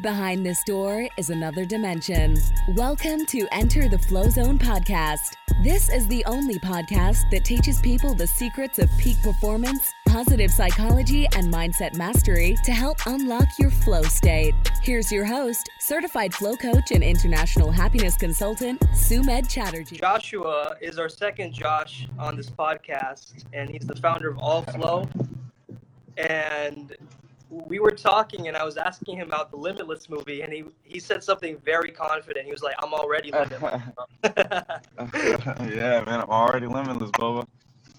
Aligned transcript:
Behind 0.00 0.44
this 0.44 0.64
door 0.64 1.06
is 1.18 1.28
another 1.28 1.66
dimension. 1.66 2.38
Welcome 2.70 3.26
to 3.26 3.46
Enter 3.52 3.90
the 3.90 3.98
Flow 3.98 4.30
Zone 4.30 4.58
podcast. 4.58 5.34
This 5.62 5.90
is 5.90 6.08
the 6.08 6.24
only 6.24 6.58
podcast 6.60 7.30
that 7.30 7.44
teaches 7.44 7.78
people 7.82 8.14
the 8.14 8.26
secrets 8.26 8.78
of 8.78 8.88
peak 8.98 9.20
performance, 9.22 9.92
positive 10.08 10.50
psychology, 10.50 11.26
and 11.36 11.52
mindset 11.52 11.94
mastery 11.94 12.56
to 12.64 12.72
help 12.72 12.96
unlock 13.04 13.46
your 13.58 13.70
flow 13.70 14.02
state. 14.02 14.54
Here's 14.82 15.12
your 15.12 15.26
host, 15.26 15.68
certified 15.78 16.32
flow 16.32 16.56
coach 16.56 16.90
and 16.90 17.04
international 17.04 17.70
happiness 17.70 18.16
consultant, 18.16 18.80
Sumed 18.94 19.46
Chatterjee. 19.50 19.98
Joshua 19.98 20.74
is 20.80 20.98
our 20.98 21.10
second 21.10 21.52
Josh 21.52 22.08
on 22.18 22.34
this 22.34 22.48
podcast, 22.48 23.44
and 23.52 23.68
he's 23.68 23.86
the 23.86 23.96
founder 23.96 24.30
of 24.30 24.38
All 24.38 24.62
Flow. 24.62 25.06
And 26.16 26.96
we 27.52 27.78
were 27.78 27.90
talking 27.90 28.48
and 28.48 28.56
I 28.56 28.64
was 28.64 28.76
asking 28.78 29.16
him 29.16 29.28
about 29.28 29.50
the 29.50 29.56
Limitless 29.56 30.08
movie, 30.08 30.40
and 30.42 30.52
he 30.52 30.64
he 30.84 30.98
said 30.98 31.22
something 31.22 31.58
very 31.58 31.90
confident. 31.90 32.46
He 32.46 32.52
was 32.52 32.62
like, 32.62 32.76
"I'm 32.82 32.94
already 32.94 33.30
limitless." 33.32 33.82
yeah, 34.24 36.02
man, 36.06 36.20
I'm 36.20 36.30
already 36.30 36.66
limitless, 36.66 37.10
Boba. 37.12 37.46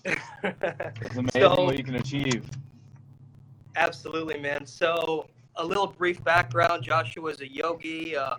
It's 0.05 1.15
amazing 1.15 1.41
So- 1.41 1.63
what 1.63 1.77
you 1.77 1.83
can 1.83 1.95
achieve. 1.95 2.49
Absolutely, 3.75 4.39
man. 4.39 4.65
So, 4.65 5.27
a 5.55 5.65
little 5.65 5.87
brief 5.87 6.23
background: 6.23 6.83
Joshua 6.83 7.29
is 7.29 7.41
a 7.41 7.47
yogi, 7.47 8.15
uh, 8.15 8.37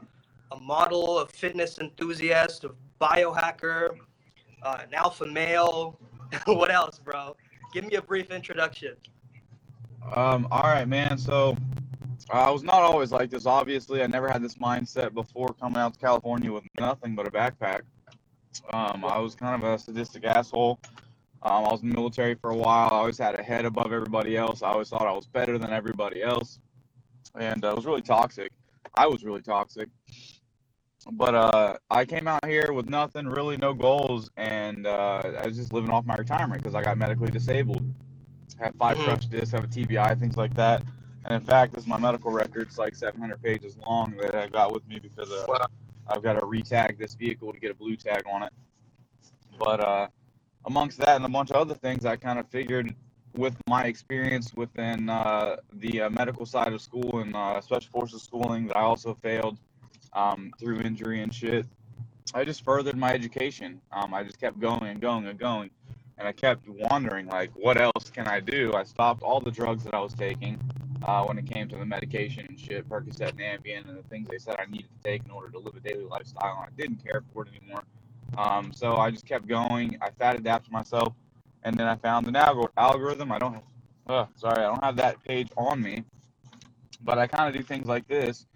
a 0.52 0.60
model, 0.60 1.20
a 1.20 1.26
fitness 1.26 1.78
enthusiast, 1.78 2.64
a 2.64 2.70
biohacker, 3.00 3.98
uh, 4.62 4.78
an 4.82 4.92
alpha 4.94 5.26
male. 5.26 5.98
what 6.46 6.72
else, 6.72 6.98
bro? 6.98 7.36
Give 7.72 7.84
me 7.84 7.94
a 7.94 8.02
brief 8.02 8.30
introduction. 8.30 8.94
Um, 10.12 10.46
all 10.50 10.62
right, 10.62 10.86
man. 10.86 11.18
So 11.18 11.56
I 12.30 12.50
was 12.50 12.62
not 12.62 12.82
always 12.82 13.12
like 13.12 13.30
this. 13.30 13.46
Obviously, 13.46 14.02
I 14.02 14.06
never 14.06 14.28
had 14.28 14.42
this 14.42 14.54
mindset 14.54 15.14
before 15.14 15.54
coming 15.60 15.78
out 15.78 15.94
to 15.94 16.00
California 16.00 16.52
with 16.52 16.64
nothing 16.78 17.14
but 17.14 17.26
a 17.26 17.30
backpack. 17.30 17.82
Um, 18.72 19.04
I 19.04 19.18
was 19.18 19.34
kind 19.34 19.62
of 19.62 19.68
a 19.68 19.78
sadistic 19.78 20.24
asshole. 20.24 20.78
Um, 21.42 21.64
I 21.66 21.70
was 21.72 21.82
in 21.82 21.90
the 21.90 21.94
military 21.94 22.34
for 22.34 22.50
a 22.50 22.56
while. 22.56 22.88
I 22.90 22.96
always 22.96 23.18
had 23.18 23.38
a 23.38 23.42
head 23.42 23.64
above 23.64 23.92
everybody 23.92 24.36
else. 24.36 24.62
I 24.62 24.68
always 24.68 24.88
thought 24.88 25.06
I 25.06 25.12
was 25.12 25.26
better 25.26 25.58
than 25.58 25.72
everybody 25.72 26.22
else, 26.22 26.58
and 27.38 27.64
uh, 27.64 27.72
it 27.72 27.76
was 27.76 27.84
really 27.84 28.00
toxic. 28.02 28.52
I 28.94 29.06
was 29.06 29.24
really 29.24 29.42
toxic. 29.42 29.88
But 31.12 31.34
uh, 31.34 31.76
I 31.90 32.06
came 32.06 32.26
out 32.26 32.46
here 32.46 32.72
with 32.72 32.88
nothing, 32.88 33.26
really 33.26 33.58
no 33.58 33.74
goals, 33.74 34.30
and 34.38 34.86
uh, 34.86 35.20
I 35.42 35.46
was 35.46 35.56
just 35.56 35.72
living 35.74 35.90
off 35.90 36.06
my 36.06 36.14
retirement 36.14 36.62
because 36.62 36.74
I 36.74 36.82
got 36.82 36.96
medically 36.96 37.30
disabled. 37.30 37.84
Have 38.60 38.74
five 38.76 38.96
Mhm. 38.98 39.04
crushed 39.04 39.30
discs, 39.30 39.52
have 39.52 39.64
a 39.64 39.68
TBI, 39.68 40.14
things 40.14 40.36
like 40.36 40.54
that. 40.54 40.82
And 41.24 41.34
in 41.34 41.40
fact, 41.40 41.72
this 41.72 41.84
is 41.84 41.88
my 41.88 41.98
medical 41.98 42.30
record. 42.30 42.62
It's 42.68 42.78
like 42.78 42.94
700 42.94 43.42
pages 43.42 43.76
long 43.86 44.16
that 44.18 44.34
I 44.34 44.46
got 44.48 44.72
with 44.72 44.86
me 44.86 44.98
because 44.98 45.30
uh, 45.30 45.46
Wow. 45.48 45.66
I've 46.06 46.22
got 46.22 46.34
to 46.34 46.42
retag 46.46 46.98
this 46.98 47.14
vehicle 47.14 47.52
to 47.52 47.58
get 47.58 47.70
a 47.70 47.74
blue 47.74 47.96
tag 47.96 48.22
on 48.30 48.42
it. 48.42 48.52
But 49.58 49.80
uh, 49.80 50.08
amongst 50.66 50.98
that 50.98 51.16
and 51.16 51.24
a 51.24 51.28
bunch 51.28 51.50
of 51.50 51.56
other 51.56 51.74
things, 51.74 52.04
I 52.04 52.16
kind 52.16 52.38
of 52.38 52.46
figured 52.48 52.94
with 53.34 53.56
my 53.66 53.84
experience 53.84 54.52
within 54.54 55.08
uh, 55.08 55.56
the 55.74 56.02
uh, 56.02 56.10
medical 56.10 56.46
side 56.46 56.72
of 56.72 56.80
school 56.80 57.20
and 57.20 57.34
uh, 57.34 57.60
special 57.60 57.90
forces 57.90 58.22
schooling 58.22 58.66
that 58.68 58.76
I 58.76 58.82
also 58.82 59.14
failed 59.22 59.58
um, 60.12 60.52
through 60.58 60.80
injury 60.80 61.22
and 61.22 61.34
shit. 61.34 61.66
I 62.34 62.44
just 62.44 62.64
furthered 62.64 62.96
my 62.96 63.12
education. 63.12 63.80
Um, 63.92 64.14
I 64.14 64.22
just 64.22 64.40
kept 64.40 64.58
going 64.60 64.84
and 64.84 65.00
going 65.00 65.26
and 65.26 65.38
going. 65.38 65.70
And 66.18 66.28
I 66.28 66.32
kept 66.32 66.68
wondering, 66.68 67.26
like, 67.26 67.50
what 67.54 67.80
else 67.80 68.10
can 68.12 68.28
I 68.28 68.40
do? 68.40 68.72
I 68.74 68.84
stopped 68.84 69.22
all 69.22 69.40
the 69.40 69.50
drugs 69.50 69.82
that 69.84 69.94
I 69.94 70.00
was 70.00 70.14
taking 70.14 70.60
uh, 71.06 71.24
when 71.24 71.38
it 71.38 71.46
came 71.50 71.68
to 71.68 71.76
the 71.76 71.84
medication 71.84 72.46
and 72.48 72.58
shit, 72.58 72.88
Percocet 72.88 73.30
and 73.30 73.40
Ambien, 73.40 73.88
and 73.88 73.98
the 73.98 74.02
things 74.04 74.28
they 74.28 74.38
said 74.38 74.56
I 74.58 74.70
needed 74.70 74.88
to 74.96 75.10
take 75.10 75.24
in 75.24 75.30
order 75.30 75.50
to 75.50 75.58
live 75.58 75.74
a 75.74 75.80
daily 75.80 76.04
lifestyle. 76.04 76.62
And 76.62 76.72
I 76.72 76.80
didn't 76.80 77.04
care 77.04 77.22
for 77.32 77.44
it 77.44 77.48
anymore. 77.60 77.82
Um, 78.38 78.72
so 78.72 78.96
I 78.96 79.10
just 79.10 79.26
kept 79.26 79.46
going. 79.46 79.96
I 80.00 80.10
fat 80.10 80.36
adapted 80.36 80.72
myself, 80.72 81.14
and 81.62 81.76
then 81.76 81.86
I 81.86 81.96
found 81.96 82.26
an 82.26 82.34
algor- 82.34 82.72
algorithm. 82.76 83.32
I 83.32 83.38
don't, 83.38 83.62
uh, 84.06 84.26
sorry, 84.34 84.64
I 84.64 84.68
don't 84.68 84.82
have 84.82 84.96
that 84.96 85.22
page 85.24 85.48
on 85.56 85.82
me, 85.82 86.04
but 87.02 87.18
I 87.18 87.26
kind 87.26 87.48
of 87.48 87.60
do 87.60 87.62
things 87.62 87.86
like 87.86 88.06
this. 88.08 88.46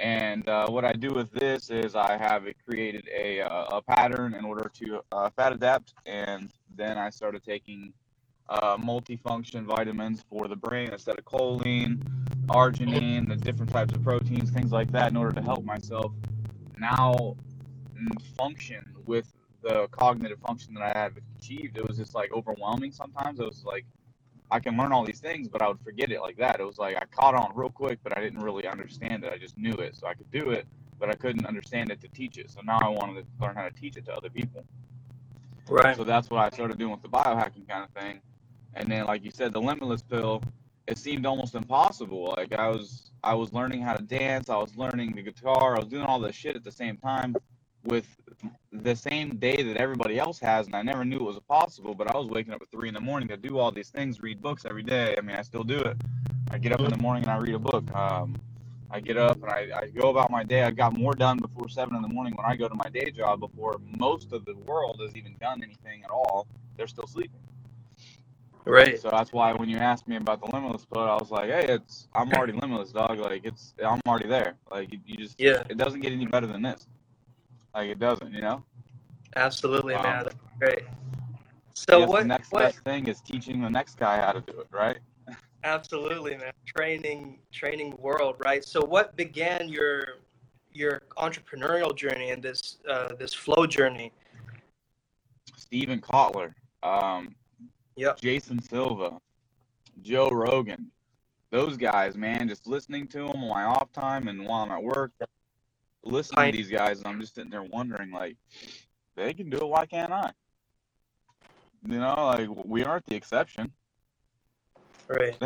And 0.00 0.46
uh, 0.48 0.66
what 0.68 0.84
I 0.84 0.92
do 0.92 1.10
with 1.10 1.30
this 1.32 1.70
is 1.70 1.94
I 1.94 2.16
have 2.16 2.46
it 2.46 2.56
created 2.66 3.08
a, 3.14 3.40
uh, 3.40 3.78
a 3.78 3.82
pattern 3.82 4.34
in 4.34 4.44
order 4.44 4.70
to 4.80 5.00
uh, 5.12 5.30
fat 5.30 5.52
adapt, 5.52 5.94
and 6.04 6.50
then 6.76 6.98
I 6.98 7.10
started 7.10 7.44
taking 7.44 7.92
uh, 8.48 8.76
multifunction 8.76 9.64
vitamins 9.64 10.24
for 10.28 10.48
the 10.48 10.56
brain 10.56 10.90
instead 10.92 11.18
of 11.18 11.24
choline, 11.24 12.02
arginine, 12.48 13.28
the 13.28 13.36
different 13.36 13.72
types 13.72 13.94
of 13.94 14.02
proteins, 14.02 14.50
things 14.50 14.70
like 14.70 14.92
that, 14.92 15.10
in 15.10 15.16
order 15.16 15.32
to 15.32 15.42
help 15.42 15.64
myself 15.64 16.12
now 16.78 17.36
function 18.36 18.84
with 19.06 19.32
the 19.62 19.88
cognitive 19.90 20.38
function 20.40 20.74
that 20.74 20.82
I 20.82 20.98
had 20.98 21.12
achieved. 21.38 21.78
It 21.78 21.88
was 21.88 21.96
just 21.96 22.14
like 22.14 22.32
overwhelming 22.32 22.92
sometimes. 22.92 23.40
It 23.40 23.46
was 23.46 23.64
like 23.64 23.86
I 24.50 24.60
can 24.60 24.76
learn 24.76 24.92
all 24.92 25.04
these 25.04 25.20
things, 25.20 25.48
but 25.48 25.62
I 25.62 25.68
would 25.68 25.80
forget 25.80 26.10
it 26.12 26.20
like 26.20 26.36
that. 26.36 26.60
It 26.60 26.64
was 26.64 26.78
like 26.78 26.96
I 26.96 27.04
caught 27.06 27.34
on 27.34 27.52
real 27.54 27.70
quick, 27.70 27.98
but 28.02 28.16
I 28.16 28.20
didn't 28.20 28.40
really 28.40 28.66
understand 28.66 29.24
it. 29.24 29.32
I 29.32 29.38
just 29.38 29.56
knew 29.56 29.72
it, 29.72 29.96
so 29.96 30.06
I 30.06 30.14
could 30.14 30.30
do 30.30 30.50
it, 30.50 30.66
but 30.98 31.08
I 31.08 31.14
couldn't 31.14 31.46
understand 31.46 31.90
it 31.90 32.00
to 32.02 32.08
teach 32.08 32.36
it. 32.36 32.50
So 32.50 32.60
now 32.62 32.78
I 32.78 32.88
wanted 32.88 33.22
to 33.22 33.44
learn 33.44 33.54
how 33.56 33.64
to 33.64 33.74
teach 33.74 33.96
it 33.96 34.04
to 34.06 34.12
other 34.12 34.30
people. 34.30 34.64
Right. 35.68 35.96
So 35.96 36.04
that's 36.04 36.30
what 36.30 36.40
I 36.40 36.54
started 36.54 36.78
doing 36.78 36.92
with 36.92 37.02
the 37.02 37.08
biohacking 37.08 37.68
kind 37.68 37.84
of 37.84 37.90
thing. 37.90 38.20
And 38.74 38.88
then, 38.88 39.06
like 39.06 39.24
you 39.24 39.30
said, 39.30 39.52
the 39.52 39.60
limitless 39.60 40.02
pill, 40.02 40.42
it 40.86 40.98
seemed 40.98 41.26
almost 41.26 41.54
impossible. 41.54 42.34
Like 42.36 42.52
I 42.52 42.68
was, 42.68 43.10
I 43.22 43.34
was 43.34 43.52
learning 43.52 43.80
how 43.82 43.94
to 43.94 44.02
dance, 44.02 44.50
I 44.50 44.56
was 44.56 44.76
learning 44.76 45.12
the 45.12 45.22
guitar, 45.22 45.76
I 45.76 45.78
was 45.78 45.88
doing 45.88 46.04
all 46.04 46.20
this 46.20 46.36
shit 46.36 46.56
at 46.56 46.64
the 46.64 46.72
same 46.72 46.96
time, 46.98 47.34
with 47.84 48.06
the 48.72 48.96
same 48.96 49.36
day 49.36 49.62
that 49.62 49.76
everybody 49.76 50.18
else 50.18 50.38
has, 50.40 50.66
and 50.66 50.74
I 50.74 50.82
never 50.82 51.04
knew 51.04 51.16
it 51.16 51.22
was 51.22 51.38
possible. 51.48 51.94
But 51.94 52.14
I 52.14 52.18
was 52.18 52.28
waking 52.28 52.52
up 52.52 52.62
at 52.62 52.70
three 52.70 52.88
in 52.88 52.94
the 52.94 53.00
morning 53.00 53.28
to 53.28 53.36
do 53.36 53.58
all 53.58 53.70
these 53.70 53.90
things, 53.90 54.20
read 54.22 54.42
books 54.42 54.64
every 54.64 54.82
day. 54.82 55.14
I 55.16 55.20
mean, 55.20 55.36
I 55.36 55.42
still 55.42 55.64
do 55.64 55.78
it. 55.78 55.96
I 56.50 56.58
get 56.58 56.72
up 56.72 56.80
in 56.80 56.90
the 56.90 56.98
morning 56.98 57.24
and 57.24 57.32
I 57.32 57.38
read 57.38 57.54
a 57.54 57.58
book. 57.58 57.84
Um, 57.94 58.36
I 58.94 59.00
get 59.00 59.16
up 59.16 59.42
and 59.42 59.50
I, 59.50 59.66
I 59.76 59.86
go 59.88 60.10
about 60.10 60.30
my 60.30 60.44
day. 60.44 60.62
I 60.62 60.70
got 60.70 60.96
more 60.96 61.14
done 61.14 61.38
before 61.38 61.68
seven 61.68 61.96
in 61.96 62.02
the 62.02 62.06
morning 62.06 62.32
when 62.36 62.46
I 62.46 62.54
go 62.54 62.68
to 62.68 62.74
my 62.76 62.88
day 62.90 63.10
job 63.10 63.40
before 63.40 63.80
most 63.98 64.32
of 64.32 64.44
the 64.44 64.54
world 64.54 65.00
has 65.02 65.16
even 65.16 65.34
done 65.40 65.64
anything 65.64 66.04
at 66.04 66.10
all. 66.10 66.46
They're 66.76 66.86
still 66.86 67.08
sleeping. 67.08 67.40
Right. 68.64 69.00
So 69.00 69.10
that's 69.10 69.32
why 69.32 69.52
when 69.52 69.68
you 69.68 69.78
asked 69.78 70.06
me 70.06 70.14
about 70.14 70.40
the 70.40 70.54
limitless 70.54 70.84
pill, 70.84 71.02
I 71.02 71.16
was 71.16 71.32
like, 71.32 71.50
hey, 71.50 71.66
it's 71.68 72.06
I'm 72.14 72.32
already 72.34 72.52
limitless, 72.62 72.92
dog. 72.92 73.18
Like 73.18 73.44
it's 73.44 73.74
I'm 73.84 74.00
already 74.06 74.28
there. 74.28 74.54
Like 74.70 74.92
you, 74.92 75.00
you 75.04 75.16
just 75.16 75.40
Yeah. 75.40 75.64
it 75.68 75.76
doesn't 75.76 76.00
get 76.00 76.12
any 76.12 76.26
better 76.26 76.46
than 76.46 76.62
this. 76.62 76.86
Like 77.74 77.88
it 77.88 77.98
doesn't, 77.98 78.32
you 78.32 78.42
know. 78.42 78.62
Absolutely, 79.34 79.94
man. 79.94 80.22
That's 80.22 80.36
great. 80.60 80.84
So 81.74 82.06
what? 82.06 82.20
the 82.20 82.28
next 82.28 82.52
what? 82.52 82.60
best 82.60 82.78
thing 82.84 83.08
is 83.08 83.20
teaching 83.20 83.60
the 83.60 83.70
next 83.70 83.98
guy 83.98 84.18
how 84.20 84.30
to 84.30 84.40
do 84.40 84.60
it, 84.60 84.68
right? 84.70 84.98
Absolutely, 85.64 86.36
man. 86.36 86.52
Training, 86.66 87.38
training 87.50 87.96
world, 87.98 88.36
right? 88.44 88.62
So, 88.62 88.84
what 88.84 89.16
began 89.16 89.68
your 89.68 90.18
your 90.72 91.02
entrepreneurial 91.16 91.96
journey 91.96 92.30
and 92.30 92.42
this 92.42 92.78
uh, 92.88 93.14
this 93.14 93.32
flow 93.32 93.66
journey? 93.66 94.12
Steven 95.56 96.00
Kotler, 96.00 96.54
um, 96.82 97.34
Yep. 97.96 98.20
Jason 98.20 98.60
Silva, 98.60 99.18
Joe 100.02 100.28
Rogan, 100.28 100.90
those 101.50 101.76
guys, 101.76 102.16
man, 102.16 102.48
just 102.48 102.66
listening 102.66 103.06
to 103.08 103.18
them 103.18 103.42
on 103.42 103.48
my 103.48 103.64
off 103.64 103.90
time 103.92 104.28
and 104.28 104.44
while 104.44 104.62
I'm 104.64 104.70
at 104.70 104.82
work, 104.82 105.12
listening 106.02 106.38
Right. 106.38 106.50
to 106.50 106.56
these 106.56 106.70
guys, 106.70 107.02
I'm 107.04 107.20
just 107.20 107.34
sitting 107.34 107.50
there 107.50 107.62
wondering, 107.62 108.10
like, 108.10 108.36
they 109.16 109.32
can 109.32 109.48
do 109.48 109.56
it, 109.58 109.66
why 109.66 109.86
can't 109.86 110.12
I? 110.12 110.32
You 111.86 111.98
know, 111.98 112.14
like 112.14 112.48
we 112.64 112.84
aren't 112.84 113.06
the 113.06 113.14
exception. 113.14 113.72
Right. 115.08 115.36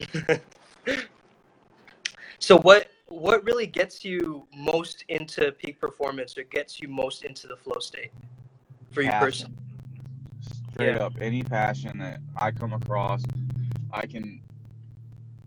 so, 2.38 2.58
what 2.58 2.88
what 3.08 3.44
really 3.44 3.66
gets 3.66 4.04
you 4.04 4.46
most 4.54 5.04
into 5.08 5.52
peak 5.52 5.80
performance, 5.80 6.36
or 6.36 6.44
gets 6.44 6.80
you 6.80 6.88
most 6.88 7.24
into 7.24 7.46
the 7.46 7.56
flow 7.56 7.78
state 7.80 8.10
for 8.92 9.02
you 9.02 9.10
personally? 9.12 9.54
Straight 10.72 10.96
Yeah. 10.96 11.04
up, 11.04 11.14
any 11.20 11.42
passion 11.42 11.98
that 11.98 12.20
I 12.36 12.50
come 12.50 12.72
across, 12.72 13.22
I 13.92 14.06
can 14.06 14.40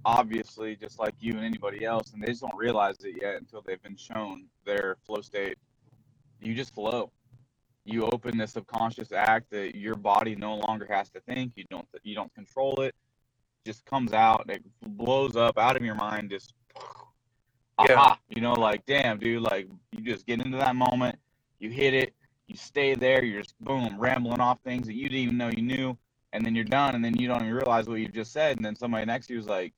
obviously 0.04 0.76
just 0.76 1.00
like 1.00 1.14
you 1.20 1.34
and 1.34 1.46
anybody 1.46 1.86
else, 1.86 2.14
and 2.14 2.22
they 2.22 2.28
just 2.28 2.42
don't 2.42 2.56
realize 2.56 2.96
it 3.04 3.16
yet 3.22 3.36
until 3.36 3.62
they've 3.62 3.82
been 3.82 3.96
shown 3.96 4.46
their 4.66 4.98
flow 5.06 5.22
state. 5.22 5.58
You 6.42 6.56
just 6.56 6.74
flow. 6.74 7.12
You 7.86 8.06
open 8.06 8.38
the 8.38 8.48
subconscious 8.48 9.12
act 9.12 9.50
that 9.52 9.76
your 9.76 9.96
body 9.96 10.36
no 10.36 10.56
longer 10.68 10.88
has 10.90 11.10
to 11.12 11.20
think. 11.22 11.54
You 11.56 11.66
don't 11.70 11.88
you 12.04 12.16
don't 12.16 12.34
control 12.34 12.82
it. 12.82 12.96
Just 13.66 13.86
comes 13.86 14.14
out. 14.14 14.50
It 14.50 14.64
blows 14.82 15.36
up 15.36 15.58
out 15.58 15.76
of 15.78 15.84
your 15.84 15.96
mind. 15.96 16.30
Just 16.30 16.54
Yeah. 17.80 17.96
aha. 17.96 18.20
You 18.30 18.42
know, 18.42 18.54
like 18.54 18.86
damn, 18.86 19.20
dude. 19.20 19.42
Like 19.42 19.68
you 19.92 20.02
just 20.02 20.26
get 20.26 20.42
into 20.44 20.58
that 20.58 20.76
moment. 20.76 21.18
You 21.60 21.70
hit 21.70 21.94
it. 21.94 22.14
You 22.48 22.56
stay 22.56 22.96
there. 22.96 23.24
You're 23.24 23.42
just 23.44 23.60
boom 23.62 24.00
rambling 24.00 24.40
off 24.42 24.60
things 24.64 24.88
that 24.88 24.94
you 24.96 25.04
didn't 25.10 25.20
even 25.20 25.38
know 25.38 25.50
you 25.50 25.62
knew, 25.62 25.98
and 26.34 26.46
then 26.46 26.56
you're 26.56 26.66
done, 26.66 26.96
and 26.96 27.06
then 27.06 27.18
you 27.18 27.28
don't 27.28 27.42
even 27.42 27.54
realize 27.54 27.88
what 27.88 28.00
you 28.00 28.08
just 28.08 28.34
said, 28.34 28.58
and 28.58 28.66
then 28.66 28.76
somebody 28.76 29.06
next 29.06 29.28
to 29.28 29.34
you 29.34 29.40
is 29.40 29.48
like, 29.48 29.74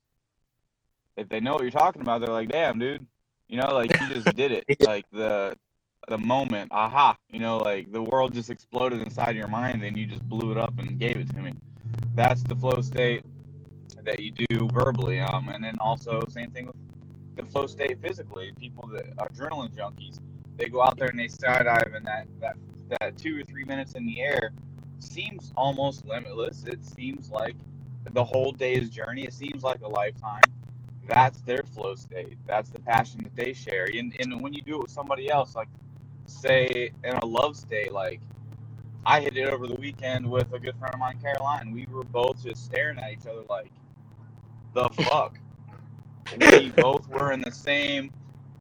if 1.17 1.29
they 1.29 1.39
know 1.39 1.53
what 1.53 1.61
you're 1.61 1.71
talking 1.71 2.01
about, 2.01 2.21
they're 2.21 2.33
like, 2.33 2.49
damn, 2.49 2.79
dude, 2.79 3.05
You 3.47 3.57
know, 3.57 3.73
like 3.73 3.91
you 4.01 4.07
just 4.09 4.35
did 4.35 4.51
it. 4.51 4.65
Like 4.79 5.05
the 5.11 5.55
the 6.07 6.17
moment, 6.17 6.71
aha, 6.71 7.17
you 7.29 7.39
know, 7.39 7.57
like 7.57 7.91
the 7.91 8.01
world 8.01 8.33
just 8.33 8.49
exploded 8.49 9.01
inside 9.01 9.35
your 9.35 9.47
mind 9.47 9.83
and 9.83 9.97
you 9.97 10.05
just 10.05 10.27
blew 10.27 10.51
it 10.51 10.57
up 10.57 10.77
and 10.79 10.99
gave 10.99 11.17
it 11.17 11.29
to 11.29 11.41
me. 11.41 11.53
That's 12.15 12.43
the 12.43 12.55
flow 12.55 12.81
state 12.81 13.23
that 14.05 14.19
you 14.19 14.31
do 14.31 14.67
verbally. 14.73 15.19
Um, 15.19 15.49
and 15.49 15.63
then 15.63 15.77
also 15.79 16.21
same 16.29 16.51
thing 16.51 16.67
with 16.67 16.75
the 17.35 17.43
flow 17.43 17.67
state 17.67 17.99
physically. 18.01 18.51
People 18.59 18.89
that 18.93 19.05
are 19.17 19.29
adrenaline 19.29 19.73
junkies, 19.75 20.19
they 20.57 20.65
go 20.65 20.81
out 20.81 20.97
there 20.97 21.07
and 21.07 21.19
they 21.19 21.27
skydive 21.27 21.95
and 21.95 22.05
that, 22.05 22.27
that, 22.39 22.55
that 22.89 23.17
two 23.17 23.39
or 23.39 23.43
three 23.43 23.65
minutes 23.65 23.93
in 23.93 24.05
the 24.05 24.21
air 24.21 24.51
seems 24.99 25.51
almost 25.55 26.05
limitless. 26.05 26.63
It 26.65 26.83
seems 26.83 27.29
like 27.29 27.55
the 28.11 28.23
whole 28.23 28.51
day's 28.51 28.89
journey. 28.89 29.23
It 29.23 29.33
seems 29.33 29.63
like 29.63 29.81
a 29.81 29.87
lifetime. 29.87 30.43
That's 31.07 31.41
their 31.41 31.63
flow 31.63 31.95
state. 31.95 32.37
That's 32.45 32.69
the 32.69 32.79
passion 32.79 33.21
that 33.23 33.35
they 33.35 33.53
share. 33.53 33.87
And, 33.93 34.15
and 34.19 34.41
when 34.41 34.53
you 34.53 34.61
do 34.61 34.75
it 34.75 34.83
with 34.83 34.91
somebody 34.91 35.29
else, 35.29 35.55
like 35.55 35.67
say 36.25 36.91
in 37.03 37.13
a 37.15 37.25
love 37.25 37.57
state, 37.57 37.91
like 37.91 38.21
I 39.05 39.19
hit 39.19 39.35
it 39.35 39.49
over 39.49 39.67
the 39.67 39.75
weekend 39.75 40.29
with 40.29 40.53
a 40.53 40.59
good 40.59 40.77
friend 40.77 40.93
of 40.93 40.99
mine, 40.99 41.19
Caroline. 41.21 41.71
We 41.71 41.87
were 41.91 42.03
both 42.03 42.43
just 42.43 42.63
staring 42.63 42.97
at 42.99 43.11
each 43.11 43.27
other 43.27 43.41
like, 43.49 43.71
the 44.73 44.89
fuck? 45.03 45.37
we 46.39 46.69
both 46.71 47.07
were 47.09 47.31
in 47.31 47.41
the 47.41 47.51
same 47.51 48.11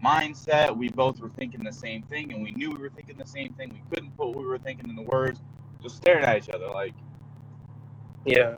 mindset. 0.05 0.77
We 0.77 0.89
both 0.89 1.21
were 1.21 1.31
thinking 1.31 1.63
the 1.65 1.73
same 1.73 2.03
thing, 2.03 2.33
and 2.33 2.43
we 2.43 2.51
knew 2.53 2.71
we 2.71 2.79
were 2.79 2.91
thinking 2.91 3.17
the 3.17 3.27
same 3.27 3.53
thing. 3.55 3.71
We 3.73 3.83
couldn't 3.95 4.17
put 4.17 4.29
what 4.29 4.37
we 4.39 4.45
were 4.45 4.59
thinking 4.59 4.89
in 4.89 4.97
the 4.97 5.03
words. 5.03 5.41
Just 5.83 5.97
staring 5.97 6.25
at 6.25 6.37
each 6.37 6.51
other, 6.51 6.69
like 6.69 6.95
Yeah. 8.25 8.57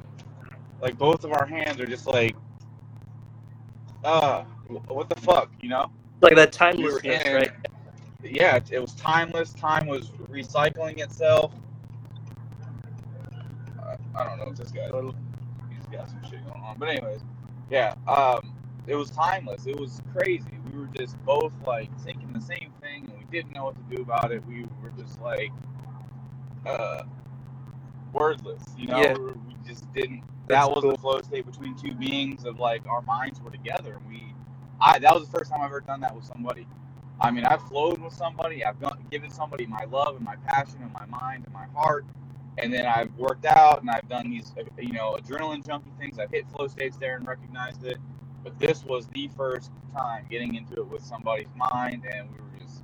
like 0.81 0.99
both 0.99 1.25
of 1.25 1.33
our 1.33 1.47
hands 1.47 1.81
are 1.81 1.87
just 1.87 2.06
like, 2.06 2.35
uh, 4.05 4.45
what 4.89 5.09
the 5.09 5.21
fuck, 5.21 5.51
you 5.61 5.69
know? 5.69 5.91
Like 6.21 6.35
that 6.37 6.56
We 6.77 6.85
were 6.85 7.01
timelessness, 7.01 7.23
in- 7.25 7.35
right? 7.35 7.53
Yeah, 8.23 8.59
it, 8.71 8.79
was 8.81 8.95
timeless. 8.95 9.53
Time 9.53 9.87
was 9.87 10.11
recycling 10.31 10.99
itself. 10.99 11.53
Uh, 13.79 13.97
I 14.15 14.25
don't 14.25 14.39
know 14.39 14.47
if 14.51 14.56
this 14.56 14.71
guy. 14.71 14.87
He's 15.71 15.87
got 15.93 16.09
some 16.09 16.21
shit 16.31 16.43
going 16.47 16.62
on, 16.62 16.77
but 16.79 16.89
anyways, 16.89 17.21
yeah. 17.71 17.95
Um, 18.09 18.55
it 18.87 18.95
was 18.97 19.11
timeless. 19.11 19.67
It 19.67 19.79
was 19.79 20.03
crazy. 20.15 20.47
We 20.73 20.79
were 20.79 20.89
just 20.89 21.23
both 21.25 21.53
like 21.67 21.91
thinking 22.01 22.33
the 22.33 22.41
same 22.41 22.73
thing, 22.83 23.05
and 23.11 23.19
we 23.19 23.25
didn't 23.31 23.53
know 23.55 23.65
what 23.65 23.77
to 23.77 23.97
do 23.97 24.03
about 24.03 24.33
it. 24.33 24.45
We 24.47 24.65
were 24.83 24.93
just 24.99 25.21
like, 25.23 25.51
uh, 26.67 27.05
wordless. 28.13 28.63
You 28.77 28.89
know, 28.89 28.99
Yeah. 29.03 29.15
we, 29.15 29.25
we 29.25 29.57
just 29.67 29.93
didn't. 29.93 30.23
That's 30.49 30.67
that 30.67 30.75
was 30.75 30.83
cool. 30.83 30.93
the 30.93 30.99
flow 30.99 31.21
state 31.23 31.47
between 31.47 31.77
two 31.77 31.95
beings 31.95 32.45
of 32.45 32.59
like 32.61 32.87
our 32.87 33.03
minds 33.03 33.41
were 33.41 33.51
together. 33.51 33.95
And 33.95 34.07
we, 34.09 34.35
I 34.81 34.99
that 35.01 35.15
was 35.15 35.29
the 35.29 35.39
first 35.39 35.51
time 35.51 35.61
I've 35.63 35.69
ever 35.71 35.81
done 35.81 36.01
that 36.03 36.15
with 36.15 36.25
somebody. 36.25 36.67
I 37.21 37.31
mean, 37.31 37.45
I've 37.47 37.63
flowed 37.69 38.01
with 38.01 38.13
somebody. 38.13 38.65
I've 38.65 38.81
done, 38.81 38.99
given 39.11 39.31
somebody 39.31 39.67
my 39.67 39.85
love 39.85 40.17
and 40.17 40.25
my 40.25 40.37
passion 40.47 40.79
and 40.83 40.93
my 40.93 41.07
mind 41.07 41.45
and 41.45 41.55
my 41.55 41.67
heart, 41.75 42.05
and 42.59 42.73
then 42.73 42.87
I've 42.87 43.15
worked 43.17 43.47
out 43.47 43.81
and 43.81 43.91
I've 43.91 44.09
done 44.09 44.31
these, 44.31 44.53
you 44.81 44.93
know, 44.93 45.17
adrenaline 45.21 45.67
junkie 45.67 45.93
things. 45.99 46.19
I've 46.19 46.31
hit 46.31 46.49
flow 46.51 46.69
states 46.69 46.97
there 46.97 47.17
and 47.17 47.27
recognized 47.27 47.85
it. 47.85 47.99
But 48.45 48.59
this 48.59 48.85
was 48.85 49.06
the 49.09 49.29
first 49.37 49.71
time 49.95 50.27
getting 50.31 50.55
into 50.55 50.75
it 50.75 50.89
with 50.89 51.03
somebody's 51.03 51.49
mind, 51.56 52.05
and 52.15 52.29
we 52.31 52.37
were 52.39 52.59
just, 52.65 52.83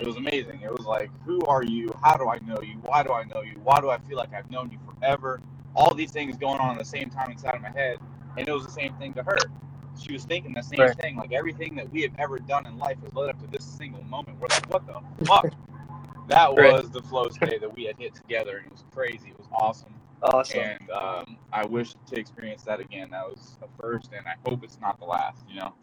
it 0.00 0.06
was 0.06 0.16
amazing. 0.16 0.60
It 0.62 0.70
was 0.72 0.86
like, 0.86 1.10
who 1.24 1.40
are 1.46 1.62
you? 1.64 1.90
How 2.02 2.16
do 2.16 2.28
I 2.28 2.38
know 2.46 2.60
you? 2.62 2.76
Why 2.82 3.02
do 3.02 3.12
I 3.12 3.24
know 3.24 3.42
you? 3.42 3.60
Why 3.62 3.80
do 3.80 3.90
I 3.90 3.98
feel 3.98 4.16
like 4.16 4.32
I've 4.34 4.50
known 4.50 4.70
you 4.70 4.78
forever? 4.86 5.40
All 5.76 5.94
these 5.94 6.12
things 6.12 6.36
going 6.38 6.58
on 6.60 6.72
at 6.72 6.78
the 6.78 6.84
same 6.84 7.10
time 7.10 7.30
inside 7.30 7.54
of 7.56 7.62
my 7.62 7.70
head, 7.70 7.98
and 8.38 8.48
it 8.48 8.52
was 8.52 8.64
the 8.66 8.72
same 8.72 8.94
thing 8.94 9.12
to 9.14 9.22
her. 9.22 9.50
She 9.98 10.12
was 10.12 10.24
thinking 10.24 10.54
the 10.54 10.62
same 10.62 10.78
Right. 10.80 10.96
thing. 11.00 11.16
Like 11.16 11.32
everything 11.32 11.76
that 11.76 11.90
we 11.92 12.02
have 12.02 12.12
ever 12.18 12.38
done 12.38 12.66
in 12.66 12.78
life 12.78 12.96
has 13.04 13.14
led 13.14 13.30
up 13.30 13.40
to 13.40 13.46
this 13.48 13.64
single 13.64 14.02
moment. 14.04 14.38
We're 14.40 14.48
like, 14.50 14.70
what 14.72 14.86
the 14.86 15.00
fuck? 15.26 15.48
That 16.28 16.54
Right. 16.56 16.72
was 16.72 16.90
the 16.90 17.02
flow 17.02 17.28
state 17.28 17.60
that 17.60 17.74
we 17.74 17.84
had 17.84 17.96
hit 17.98 18.14
together, 18.14 18.58
and 18.58 18.66
it 18.66 18.72
was 18.72 18.84
crazy. 18.92 19.30
It 19.30 19.38
was 19.38 19.48
awesome 19.52 19.94
Awesome. 20.22 20.60
and 20.60 20.90
um, 20.90 21.38
I 21.52 21.64
wish 21.66 21.94
to 22.06 22.18
experience 22.18 22.62
that 22.64 22.80
again. 22.80 23.10
That 23.10 23.26
was 23.26 23.56
the 23.60 23.68
first, 23.80 24.10
and 24.16 24.26
I 24.26 24.34
hope 24.48 24.64
it's 24.64 24.80
not 24.80 24.98
the 24.98 25.04
last. 25.04 25.44
You 25.48 25.60
know, 25.60 25.74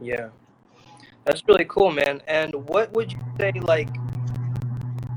Yeah. 0.00 0.28
That's 1.24 1.42
really 1.48 1.64
cool, 1.66 1.90
man. 1.90 2.22
And 2.28 2.54
what 2.68 2.92
would 2.94 3.12
you 3.12 3.18
say, 3.38 3.52
like, 3.60 3.88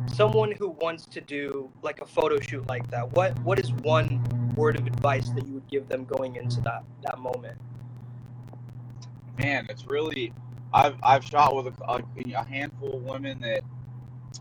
someone 0.07 0.51
who 0.51 0.69
wants 0.69 1.05
to 1.05 1.21
do 1.21 1.69
like 1.81 2.01
a 2.01 2.05
photo 2.05 2.39
shoot 2.39 2.67
like 2.67 2.89
that? 2.91 3.11
What 3.13 3.37
What 3.39 3.59
is 3.59 3.71
one 3.73 4.21
word 4.55 4.79
of 4.79 4.87
advice 4.87 5.29
that 5.31 5.45
you 5.47 5.53
would 5.53 5.67
give 5.67 5.87
them 5.87 6.05
going 6.05 6.35
into 6.35 6.61
that 6.61 6.83
that 7.03 7.19
moment? 7.19 7.57
man, 9.37 9.67
it's 9.69 9.85
really. 9.85 10.33
I've 10.73 10.95
I've 11.03 11.23
shot 11.23 11.55
with 11.55 11.67
a, 11.67 11.83
a, 11.91 12.01
a 12.35 12.43
handful 12.43 12.95
of 12.97 13.03
women 13.03 13.39
that 13.41 13.61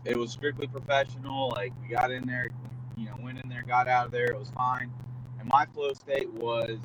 it 0.05 0.17
was 0.17 0.31
strictly 0.31 0.67
professional. 0.67 1.49
Like 1.49 1.73
we 1.81 1.87
got 1.89 2.11
in 2.11 2.25
there, 2.25 2.47
you 2.95 3.05
know, 3.05 3.15
went 3.21 3.43
in 3.43 3.49
there, 3.49 3.63
got 3.67 3.87
out 3.87 4.07
of 4.07 4.11
there. 4.11 4.27
It 4.27 4.39
was 4.39 4.49
fine, 4.49 4.91
and 5.39 5.47
my 5.49 5.65
flow 5.73 5.93
state 5.93 6.31
was 6.33 6.79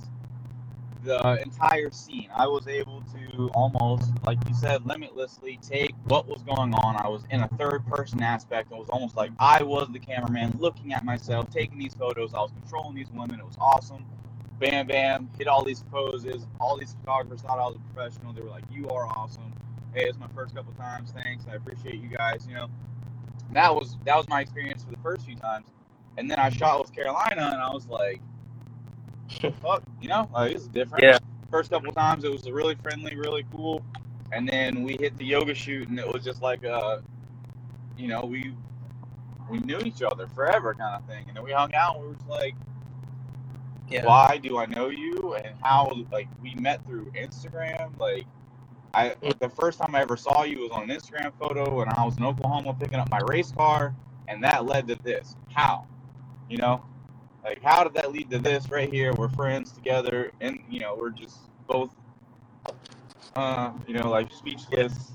the 1.05 1.43
entire 1.43 1.91
scene. 1.91 2.29
I 2.35 2.47
was 2.47 2.69
able 2.69 3.03
to 3.13 3.49
almost, 3.55 4.13
like 4.25 4.39
you 4.49 4.55
said, 4.55 4.87
limitlessly 4.87 5.59
take 5.61 5.95
what 6.05 6.27
was 6.27 6.43
going 6.43 6.75
on. 6.75 6.97
I 6.97 7.09
was 7.09 7.25
in 7.31 7.41
a 7.41 7.49
third 7.59 7.85
person 7.87 8.23
aspect. 8.23 8.71
It 8.71 8.79
was 8.79 8.89
almost 8.89 9.17
like 9.17 9.31
I 9.39 9.63
was 9.63 9.89
the 9.93 9.99
cameraman 9.99 10.57
looking 10.59 10.93
at 10.93 11.05
myself, 11.05 11.51
taking 11.51 11.79
these 11.79 11.95
photos. 11.95 12.35
I 12.35 12.39
was 12.39 12.53
controlling 12.53 12.95
these 12.95 13.11
women. 13.13 13.41
It 13.41 13.47
was 13.47 13.57
awesome. 13.61 14.05
Bam, 14.59 14.87
bam, 14.87 15.29
hit 15.39 15.49
all 15.49 15.65
these 15.65 15.83
poses. 15.91 16.47
All 16.61 16.77
these 16.77 16.95
photographers 17.01 17.43
thought 17.43 17.59
I 17.59 17.67
was 17.67 17.77
a 17.77 17.95
professional. 17.95 18.33
They 18.33 18.43
were 18.43 18.51
like, 18.51 18.65
"You 18.71 18.89
are 18.91 19.07
awesome." 19.07 19.53
Hey, 19.93 20.05
it's 20.05 20.19
my 20.19 20.29
first 20.35 20.55
couple 20.55 20.73
times. 20.75 21.13
Thanks. 21.13 21.45
I 21.51 21.57
appreciate 21.57 21.97
you 21.97 22.09
guys. 22.09 22.47
You 22.49 22.55
know, 22.55 22.69
that 23.53 23.75
was 23.75 23.97
that 24.05 24.17
was 24.17 24.29
my 24.29 24.41
experience 24.41 24.85
for 24.85 24.91
the 24.91 25.01
first 25.03 25.25
few 25.27 25.37
times. 25.37 25.67
And 26.19 26.31
then 26.31 26.39
I 26.39 26.51
shot 26.51 26.79
with 26.81 26.93
Carolina, 26.95 27.51
and 27.53 27.63
I 27.63 27.71
was 27.71 27.87
like, 27.89 28.21
fuck, 29.63 29.83
you 30.01 30.09
know, 30.09 30.29
like 30.33 30.55
is 30.55 30.69
different. 30.69 31.05
Yeah. 31.05 31.19
First 31.51 31.71
couple 31.71 31.93
times 31.93 32.25
it 32.25 32.31
was 32.31 32.49
really 32.51 32.77
friendly, 32.83 33.15
really 33.17 33.45
cool, 33.53 33.83
and 34.33 34.49
then 34.49 34.83
we 34.83 34.97
hit 34.99 35.17
the 35.19 35.25
yoga 35.25 35.55
shoot, 35.55 35.89
and 35.89 35.99
it 35.99 36.11
was 36.11 36.25
just 36.25 36.43
like 36.43 36.65
uh, 36.65 36.99
you 37.97 38.09
know, 38.09 38.23
we 38.23 38.55
we 39.51 39.59
knew 39.61 39.79
each 39.81 40.03
other 40.03 40.27
forever 40.29 40.75
kind 40.75 40.95
of 40.97 41.05
thing, 41.07 41.25
and 41.29 41.37
then 41.37 41.45
we 41.45 41.53
hung 41.53 41.75
out. 41.75 41.97
and 41.97 42.05
We 42.05 42.09
were 42.11 42.15
just 42.15 42.29
like, 42.29 42.55
Yeah. 43.89 44.07
why 44.07 44.39
do 44.43 44.59
I 44.59 44.67
know 44.67 44.89
you, 44.89 45.35
and 45.35 45.55
how 45.61 45.91
like 46.11 46.29
we 46.43 46.55
met 46.55 46.85
through 46.87 47.11
Instagram, 47.13 47.99
like. 47.99 48.27
I, 48.95 49.15
the 49.39 49.49
first 49.49 49.79
time 49.79 49.95
I 49.95 50.01
ever 50.03 50.17
saw 50.17 50.45
you 50.45 50.61
was 50.61 50.71
on 50.71 50.89
an 50.89 50.97
Instagram 50.97 51.33
photo 51.39 51.75
when 51.75 51.89
I 51.89 52.05
was 52.05 52.17
in 52.19 52.25
Oklahoma 52.25 52.75
picking 52.79 52.99
up 52.99 53.11
my 53.11 53.21
race 53.27 53.53
car, 53.53 53.95
and 54.29 54.43
that 54.45 54.67
led 54.67 54.87
to 54.89 54.97
this. 55.03 55.37
How? 55.53 55.87
You 56.51 56.59
know, 56.59 56.85
like 57.45 57.63
how 57.63 57.85
did 57.85 57.95
that 57.95 58.13
lead 58.13 58.31
to 58.31 58.39
this 58.39 58.71
right 58.71 58.93
here? 58.93 59.15
We're 59.15 59.31
friends 59.31 59.73
together, 59.73 60.33
and 60.41 60.59
you 60.71 60.81
know, 60.81 60.95
we're 60.95 61.11
just 61.11 61.39
both, 61.67 61.91
uh, 63.37 63.73
you 63.87 63.95
know, 63.95 64.11
like 64.11 64.33
speechless. 64.33 65.13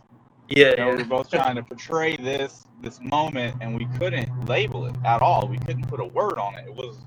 Yeah. 0.50 0.72
You 0.72 0.76
know, 0.78 0.90
yeah. 0.90 0.96
we're 0.96 1.06
both 1.06 1.30
trying 1.30 1.56
to 1.56 1.64
portray 1.64 2.16
this 2.18 2.66
this 2.82 3.00
moment, 3.02 3.58
and 3.62 3.76
we 3.76 3.86
couldn't 4.00 4.48
label 4.48 4.86
it 4.86 4.96
at 5.06 5.22
all. 5.22 5.48
We 5.48 5.58
couldn't 5.60 5.88
put 5.88 6.00
a 6.00 6.06
word 6.06 6.40
on 6.40 6.56
it. 6.56 6.66
It 6.68 6.74
was 6.74 6.98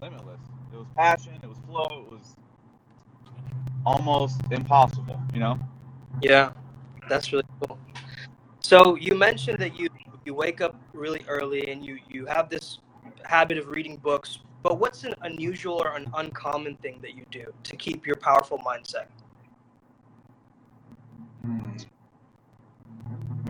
limitless. 0.00 0.40
It 0.72 0.76
was 0.76 0.86
passion. 0.96 1.34
It 1.42 1.48
was 1.48 1.58
flow. 1.66 2.06
It 2.06 2.12
was 2.12 2.36
almost 3.84 4.40
impossible. 4.50 5.20
You 5.32 5.40
know. 5.40 5.58
Yeah, 6.22 6.52
that's 7.08 7.32
really 7.32 7.44
cool. 7.60 7.78
So 8.60 8.96
you 8.96 9.14
mentioned 9.14 9.58
that 9.58 9.78
you 9.78 9.88
you 10.24 10.34
wake 10.34 10.60
up 10.60 10.76
really 10.92 11.22
early 11.28 11.70
and 11.70 11.84
you 11.84 11.98
you 12.08 12.26
have 12.26 12.48
this 12.48 12.78
habit 13.24 13.58
of 13.58 13.68
reading 13.68 13.96
books. 13.96 14.38
But 14.62 14.78
what's 14.78 15.04
an 15.04 15.14
unusual 15.22 15.82
or 15.84 15.94
an 15.96 16.10
uncommon 16.14 16.76
thing 16.76 16.98
that 17.02 17.14
you 17.14 17.24
do 17.30 17.52
to 17.62 17.76
keep 17.76 18.06
your 18.06 18.16
powerful 18.16 18.58
mindset? 18.58 19.06
Hmm. 21.42 21.60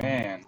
Man, 0.02 0.44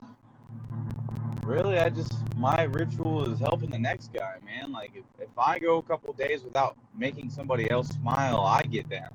really, 1.45 1.79
I 1.79 1.89
just 1.89 2.13
my 2.37 2.65
ritual 2.65 3.31
is 3.33 3.39
helping 3.39 3.71
the 3.71 3.79
next 3.79 4.13
guy, 4.13 4.37
man. 4.45 4.73
Like 4.73 4.91
if, 4.95 5.05
if 5.21 5.39
I 5.39 5.61
go 5.61 5.79
a 5.79 5.83
couple 5.83 6.13
days 6.13 6.43
without 6.43 6.77
making 6.97 7.31
somebody 7.31 7.71
else 7.71 7.89
smile, 7.89 8.41
I 8.41 8.63
get 8.63 8.89
down. 8.89 9.11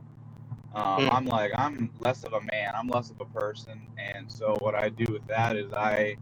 Um, 0.74 1.02
Mm. 1.02 1.14
I'm 1.14 1.26
like 1.26 1.52
I'm 1.56 1.90
less 2.00 2.24
of 2.24 2.34
a 2.34 2.42
man. 2.42 2.74
I'm 2.76 2.88
less 2.88 3.10
of 3.12 3.20
a 3.20 3.26
person, 3.26 3.82
and 3.98 4.32
so 4.32 4.56
what 4.60 4.76
I 4.76 4.90
do 4.90 5.12
with 5.12 5.26
that 5.28 5.56
is 5.56 5.74
I 5.74 6.18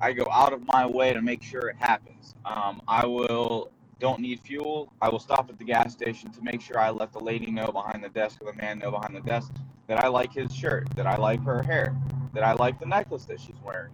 I 0.00 0.12
go 0.12 0.26
out 0.30 0.52
of 0.52 0.66
my 0.72 0.86
way 0.86 1.12
to 1.12 1.22
make 1.22 1.42
sure 1.42 1.68
it 1.68 1.76
happens. 1.78 2.34
Um, 2.44 2.82
I 2.88 3.06
will 3.06 3.70
don't 3.98 4.20
need 4.20 4.40
fuel. 4.40 4.92
I 5.00 5.08
will 5.08 5.18
stop 5.18 5.50
at 5.50 5.58
the 5.58 5.64
gas 5.64 5.92
station 5.92 6.30
to 6.32 6.42
make 6.42 6.60
sure 6.60 6.78
I 6.78 6.90
let 6.90 7.12
the 7.12 7.20
lady 7.20 7.50
know 7.50 7.66
behind 7.66 8.02
the 8.02 8.08
desk 8.08 8.38
or 8.40 8.50
the 8.52 8.56
man 8.56 8.78
know 8.78 8.90
behind 8.90 9.14
the 9.14 9.20
desk 9.20 9.52
that 9.88 10.02
I 10.02 10.08
like 10.08 10.32
his 10.32 10.54
shirt, 10.54 10.88
that 10.96 11.06
I 11.06 11.16
like 11.16 11.42
her 11.44 11.62
hair, 11.62 11.94
that 12.32 12.42
I 12.42 12.52
like 12.54 12.80
the 12.80 12.86
necklace 12.86 13.24
that 13.26 13.40
she's 13.40 13.60
wearing. 13.62 13.92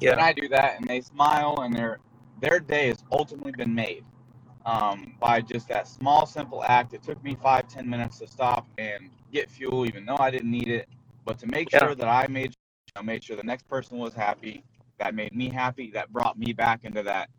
Yeah. 0.00 0.12
And 0.12 0.20
I 0.20 0.32
do 0.32 0.48
that, 0.48 0.78
and 0.78 0.88
they 0.88 1.02
smile, 1.02 1.58
and 1.62 1.74
their 1.74 1.98
their 2.40 2.58
day 2.58 2.88
has 2.88 3.04
ultimately 3.12 3.52
been 3.52 3.74
made 3.74 4.04
um, 4.66 5.14
by 5.20 5.40
just 5.40 5.68
that 5.68 5.88
small, 5.88 6.26
simple 6.26 6.64
act. 6.64 6.92
It 6.94 7.02
took 7.02 7.22
me 7.22 7.36
five, 7.42 7.68
ten 7.68 7.88
minutes 7.88 8.18
to 8.18 8.26
stop 8.26 8.66
and 8.78 9.10
get 9.32 9.50
fuel, 9.50 9.86
even 9.86 10.04
though 10.04 10.18
I 10.18 10.30
didn't 10.30 10.50
need 10.50 10.68
it. 10.68 10.88
But 11.24 11.38
to 11.38 11.46
make 11.46 11.72
Yeah. 11.72 11.80
sure 11.80 11.94
that 11.94 12.08
I 12.08 12.26
made 12.28 12.54
I 12.96 13.02
made 13.02 13.22
sure 13.22 13.36
the 13.36 13.44
next 13.44 13.68
person 13.68 13.98
was 13.98 14.14
happy, 14.14 14.64
that 14.98 15.14
made 15.14 15.34
me 15.34 15.48
happy, 15.48 15.90
that 15.92 16.12
brought 16.12 16.36
me 16.38 16.52
back 16.52 16.84
into 16.84 17.02
that 17.04 17.30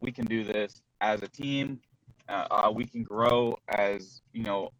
we 0.00 0.12
can 0.12 0.24
do 0.24 0.44
this 0.44 0.82
as 1.00 1.22
a 1.22 1.28
team. 1.28 1.80
Uh, 2.28 2.46
uh, 2.50 2.72
we 2.72 2.84
can 2.84 3.02
grow 3.02 3.56
as 3.68 4.22
you 4.32 4.44
know 4.44 4.70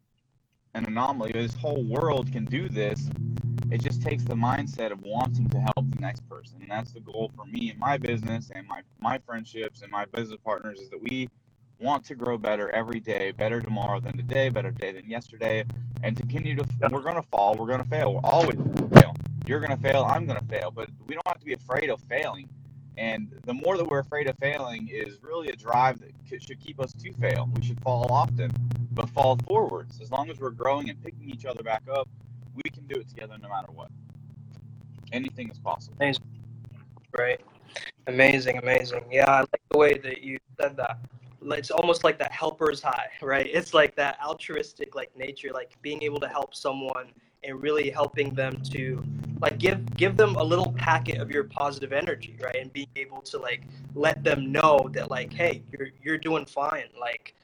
an 0.73 0.85
anomaly. 0.85 1.31
This 1.33 1.53
whole 1.53 1.83
world 1.83 2.31
can 2.31 2.45
do 2.45 2.69
this. 2.69 3.09
It 3.69 3.81
just 3.81 4.01
takes 4.01 4.23
the 4.23 4.35
mindset 4.35 4.91
of 4.91 5.01
wanting 5.01 5.49
to 5.49 5.59
help 5.59 5.89
the 5.91 5.99
next 5.99 6.27
person, 6.29 6.57
and 6.61 6.69
that's 6.71 6.91
the 6.91 6.99
goal 7.01 7.31
for 7.35 7.45
me 7.45 7.69
and 7.71 7.79
my 7.79 7.97
business 7.97 8.51
and 8.53 8.67
my 8.67 8.81
my 8.99 9.17
friendships 9.19 9.81
and 9.81 9.91
my 9.91 10.05
business 10.05 10.39
partners 10.43 10.79
is 10.79 10.89
that 10.89 11.01
we 11.01 11.29
want 11.81 12.05
to 12.05 12.15
grow 12.15 12.37
better 12.37 12.69
every 12.69 12.99
day, 12.99 13.31
better 13.31 13.59
tomorrow 13.59 13.99
than 13.99 14.15
today, 14.15 14.49
better 14.49 14.71
day 14.71 14.91
than 14.91 15.09
yesterday, 15.09 15.65
and 16.03 16.15
continue 16.15 16.55
to. 16.55 16.65
We're 16.91 17.01
gonna 17.01 17.23
fall, 17.23 17.55
we're 17.55 17.67
gonna 17.67 17.83
fail, 17.85 18.13
we're 18.13 18.21
always 18.23 18.55
gonna 18.55 19.01
fail. 19.01 19.15
You're 19.47 19.59
gonna 19.59 19.77
fail, 19.77 20.03
I'm 20.03 20.25
gonna 20.27 20.43
fail, 20.47 20.71
but 20.71 20.89
we 21.07 21.15
don't 21.15 21.27
have 21.27 21.39
to 21.39 21.45
be 21.45 21.53
afraid 21.53 21.89
of 21.89 21.99
failing. 22.01 22.47
And 22.97 23.33
the 23.45 23.53
more 23.53 23.77
that 23.77 23.87
we're 23.87 23.99
afraid 23.99 24.27
of 24.27 24.37
failing 24.37 24.87
is 24.89 25.17
really 25.23 25.49
a 25.49 25.55
drive 25.55 25.99
that 25.99 26.11
should 26.41 26.59
keep 26.59 26.79
us 26.79 26.93
to 26.93 27.11
fail. 27.13 27.49
We 27.55 27.63
should 27.63 27.79
fall 27.81 28.05
often, 28.11 28.51
but 28.91 29.09
fall 29.09 29.37
forwards. 29.47 29.99
As 30.01 30.11
long 30.11 30.29
as 30.29 30.39
we're 30.39 30.51
growing 30.51 30.89
and 30.89 31.01
picking 31.01 31.29
each 31.29 31.45
other 31.45 31.63
back 31.63 31.83
up, 31.91 32.07
we 32.53 32.69
can 32.69 32.85
do 32.85 32.99
it 32.99 33.09
together 33.09 33.37
no 33.41 33.49
matter 33.49 33.71
what. 33.71 33.89
Anything 35.11 35.49
is 35.49 35.57
possible. 35.57 35.97
Right. 37.17 37.41
Amazing, 38.07 38.57
amazing. 38.57 39.03
Yeah, 39.09 39.29
I 39.29 39.39
like 39.39 39.61
the 39.71 39.77
way 39.77 39.97
that 39.97 40.21
you 40.21 40.37
said 40.59 40.77
that. 40.77 40.99
It's 41.43 41.71
almost 41.71 42.03
like 42.03 42.17
that 42.19 42.31
helper's 42.31 42.81
high, 42.81 43.09
right? 43.21 43.47
It's 43.51 43.73
like 43.73 43.95
that 43.95 44.17
altruistic 44.23 44.95
like 44.95 45.15
nature, 45.17 45.49
like 45.53 45.75
being 45.81 46.03
able 46.03 46.19
to 46.19 46.27
help 46.27 46.55
someone 46.55 47.07
and 47.43 47.61
really 47.61 47.89
helping 47.89 48.33
them 48.33 48.61
to 48.71 49.03
like 49.41 49.57
give 49.57 49.95
give 49.97 50.15
them 50.17 50.35
a 50.35 50.43
little 50.43 50.71
packet 50.73 51.17
of 51.17 51.31
your 51.31 51.45
positive 51.45 51.91
energy, 51.93 52.37
right? 52.41 52.55
And 52.55 52.71
being 52.71 52.89
able 52.95 53.21
to 53.23 53.39
like 53.39 53.63
let 53.95 54.23
them 54.23 54.51
know 54.51 54.89
that 54.93 55.09
like, 55.09 55.33
hey, 55.33 55.63
you're 55.71 55.89
you're 56.03 56.17
doing 56.17 56.45
fine, 56.45 56.89
like 56.99 57.35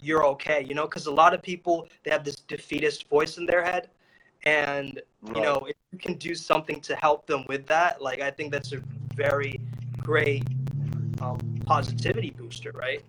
you're 0.00 0.26
okay, 0.26 0.64
you 0.68 0.74
know, 0.74 0.84
because 0.84 1.06
a 1.06 1.12
lot 1.12 1.32
of 1.32 1.42
people 1.42 1.88
they 2.04 2.10
have 2.10 2.24
this 2.24 2.36
defeatist 2.36 3.08
voice 3.08 3.38
in 3.38 3.46
their 3.46 3.64
head 3.64 3.88
and 4.46 5.02
you 5.34 5.42
know 5.42 5.56
if 5.68 5.76
you 5.92 5.98
can 5.98 6.14
do 6.14 6.34
something 6.34 6.80
to 6.80 6.94
help 6.96 7.26
them 7.26 7.44
with 7.48 7.66
that 7.66 8.00
like 8.00 8.20
i 8.20 8.30
think 8.30 8.50
that's 8.52 8.72
a 8.72 8.80
very 9.14 9.60
great 9.98 10.44
um, 11.20 11.38
positivity 11.66 12.30
booster 12.30 12.70
right 12.72 13.02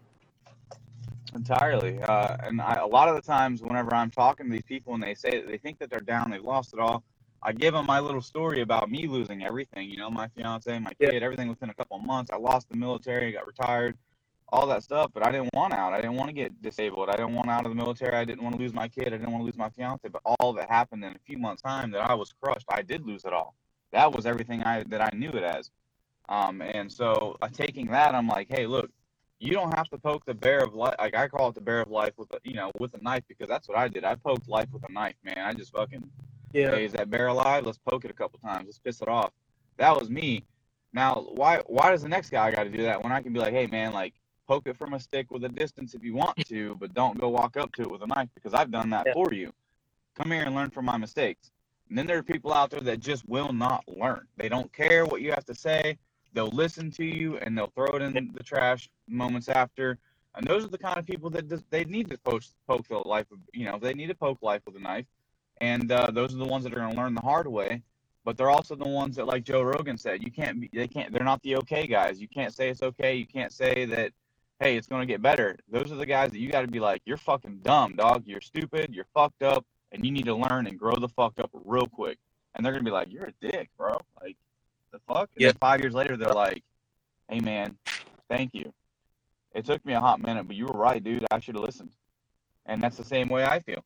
Entirely. 1.36 2.00
Uh, 2.01 2.38
and 2.43 2.62
I, 2.62 2.75
a 2.75 2.88
lot 2.88 3.10
of 3.10 3.15
the 3.15 3.22
times, 3.22 3.62
whenever 3.62 3.93
I'm 3.93 4.10
talking 4.10 4.48
to 4.48 4.51
these 4.51 4.63
people 4.63 4.93
and 4.93 5.03
they 5.03 5.13
say 5.13 5.31
that 5.31 5.48
they 5.48 5.57
think 5.57 5.79
that 5.79 5.89
they're 5.89 6.00
down, 6.00 6.31
they've 6.31 6.43
lost 6.43 6.74
it 6.74 6.79
all, 6.79 7.03
I 7.43 7.53
give 7.53 7.74
them 7.74 7.86
my 7.86 8.00
little 8.00 8.22
story 8.22 8.62
about 8.62 8.89
me 8.89 9.07
losing 9.07 9.43
everything. 9.43 9.89
You 9.89 9.98
know, 9.98 10.10
my 10.10 10.27
fiance, 10.29 10.79
my 10.79 10.91
Yeah. 11.00 11.12
kid, 11.12 11.24
everything 11.24 11.50
within 11.50 11.69
a 11.69 11.74
couple 11.74 11.98
of 11.98 12.03
months. 12.03 12.31
I 12.31 12.38
lost 12.38 12.69
the 12.69 12.77
military, 12.77 13.31
got 13.31 13.46
retired, 13.46 13.98
all 14.50 14.65
that 14.67 14.84
stuff. 14.84 15.12
But 15.13 15.25
I 15.25 15.31
didn't 15.31 15.53
want 15.53 15.74
out. 15.74 15.93
I 15.93 16.01
didn't 16.01 16.15
want 16.15 16.29
to 16.29 16.34
get 16.34 16.62
disabled. 16.62 17.10
I 17.10 17.15
didn't 17.15 17.36
want 17.36 17.50
out 17.50 17.65
of 17.65 17.72
the 17.72 17.75
military. 17.75 18.15
I 18.15 18.25
didn't 18.25 18.43
want 18.43 18.55
to 18.55 18.62
lose 18.62 18.74
my 18.74 18.88
kid. 18.88 19.07
I 19.07 19.17
didn't 19.17 19.31
want 19.31 19.41
to 19.41 19.46
lose 19.46 19.57
my 19.57 19.69
fiance. 19.69 20.07
But 20.07 20.22
all 20.25 20.53
that 20.53 20.69
happened 20.69 21.03
in 21.03 21.13
a 21.13 21.19
few 21.25 21.38
months' 21.38 21.62
time 21.62 21.91
that 21.91 22.10
I 22.10 22.13
was 22.15 22.34
crushed. 22.41 22.65
I 22.69 22.81
did 22.81 23.05
lose 23.05 23.24
it 23.25 23.34
all. 23.34 23.53
That 23.91 24.12
was 24.12 24.25
everything 24.25 24.63
I 24.63 24.84
that 24.84 25.01
I 25.01 25.15
knew 25.15 25.29
it 25.29 25.43
as. 25.43 25.69
Um, 26.29 26.62
and 26.62 26.91
so 26.91 27.38
uh, 27.41 27.48
taking 27.48 27.88
that, 27.88 28.15
I'm 28.15 28.27
like, 28.27 28.48
hey, 28.50 28.65
look 28.65 28.89
you 29.39 29.51
don't 29.51 29.74
have 29.75 29.89
to 29.89 29.98
poke 29.98 30.25
the 30.25 30.34
bear 30.34 30.63
of 30.63 30.74
life. 30.74 30.96
Like 31.00 31.15
I 31.15 31.27
call 31.27 31.50
it 31.50 31.56
the 31.56 31.62
bear 31.62 31.82
of 31.82 31.89
life 31.89 32.13
with 32.17 32.32
a, 32.34 32.39
you 32.44 32.56
know, 32.56 32.72
with 32.79 32.94
a 32.96 33.03
knife 33.03 33.24
because 33.27 33.48
that's 33.48 33.67
what 33.67 33.77
I 33.77 33.88
did. 33.88 34.03
I 34.03 34.15
poked 34.15 34.48
life 34.50 34.67
with 34.72 34.84
a 34.89 34.91
knife, 34.91 35.15
man. 35.24 35.39
I 35.39 35.53
just 35.53 35.72
fucking, 35.72 36.10
yeah 36.53 36.72
hey, 36.72 36.86
is 36.86 36.94
that 36.94 37.10
bear 37.10 37.27
alive? 37.27 37.65
Let's 37.65 37.77
poke 37.77 38.06
it 38.06 38.12
a 38.12 38.15
couple 38.15 38.39
times. 38.39 38.65
Let's 38.65 38.79
piss 38.79 39.01
it 39.01 39.08
off. 39.08 39.32
That 39.77 39.98
was 39.98 40.10
me. 40.10 40.44
Now, 40.94 41.27
why, 41.36 41.62
why 41.67 41.91
does 41.91 42.01
the 42.01 42.10
next 42.10 42.32
guy 42.32 42.50
got 42.51 42.63
to 42.63 42.70
do 42.70 42.82
that 42.84 43.03
when 43.03 43.12
I 43.12 43.22
can 43.22 43.32
be 43.34 43.39
like, 43.39 43.53
hey, 43.53 43.67
man, 43.67 43.94
like 43.94 44.13
poke 44.48 44.67
it 44.67 44.77
from 44.77 44.94
a 44.94 45.00
stick 45.00 45.29
with 45.29 45.44
a 45.44 45.50
distance 45.50 45.94
if 45.94 46.03
you 46.03 46.15
want 46.15 46.38
to, 46.48 46.75
but 46.79 46.94
don't 46.94 47.20
go 47.20 47.29
walk 47.29 47.58
up 47.58 47.74
to 47.75 47.84
it 47.84 47.91
with 47.91 48.01
a 48.01 48.08
knife 48.08 48.29
because 48.34 48.53
I've 48.53 48.72
done 48.72 48.89
that 48.91 49.06
Yeah. 49.08 49.13
for 49.13 49.34
you. 49.34 49.53
Come 50.15 50.32
here 50.32 50.44
and 50.44 50.56
learn 50.56 50.72
from 50.72 50.86
my 50.86 50.98
mistakes. 50.98 51.51
And 51.89 51.98
then 51.98 52.08
there 52.08 52.17
are 52.17 52.24
people 52.24 52.53
out 52.53 52.72
there 52.72 52.82
that 52.82 53.00
just 53.00 53.27
will 53.29 53.53
not 53.53 53.84
learn. 53.88 54.27
They 54.38 54.50
don't 54.50 54.72
care 54.74 55.06
what 55.06 55.22
you 55.22 55.29
have 55.32 55.46
to 55.46 55.56
say. 55.56 55.98
They'll 56.34 56.48
listen 56.48 56.91
to 56.91 57.05
you 57.05 57.38
and 57.38 57.57
they'll 57.57 57.72
throw 57.75 57.96
it 57.96 58.01
in 58.01 58.31
the 58.34 58.43
trash 58.43 58.89
moments 59.07 59.50
after. 59.50 59.98
And 60.36 60.46
those 60.46 60.63
are 60.63 60.69
the 60.69 60.77
kind 60.77 60.98
of 60.98 61.05
people 61.05 61.29
that 61.31 61.50
just, 61.50 61.63
they 61.72 61.84
need 61.86 62.10
to 62.10 62.17
poke, 62.19 62.43
poke 62.67 62.88
the 62.88 62.98
life, 63.00 63.25
of, 63.31 63.39
you 63.53 63.65
know, 63.65 63.79
they 63.79 63.93
need 63.93 64.07
to 64.07 64.15
poke 64.15 64.39
life 64.41 64.62
with 64.65 64.75
a 64.75 64.79
knife. 64.79 65.05
And 65.62 65.91
uh, 65.91 66.12
those 66.12 66.36
are 66.36 66.38
the 66.38 66.46
ones 66.46 66.63
that 66.63 66.74
are 66.74 66.77
going 66.77 66.91
to 66.91 66.98
learn 66.98 67.15
the 67.15 67.22
hard 67.22 67.48
way. 67.48 67.81
But 68.24 68.38
they're 68.38 68.50
also 68.50 68.75
the 68.75 68.88
ones 68.88 69.15
that, 69.15 69.25
like 69.25 69.43
Joe 69.43 69.63
Rogan 69.63 69.98
said, 69.98 70.22
you 70.22 70.31
can't 70.31 70.60
be, 70.60 70.69
they 70.74 70.88
can't, 70.88 71.12
they're 71.12 71.24
not 71.24 71.41
the 71.43 71.55
okay 71.57 71.88
guys. 71.88 72.19
You 72.19 72.27
can't 72.27 72.53
say 72.53 72.69
it's 72.69 72.84
okay. 72.84 73.15
You 73.15 73.25
can't 73.25 73.53
say 73.53 73.86
that, 73.86 74.12
hey, 74.60 74.75
it's 74.75 74.88
going 74.88 75.01
to 75.01 75.05
get 75.05 75.22
better. 75.22 75.57
Those 75.72 75.91
are 75.91 75.96
the 75.96 76.05
guys 76.05 76.31
that 76.31 76.39
you 76.39 76.51
got 76.51 76.62
to 76.62 76.67
be 76.67 76.79
like, 76.79 77.01
you're 77.05 77.17
fucking 77.17 77.62
dumb, 77.63 77.96
dog. 77.96 78.24
You're 78.25 78.41
stupid. 78.41 78.93
You're 78.93 79.07
fucked 79.13 79.43
up. 79.43 79.65
And 79.91 80.05
you 80.05 80.12
need 80.12 80.25
to 80.25 80.36
learn 80.36 80.67
and 80.67 80.77
grow 80.77 80.96
the 80.96 81.07
fuck 81.07 81.39
up 81.39 81.50
real 81.53 81.88
quick. 81.88 82.17
And 82.53 82.65
they're 82.65 82.74
going 82.74 82.84
to 82.84 82.89
be 82.89 82.93
like, 82.93 83.12
you're 83.12 83.27
a 83.27 83.34
dick, 83.39 83.69
bro. 83.77 83.98
Like, 84.22 84.36
the 85.06 85.13
fuck? 85.13 85.30
And 85.36 85.42
Yeah. 85.42 85.48
then 85.50 85.58
five 85.60 85.82
years 85.82 85.94
later, 85.94 86.18
they're 86.18 86.30
like, 86.34 86.63
hey, 87.30 87.39
man, 87.39 87.77
thank 88.30 88.54
you. 88.54 88.74
It 89.54 89.66
took 89.66 89.84
me 89.86 89.94
a 89.94 90.00
hot 90.00 90.22
minute, 90.22 90.46
but 90.48 90.56
you 90.56 90.66
were 90.66 90.77
right, 90.77 91.04
dude. 91.04 91.25
I 91.32 91.39
should 91.39 91.56
have 91.56 91.63
listened. 91.63 91.92
And 92.66 92.82
that's 92.82 92.98
the 92.98 93.04
same 93.04 93.30
way 93.30 93.46
I 93.46 93.60
feel. 93.60 93.84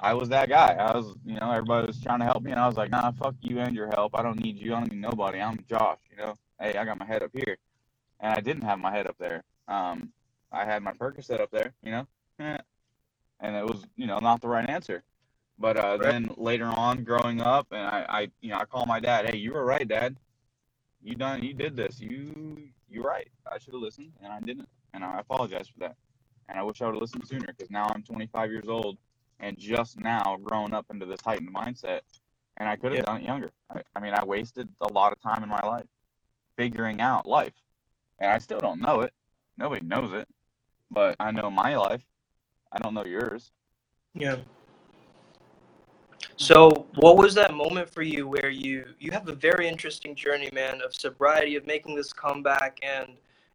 I 0.00 0.14
was 0.14 0.28
that 0.30 0.48
guy. 0.48 0.74
I 0.74 0.96
was, 0.96 1.14
you 1.24 1.38
know, 1.38 1.50
everybody 1.50 1.86
was 1.86 2.00
trying 2.00 2.18
to 2.20 2.24
help 2.24 2.42
me, 2.42 2.50
and 2.50 2.60
I 2.60 2.66
was 2.66 2.76
like, 2.76 2.90
nah, 2.90 3.10
fuck 3.12 3.34
you 3.40 3.58
and 3.60 3.74
your 3.74 3.88
help. 3.88 4.18
I 4.18 4.22
don't 4.22 4.42
need 4.42 4.58
you. 4.58 4.74
I 4.74 4.80
don't 4.80 4.90
need 4.90 5.00
nobody. 5.00 5.40
I'm 5.40 5.64
Josh, 5.68 5.98
you 6.10 6.16
know. 6.16 6.36
Hey, 6.58 6.76
I 6.76 6.84
got 6.84 6.98
my 6.98 7.04
head 7.06 7.22
up 7.22 7.30
here. 7.32 7.56
And 8.20 8.32
I 8.32 8.40
didn't 8.40 8.62
have 8.62 8.78
my 8.78 8.90
head 8.90 9.06
up 9.06 9.16
there. 9.18 9.42
Um, 9.68 10.12
I 10.50 10.64
had 10.64 10.82
my 10.82 10.92
Percocet 10.92 11.40
up 11.40 11.50
there, 11.50 11.72
you 11.82 11.90
know. 11.90 12.06
Eh. 12.38 12.58
And 13.40 13.56
it 13.56 13.64
was, 13.64 13.84
you 13.96 14.06
know, 14.06 14.18
not 14.18 14.40
the 14.40 14.48
right 14.48 14.68
answer. 14.68 15.02
But 15.58 15.76
uh, 15.76 15.98
Right. 16.00 16.02
then 16.02 16.34
later 16.36 16.66
on, 16.66 17.04
growing 17.04 17.40
up, 17.40 17.66
and 17.72 17.86
I, 17.86 18.06
I, 18.08 18.28
you 18.40 18.50
know, 18.50 18.58
I 18.58 18.64
call 18.64 18.86
my 18.86 19.00
dad. 19.00 19.28
Hey, 19.28 19.38
you 19.38 19.52
were 19.52 19.64
right, 19.64 19.86
Dad. 19.86 20.16
You 21.02 21.14
done, 21.16 21.42
you 21.42 21.54
did 21.54 21.76
this. 21.76 22.00
You, 22.00 22.58
you're 22.88 23.02
right. 23.04 23.28
I 23.50 23.58
should 23.58 23.74
have 23.74 23.82
listened, 23.82 24.12
and 24.22 24.32
I 24.32 24.40
didn't, 24.40 24.68
and 24.94 25.04
I 25.04 25.18
apologize 25.20 25.68
for 25.68 25.80
that. 25.80 25.96
And 26.48 26.58
I 26.58 26.62
wish 26.62 26.80
I 26.80 26.86
would 26.86 26.94
have 26.94 27.02
listened 27.02 27.26
sooner, 27.26 27.46
because 27.46 27.70
now 27.70 27.86
I'm 27.94 28.02
25 28.02 28.50
years 28.50 28.68
old, 28.68 28.98
and 29.40 29.58
just 29.58 29.98
now 29.98 30.38
growing 30.42 30.72
up 30.74 30.86
into 30.90 31.06
this 31.06 31.20
heightened 31.24 31.52
mindset, 31.54 32.00
and 32.58 32.68
I 32.68 32.76
could 32.76 32.92
have 32.92 32.98
Yeah. 33.00 33.02
done 33.12 33.20
it 33.20 33.24
younger. 33.26 33.50
I, 33.70 33.82
I 33.96 34.00
mean, 34.00 34.14
I 34.14 34.24
wasted 34.24 34.68
a 34.80 34.92
lot 34.92 35.12
of 35.12 35.20
time 35.20 35.42
in 35.42 35.48
my 35.48 35.60
life 35.66 35.86
figuring 36.56 37.00
out 37.00 37.26
life, 37.26 37.54
and 38.20 38.30
I 38.30 38.38
still 38.38 38.58
don't 38.60 38.80
know 38.80 39.00
it. 39.00 39.12
Nobody 39.58 39.84
knows 39.84 40.12
it, 40.12 40.28
but 40.90 41.16
I 41.18 41.32
know 41.32 41.50
my 41.50 41.76
life. 41.76 42.04
I 42.72 42.78
don't 42.78 42.94
know 42.94 43.04
yours. 43.04 43.50
yeah 44.14 44.36
so 46.42 46.88
what 46.96 47.16
was 47.16 47.34
that 47.36 47.54
moment 47.54 47.88
for 47.88 48.02
you 48.02 48.26
where 48.26 48.50
you 48.50 48.84
you 48.98 49.12
have 49.12 49.28
a 49.28 49.32
very 49.32 49.68
interesting 49.68 50.12
journey 50.16 50.50
man 50.52 50.82
of 50.82 50.92
sobriety 50.92 51.54
of 51.54 51.64
making 51.68 51.94
this 51.94 52.12
comeback? 52.12 52.80
And 52.82 53.10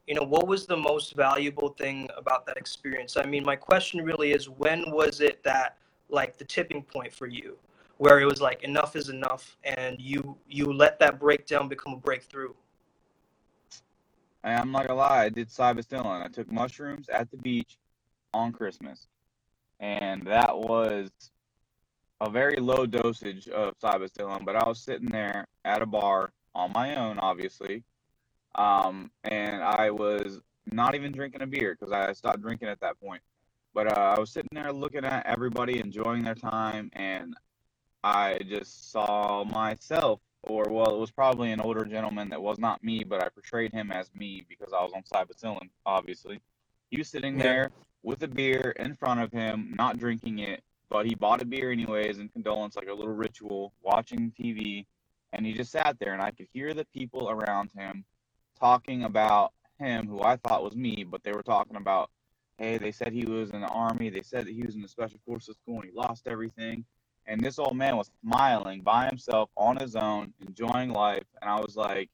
you 0.07 0.15
know 0.15 0.23
what 0.23 0.47
was 0.47 0.65
the 0.65 0.77
most 0.77 1.13
valuable 1.13 1.69
thing 1.69 2.09
about 2.15 2.45
that 2.45 2.55
experience? 2.55 3.17
I 3.17 3.25
mean 3.25 3.43
my 3.43 3.57
question 3.57 4.05
really 4.05 4.31
is 4.31 4.47
when 4.47 4.89
was 4.89 5.19
it 5.19 5.43
that 5.43 5.77
like 6.07 6.37
the 6.37 6.45
tipping 6.45 6.81
point 6.81 7.11
for 7.11 7.27
you 7.27 7.57
where 7.97 8.21
it 8.21 8.25
was 8.25 8.39
like 8.39 8.63
enough 8.63 8.95
is 8.95 9.09
enough 9.09 9.57
and 9.65 9.99
you 9.99 10.37
you 10.47 10.71
let 10.71 10.97
that 10.99 11.19
breakdown 11.19 11.67
become 11.67 11.91
a 11.91 11.97
breakthrough? 11.97 12.53
I'm 14.45 14.71
not 14.71 14.87
gonna 14.87 14.99
lie, 14.99 15.25
I 15.25 15.29
did 15.29 15.49
psilocybin. 15.49 16.23
I 16.23 16.29
took 16.29 16.49
mushrooms 16.49 17.09
at 17.09 17.29
the 17.31 17.37
beach 17.37 17.77
on 18.33 18.53
Christmas, 18.53 19.07
and 19.81 20.25
that 20.25 20.57
was 20.57 21.11
a 22.21 22.29
very 22.29 22.57
low 22.57 22.85
dosage 22.85 23.47
of 23.49 23.77
psilocybin. 23.79 24.45
But 24.45 24.55
I 24.55 24.67
was 24.67 24.79
sitting 24.79 25.09
there 25.09 25.47
at 25.65 25.81
a 25.81 25.85
bar 25.85 26.31
on 26.55 26.71
my 26.73 26.95
own, 26.95 27.19
obviously, 27.19 27.83
um, 28.55 29.11
and 29.23 29.63
I 29.63 29.91
was 29.91 30.39
not 30.71 30.95
even 30.95 31.11
drinking 31.11 31.41
a 31.41 31.47
beer 31.47 31.77
because 31.79 31.93
I 31.93 32.11
stopped 32.13 32.41
drinking 32.41 32.69
at 32.69 32.79
that 32.81 32.99
point. 32.99 33.21
But 33.73 33.95
uh, 33.95 34.15
I 34.17 34.19
was 34.19 34.31
sitting 34.31 34.49
there 34.51 34.73
looking 34.73 35.05
at 35.05 35.25
everybody 35.25 35.79
enjoying 35.79 36.23
their 36.23 36.35
time, 36.35 36.89
and 36.93 37.35
I 38.03 38.39
just 38.49 38.91
saw 38.91 39.43
myself, 39.43 40.19
or 40.43 40.65
well, 40.69 40.95
it 40.95 40.99
was 40.99 41.11
probably 41.11 41.51
an 41.51 41.61
older 41.61 41.85
gentleman 41.85 42.29
that 42.29 42.41
was 42.41 42.57
not 42.57 42.83
me, 42.83 43.03
but 43.03 43.23
I 43.23 43.29
portrayed 43.29 43.73
him 43.73 43.91
as 43.91 44.09
me 44.15 44.43
because 44.49 44.73
I 44.73 44.83
was 44.83 44.93
on 44.93 45.03
psilocybin, 45.03 45.69
obviously. 45.85 46.41
He 46.89 46.97
was 46.97 47.09
sitting 47.09 47.37
there 47.37 47.71
with 48.01 48.23
a 48.23 48.27
beer 48.27 48.73
in 48.79 48.95
front 48.95 49.19
of 49.19 49.31
him, 49.31 49.75
not 49.77 49.99
drinking 49.99 50.39
it, 50.39 50.63
but 50.89 51.05
he 51.05 51.15
bought 51.15 51.41
a 51.41 51.45
beer 51.45 51.71
anyways 51.71 52.19
in 52.19 52.29
condolence, 52.29 52.75
like 52.75 52.87
a 52.87 52.93
little 52.93 53.13
ritual, 53.13 53.73
watching 53.81 54.31
TV, 54.39 54.85
and 55.33 55.45
he 55.45 55.53
just 55.53 55.71
sat 55.71 55.97
there, 55.99 56.13
and 56.13 56.21
I 56.21 56.31
could 56.31 56.47
hear 56.53 56.73
the 56.73 56.85
people 56.85 57.29
around 57.29 57.71
him 57.75 58.05
talking 58.59 59.03
about 59.03 59.53
him, 59.79 60.07
who 60.07 60.23
I 60.23 60.37
thought 60.37 60.63
was 60.63 60.75
me, 60.75 61.03
but 61.03 61.23
they 61.23 61.31
were 61.31 61.43
talking 61.43 61.75
about, 61.75 62.09
hey, 62.57 62.77
they 62.77 62.91
said 62.91 63.13
he 63.13 63.25
was 63.25 63.51
in 63.51 63.61
the 63.61 63.67
army, 63.67 64.09
they 64.09 64.21
said 64.21 64.45
that 64.45 64.53
he 64.53 64.63
was 64.63 64.75
in 64.75 64.81
the 64.81 64.87
special 64.87 65.19
forces 65.25 65.57
school, 65.57 65.81
and 65.81 65.91
he 65.91 65.95
lost 65.95 66.27
everything 66.27 66.85
and 67.27 67.41
this 67.41 67.59
old 67.59 67.75
man 67.75 67.97
was 67.97 68.09
smiling 68.23 68.81
by 68.81 69.05
himself 69.05 69.49
on 69.57 69.75
his 69.77 69.95
own, 69.95 70.33
enjoying 70.47 70.91
life. 70.91 71.25
And 71.41 71.49
I 71.49 71.59
was 71.59 71.75
like, 71.75 72.09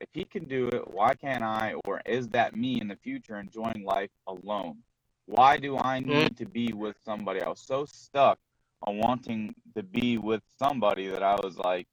if 0.00 0.08
he 0.12 0.24
can 0.24 0.44
do 0.44 0.68
it, 0.68 0.88
why 0.88 1.14
can't 1.14 1.42
I? 1.42 1.74
Or 1.84 2.00
is 2.06 2.28
that 2.28 2.56
me 2.56 2.80
in 2.80 2.88
the 2.88 2.96
future 2.96 3.38
enjoying 3.38 3.84
life 3.84 4.10
alone? 4.28 4.78
Why 5.26 5.56
do 5.56 5.78
I 5.78 6.00
Mm. 6.00 6.06
need 6.06 6.36
to 6.38 6.46
be 6.46 6.72
with 6.72 6.96
somebody? 7.04 7.40
I 7.40 7.48
was 7.48 7.60
so 7.60 7.84
stuck 7.84 8.38
on 8.82 8.98
wanting 8.98 9.54
to 9.76 9.82
be 9.82 10.18
with 10.18 10.42
somebody 10.58 11.08
that 11.08 11.22
I 11.22 11.36
was 11.36 11.56
like, 11.58 11.86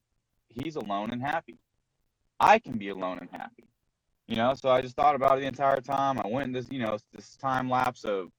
he's 0.50 0.76
alone 0.76 1.12
and 1.12 1.22
happy. 1.22 1.58
I 2.40 2.60
can 2.60 2.78
be 2.78 2.90
alone 2.90 3.20
and 3.20 3.30
happy. 3.32 3.68
You 4.28 4.36
know, 4.36 4.54
so 4.54 4.70
I 4.70 4.82
just 4.82 4.96
thought 4.96 5.16
about 5.16 5.38
it 5.38 5.42
the 5.42 5.48
entire 5.48 5.82
time. 5.82 6.20
I 6.20 6.28
went 6.28 6.48
in 6.48 6.54
this, 6.54 6.68
you 6.70 6.80
know, 6.80 6.98
this 7.14 7.36
time 7.36 7.70
lapse 7.70 8.04
of 8.04 8.32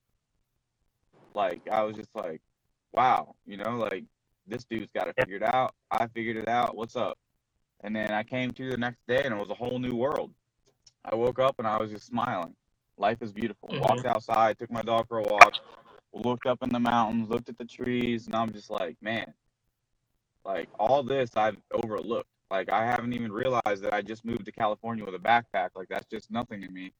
like 1.35 1.63
I 1.71 1.83
was 1.83 1.97
just 1.97 2.15
like, 2.15 2.41
wow, 2.93 3.35
you 3.47 3.57
know, 3.57 3.77
like 3.77 4.05
this 4.47 4.65
dude's 4.65 4.91
got 4.95 5.09
it 5.09 5.15
figured 5.19 5.43
out. 5.43 5.75
I 5.91 6.07
figured 6.09 6.37
it 6.37 6.49
out. 6.49 6.77
What's 6.77 6.97
up? 6.97 7.19
And 7.83 7.95
then 7.95 8.11
I 8.13 8.23
came 8.23 8.51
to 8.53 8.71
the 8.71 8.77
next 8.77 9.07
day 9.07 9.23
and 9.25 9.35
it 9.35 9.39
was 9.39 9.51
a 9.51 9.55
whole 9.55 9.79
new 9.79 9.95
world. 9.95 10.33
I 11.05 11.15
woke 11.15 11.39
up 11.39 11.57
and 11.59 11.67
I 11.67 11.79
was 11.79 11.91
just 11.91 12.07
smiling. 12.07 12.55
Life 13.01 13.23
is 13.23 13.33
beautiful. 13.33 13.71
Mhm. 13.71 13.81
Walked 13.81 14.05
outside, 14.05 14.59
took 14.59 14.71
my 14.71 14.83
dog 14.83 15.09
for 15.09 15.19
a 15.19 15.23
walk, 15.23 15.55
looked 16.13 16.47
up 16.47 16.63
in 16.63 16.69
the 16.69 16.79
mountains, 16.79 17.31
looked 17.31 17.49
at 17.49 17.57
the 17.57 17.65
trees, 17.65 18.27
and 18.27 18.37
I'm 18.37 18.53
just 18.53 18.69
like, 18.69 19.01
man, 19.01 19.33
like 20.45 20.69
all 20.79 21.03
this 21.03 21.35
I've 21.35 21.57
overlooked. 21.73 22.29
Like 22.51 22.71
I 22.71 22.85
haven't 22.85 23.15
even 23.15 23.33
realized 23.33 23.83
that 23.85 23.95
I 23.95 24.03
just 24.03 24.25
moved 24.25 24.45
to 24.45 24.53
California 24.53 25.05
with 25.05 25.15
a 25.15 25.19
backpack. 25.19 25.71
Like 25.75 25.89
that's 25.89 26.07
just 26.11 26.31
nothing 26.31 26.61
to 26.61 26.69
me. 26.69 26.93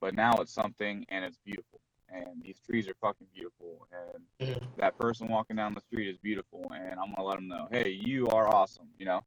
But 0.00 0.14
now 0.14 0.34
it's 0.38 0.52
something 0.52 1.06
and 1.08 1.24
it's 1.24 1.38
beautiful. 1.44 1.80
And 2.08 2.42
these 2.42 2.58
trees 2.68 2.88
are 2.88 2.94
fucking 3.00 3.28
beautiful. 3.32 3.86
And 3.92 4.26
Mhm. 4.40 4.76
that 4.76 4.98
person 4.98 5.28
walking 5.28 5.56
down 5.56 5.74
the 5.74 5.80
street 5.82 6.08
is 6.08 6.18
beautiful. 6.18 6.66
And 6.74 6.98
I'm 6.98 7.14
gonna 7.14 7.22
let 7.22 7.36
them 7.36 7.46
know, 7.46 7.68
hey, 7.70 7.90
you 7.90 8.26
are 8.28 8.48
awesome. 8.52 8.88
You 8.98 9.06
know. 9.06 9.20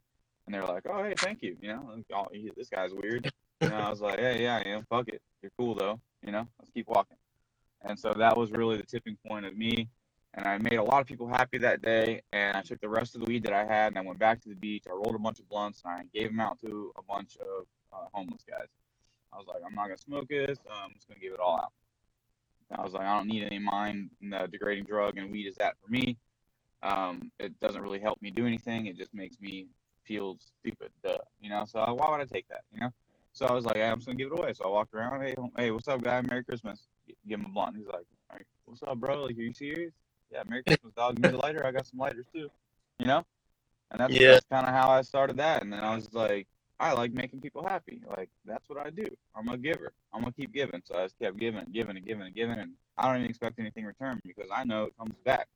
And 0.46 0.54
they're 0.54 0.64
like, 0.64 0.84
oh, 0.86 1.04
hey, 1.04 1.14
thank 1.16 1.42
you. 1.42 1.56
You 1.60 1.68
know, 1.68 2.02
oh, 2.12 2.28
this 2.56 2.68
guy's 2.68 2.92
weird. 2.92 3.30
Know, 3.60 3.76
I 3.76 3.90
was 3.90 4.00
like, 4.00 4.18
hey, 4.18 4.42
yeah, 4.42 4.62
I 4.64 4.68
am. 4.68 4.84
Fuck 4.88 5.08
it. 5.08 5.22
You're 5.42 5.52
cool 5.58 5.74
though. 5.74 6.00
You 6.24 6.32
know, 6.32 6.46
let's 6.58 6.70
keep 6.72 6.88
walking. 6.88 7.16
And 7.82 7.98
so 7.98 8.12
that 8.12 8.36
was 8.36 8.50
really 8.50 8.76
the 8.76 8.82
tipping 8.82 9.16
point 9.26 9.46
of 9.46 9.56
me. 9.56 9.88
And 10.34 10.46
I 10.46 10.58
made 10.58 10.74
a 10.74 10.82
lot 10.82 11.00
of 11.00 11.06
people 11.06 11.26
happy 11.26 11.58
that 11.58 11.82
day. 11.82 12.22
And 12.32 12.56
I 12.56 12.62
took 12.62 12.80
the 12.80 12.88
rest 12.88 13.14
of 13.14 13.22
the 13.22 13.26
weed 13.26 13.44
that 13.44 13.52
I 13.52 13.64
had 13.64 13.88
and 13.88 13.98
I 13.98 14.02
went 14.02 14.18
back 14.18 14.40
to 14.42 14.48
the 14.48 14.54
beach. 14.54 14.84
I 14.88 14.92
rolled 14.92 15.14
a 15.14 15.18
bunch 15.18 15.38
of 15.38 15.48
blunts 15.48 15.82
and 15.84 15.94
I 15.94 16.02
gave 16.12 16.28
them 16.28 16.40
out 16.40 16.60
to 16.60 16.92
a 16.96 17.02
bunch 17.02 17.36
of 17.36 17.66
uh, 17.92 18.06
homeless 18.12 18.42
guys. 18.48 18.68
I 19.32 19.36
was 19.36 19.46
like, 19.46 19.62
I'm 19.64 19.74
not 19.74 19.84
gonna 19.84 19.98
smoke 19.98 20.28
this. 20.28 20.58
I'm 20.70 20.92
just 20.94 21.08
gonna 21.08 21.20
give 21.20 21.32
it 21.32 21.40
all 21.40 21.56
out. 21.56 21.72
And 22.70 22.80
I 22.80 22.82
was 22.82 22.92
like, 22.92 23.04
I 23.04 23.16
don't 23.16 23.28
need 23.28 23.44
any 23.44 23.58
mind 23.58 24.10
uh, 24.34 24.46
degrading 24.46 24.84
drug, 24.84 25.16
and 25.16 25.30
weed 25.30 25.46
is 25.46 25.56
that 25.56 25.74
for 25.82 25.90
me. 25.90 26.16
Um, 26.82 27.30
it 27.38 27.58
doesn't 27.60 27.80
really 27.80 27.98
help 27.98 28.20
me 28.22 28.30
do 28.30 28.46
anything. 28.46 28.86
It 28.86 28.96
just 28.96 29.14
makes 29.14 29.40
me 29.40 29.66
feel 30.04 30.38
stupid, 30.40 30.90
duh, 31.02 31.18
you 31.40 31.50
know. 31.50 31.64
So 31.66 31.80
why 31.94 32.10
would 32.10 32.20
I 32.20 32.24
take 32.24 32.48
that, 32.48 32.62
you 32.72 32.80
know? 32.80 32.90
So 33.32 33.46
I 33.46 33.52
was 33.52 33.64
like, 33.64 33.76
hey, 33.76 33.88
I'm 33.88 33.98
just 33.98 34.06
gonna 34.06 34.18
give 34.18 34.32
it 34.32 34.38
away. 34.38 34.52
So 34.52 34.64
I 34.64 34.68
walked 34.68 34.94
around, 34.94 35.22
hey, 35.22 35.34
hey, 35.56 35.70
what's 35.70 35.88
up, 35.88 36.02
guy? 36.02 36.20
Merry 36.22 36.44
Christmas. 36.44 36.86
Give 37.28 37.40
him 37.40 37.46
a 37.46 37.48
blunt. 37.50 37.76
He's 37.76 37.86
like, 37.86 38.06
all 38.30 38.36
right, 38.36 38.46
what's 38.64 38.82
up, 38.82 38.98
bro? 38.98 39.22
Like, 39.24 39.36
are 39.36 39.42
you 39.42 39.52
serious? 39.52 39.92
Yeah, 40.30 40.42
Merry 40.48 40.62
Christmas, 40.62 40.92
dog. 40.94 41.16
Give 41.16 41.24
me 41.24 41.30
the 41.30 41.38
lighter. 41.38 41.64
I 41.64 41.70
got 41.70 41.86
some 41.86 41.98
lighters 41.98 42.26
too, 42.32 42.48
you 42.98 43.06
know. 43.06 43.24
And 43.90 44.00
that's, 44.00 44.12
Yeah. 44.12 44.32
that's 44.32 44.46
kind 44.50 44.66
of 44.66 44.74
how 44.74 44.90
I 44.90 45.02
started 45.02 45.36
that. 45.38 45.62
And 45.62 45.72
then 45.72 45.80
I 45.80 45.94
was 45.94 46.12
like, 46.12 46.46
I 46.80 46.92
like 46.92 47.12
making 47.12 47.40
people 47.40 47.66
happy. 47.66 48.00
Like 48.16 48.28
that's 48.44 48.68
what 48.68 48.78
I 48.84 48.90
do. 48.90 49.06
I'm 49.34 49.48
a 49.48 49.56
giver. 49.56 49.92
I'm 50.12 50.20
gonna 50.20 50.32
keep 50.32 50.52
giving. 50.52 50.82
So 50.84 50.96
I 50.96 51.04
just 51.04 51.18
kept 51.18 51.36
giving, 51.38 51.60
and 51.60 51.72
giving, 51.72 51.96
and 51.96 52.04
giving, 52.06 52.26
and 52.26 52.34
giving, 52.34 52.58
and 52.58 52.72
I 52.96 53.06
don't 53.08 53.18
even 53.18 53.30
expect 53.30 53.58
anything 53.58 53.82
in 53.82 53.88
return 53.88 54.20
because 54.24 54.48
I 54.52 54.64
know 54.64 54.84
it 54.84 54.96
comes 54.98 55.14
back. 55.24 55.48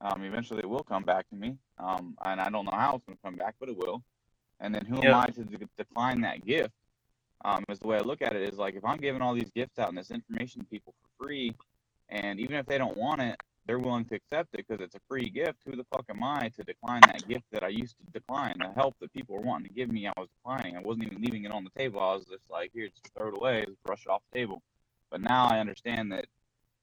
Um, 0.00 0.22
eventually 0.24 0.60
it 0.60 0.68
will 0.68 0.82
come 0.82 1.04
back 1.04 1.28
to 1.30 1.36
me. 1.36 1.56
Um, 1.78 2.16
and 2.24 2.40
I 2.40 2.50
don't 2.50 2.64
know 2.64 2.76
how 2.76 2.96
it's 2.96 3.04
gonna 3.04 3.18
come 3.24 3.36
back, 3.36 3.54
but 3.58 3.68
it 3.68 3.76
will. 3.76 4.02
And 4.60 4.74
then 4.74 4.84
who 4.84 5.02
am 5.02 5.14
I 5.14 5.26
to 5.26 5.44
de- 5.44 5.68
decline 5.76 6.20
that 6.20 6.44
gift? 6.44 6.72
Um, 7.44 7.64
is 7.68 7.80
the 7.80 7.88
way 7.88 7.96
I 7.96 8.02
look 8.02 8.22
at 8.22 8.36
it 8.36 8.48
is 8.48 8.58
like 8.58 8.76
if 8.76 8.84
I'm 8.84 8.98
giving 8.98 9.20
all 9.20 9.34
these 9.34 9.50
gifts 9.50 9.78
out 9.78 9.88
and 9.88 9.98
this 9.98 10.10
information 10.10 10.60
to 10.60 10.66
people 10.66 10.94
for 11.02 11.24
free, 11.24 11.54
and 12.08 12.38
even 12.38 12.56
if 12.56 12.66
they 12.66 12.78
don't 12.78 12.96
want 12.96 13.20
it, 13.20 13.36
they're 13.66 13.78
willing 13.78 14.04
to 14.06 14.14
accept 14.14 14.54
it 14.54 14.66
because 14.68 14.82
it's 14.82 14.94
a 14.94 15.00
free 15.08 15.28
gift. 15.28 15.58
Who 15.64 15.76
the 15.76 15.84
fuck 15.84 16.04
am 16.10 16.22
I 16.22 16.48
to 16.56 16.62
decline 16.64 17.00
that 17.02 17.26
gift 17.28 17.44
that 17.52 17.62
I 17.62 17.68
used 17.68 17.96
to 17.98 18.12
decline? 18.12 18.54
The 18.58 18.72
help 18.72 18.96
that 19.00 19.12
people 19.12 19.36
were 19.36 19.42
wanting 19.42 19.68
to 19.68 19.74
give 19.74 19.90
me, 19.90 20.06
I 20.06 20.12
was 20.16 20.28
declining. 20.38 20.76
I 20.76 20.80
wasn't 20.80 21.06
even 21.06 21.22
leaving 21.22 21.44
it 21.44 21.52
on 21.52 21.64
the 21.64 21.70
table. 21.70 22.00
I 22.00 22.14
was 22.14 22.24
just 22.24 22.42
like, 22.50 22.70
here, 22.74 22.88
just 22.88 23.14
throw 23.16 23.28
it 23.28 23.36
away, 23.36 23.64
just 23.66 23.82
brush 23.84 24.02
it 24.04 24.10
off 24.10 24.22
the 24.32 24.38
table. 24.38 24.62
But 25.10 25.20
now 25.20 25.46
I 25.46 25.60
understand 25.60 26.12
that 26.12 26.26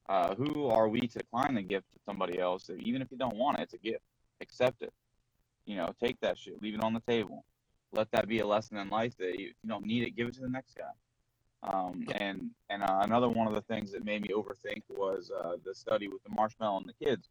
uh, 0.08 0.36
who 0.36 0.68
are 0.68 0.88
we 0.88 1.02
to 1.02 1.20
decline 1.20 1.56
the 1.56 1.62
gift 1.62 1.92
to 1.94 2.00
somebody 2.06 2.40
else? 2.40 2.70
Even 2.80 3.02
if 3.02 3.12
you 3.12 3.18
don't 3.18 3.36
want 3.36 3.60
it, 3.60 3.64
it's 3.64 3.74
a 3.74 3.78
gift. 3.78 4.04
Accept 4.42 4.82
it. 4.82 4.94
You 5.66 5.76
know, 5.76 5.94
take 6.02 6.20
that 6.22 6.38
shit, 6.38 6.62
leave 6.62 6.76
it 6.76 6.84
on 6.84 6.94
the 6.94 7.02
table. 7.02 7.44
Let 7.92 8.12
that 8.12 8.28
be 8.28 8.40
a 8.40 8.48
lesson 8.48 8.78
in 8.78 8.90
life 8.90 9.18
that 9.18 9.40
you, 9.40 9.50
if 9.50 9.56
you 9.64 9.70
don't 9.70 9.86
need 9.86 10.04
it, 10.04 10.16
give 10.16 10.28
it 10.28 10.36
to 10.36 10.42
the 10.42 10.50
next 10.50 10.78
guy. 10.78 10.92
Um, 11.62 12.06
and 12.16 12.52
and 12.70 12.84
uh, 12.84 13.00
another 13.02 13.28
one 13.28 13.48
of 13.48 13.54
the 13.54 13.62
things 13.62 13.92
that 13.92 14.06
made 14.06 14.22
me 14.22 14.30
overthink 14.30 14.84
was 14.88 15.32
uh, 15.32 15.58
the 15.66 15.74
study 15.74 16.08
with 16.08 16.24
the 16.24 16.30
marshmallow 16.30 16.78
and 16.78 16.88
the 16.88 17.06
kids, 17.06 17.30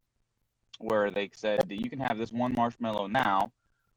where 0.80 1.10
they 1.10 1.30
said 1.32 1.60
that 1.60 1.82
you 1.82 1.88
can 1.88 2.00
have 2.00 2.18
this 2.18 2.32
one 2.32 2.52
marshmallow 2.54 3.06
now, 3.06 3.50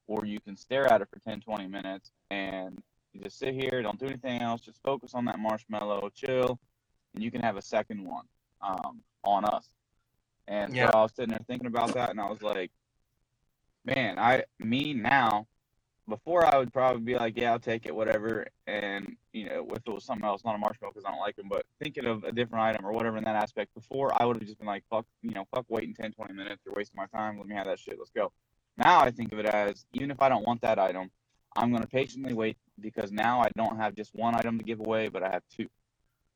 or 0.07 0.25
you 0.25 0.39
can 0.39 0.55
stare 0.55 0.87
at 0.87 1.01
it 1.01 1.09
for 1.09 1.19
10, 1.19 1.41
20 1.41 1.67
minutes, 1.67 2.11
and 2.29 2.81
you 3.13 3.21
just 3.21 3.39
sit 3.39 3.53
here, 3.53 3.81
don't 3.81 3.99
do 3.99 4.05
anything 4.05 4.41
else, 4.41 4.61
just 4.61 4.81
focus 4.83 5.11
on 5.13 5.25
that 5.25 5.39
marshmallow, 5.39 6.09
chill, 6.13 6.59
and 7.13 7.23
you 7.23 7.29
can 7.29 7.41
have 7.41 7.57
a 7.57 7.61
second 7.61 8.05
one 8.05 8.25
um, 8.61 9.01
on 9.23 9.43
us. 9.45 9.67
And 10.47 10.73
Yeah. 10.73 10.85
so 10.85 10.91
I 10.93 11.01
was 11.01 11.11
sitting 11.13 11.31
there 11.31 11.39
thinking 11.47 11.67
about 11.67 11.93
that, 11.93 12.09
and 12.09 12.21
I 12.21 12.29
was 12.29 12.41
like, 12.41 12.71
man, 13.83 14.17
I 14.17 14.43
me 14.59 14.93
now 14.93 15.47
before 16.11 16.45
I 16.45 16.57
would 16.57 16.71
probably 16.71 17.01
be 17.01 17.15
like, 17.15 17.37
yeah, 17.37 17.51
I'll 17.51 17.59
take 17.59 17.87
it, 17.87 17.95
whatever. 17.95 18.45
And 18.67 19.15
you 19.33 19.45
know, 19.45 19.67
if 19.71 19.81
it 19.87 19.91
was 19.91 20.03
something 20.03 20.25
else, 20.25 20.43
not 20.45 20.55
a 20.55 20.57
marshmallow 20.59 20.93
because 20.93 21.05
I 21.05 21.11
don't 21.11 21.19
like 21.19 21.35
them, 21.35 21.47
but 21.49 21.65
thinking 21.81 22.05
of 22.05 22.23
a 22.23 22.31
different 22.31 22.63
item 22.63 22.85
or 22.85 22.91
whatever 22.91 23.17
in 23.17 23.23
that 23.23 23.35
aspect, 23.35 23.73
before 23.73 24.11
I 24.21 24.25
would 24.25 24.37
have 24.37 24.45
just 24.45 24.59
been 24.59 24.67
like, 24.67 24.83
fuck, 24.89 25.05
you 25.23 25.31
know, 25.31 25.47
fuck 25.55 25.65
waiting 25.69 25.95
10, 25.95 26.11
20 26.11 26.33
minutes. 26.33 26.61
You're 26.65 26.75
wasting 26.75 26.97
my 26.97 27.07
time. 27.07 27.37
Let 27.37 27.47
me 27.47 27.55
have 27.55 27.65
that 27.65 27.79
shit. 27.79 27.97
Let's 27.97 28.11
go. 28.11 28.31
Now 28.77 28.99
I 28.99 29.09
think 29.11 29.31
of 29.31 29.39
it 29.39 29.45
as 29.45 29.85
even 29.93 30.11
if 30.11 30.21
I 30.21 30.29
don't 30.29 30.45
want 30.45 30.61
that 30.61 30.77
item, 30.77 31.09
I'm 31.55 31.71
going 31.71 31.81
to 31.81 31.87
patiently 31.87 32.33
wait 32.33 32.57
because 32.79 33.11
now 33.11 33.41
I 33.41 33.49
don't 33.55 33.77
have 33.77 33.95
just 33.95 34.13
one 34.13 34.35
item 34.35 34.57
to 34.57 34.63
give 34.63 34.79
away, 34.79 35.09
but 35.09 35.23
I 35.23 35.29
have 35.29 35.43
two. 35.55 35.67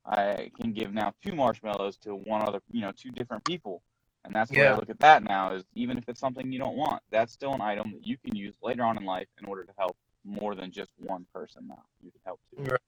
I 0.05 0.51
can 0.59 0.71
give 0.71 0.93
now 0.93 1.13
two 1.25 1.33
marshmallows 1.33 1.97
to 1.97 2.15
one 2.15 2.41
other, 2.41 2.59
you 2.71 2.81
know, 2.81 2.91
two 2.91 3.11
different 3.11 3.43
people. 3.43 3.81
And 4.25 4.33
that's 4.33 4.49
the 4.49 4.59
way 4.59 4.67
I 4.67 4.75
look 4.75 4.89
at 4.89 4.99
that 4.99 5.23
now 5.23 5.53
is 5.53 5.63
even 5.75 5.97
if 5.97 6.09
it's 6.09 6.19
something 6.19 6.51
you 6.51 6.59
don't 6.59 6.75
want, 6.75 7.01
that's 7.11 7.31
still 7.31 7.53
an 7.53 7.61
item 7.61 7.91
that 7.93 8.05
you 8.05 8.17
can 8.17 8.35
use 8.35 8.55
later 8.63 8.83
on 8.83 8.97
in 8.97 9.05
life 9.05 9.27
in 9.39 9.45
order 9.45 9.63
to 9.63 9.71
help 9.77 9.95
more 10.23 10.55
than 10.55 10.71
just 10.71 10.89
one 10.97 11.25
person 11.33 11.67
now. 11.67 11.83
You 12.03 12.11
can 12.11 12.21
help 12.25 12.39
two. 12.55 12.63
Right. 12.63 12.79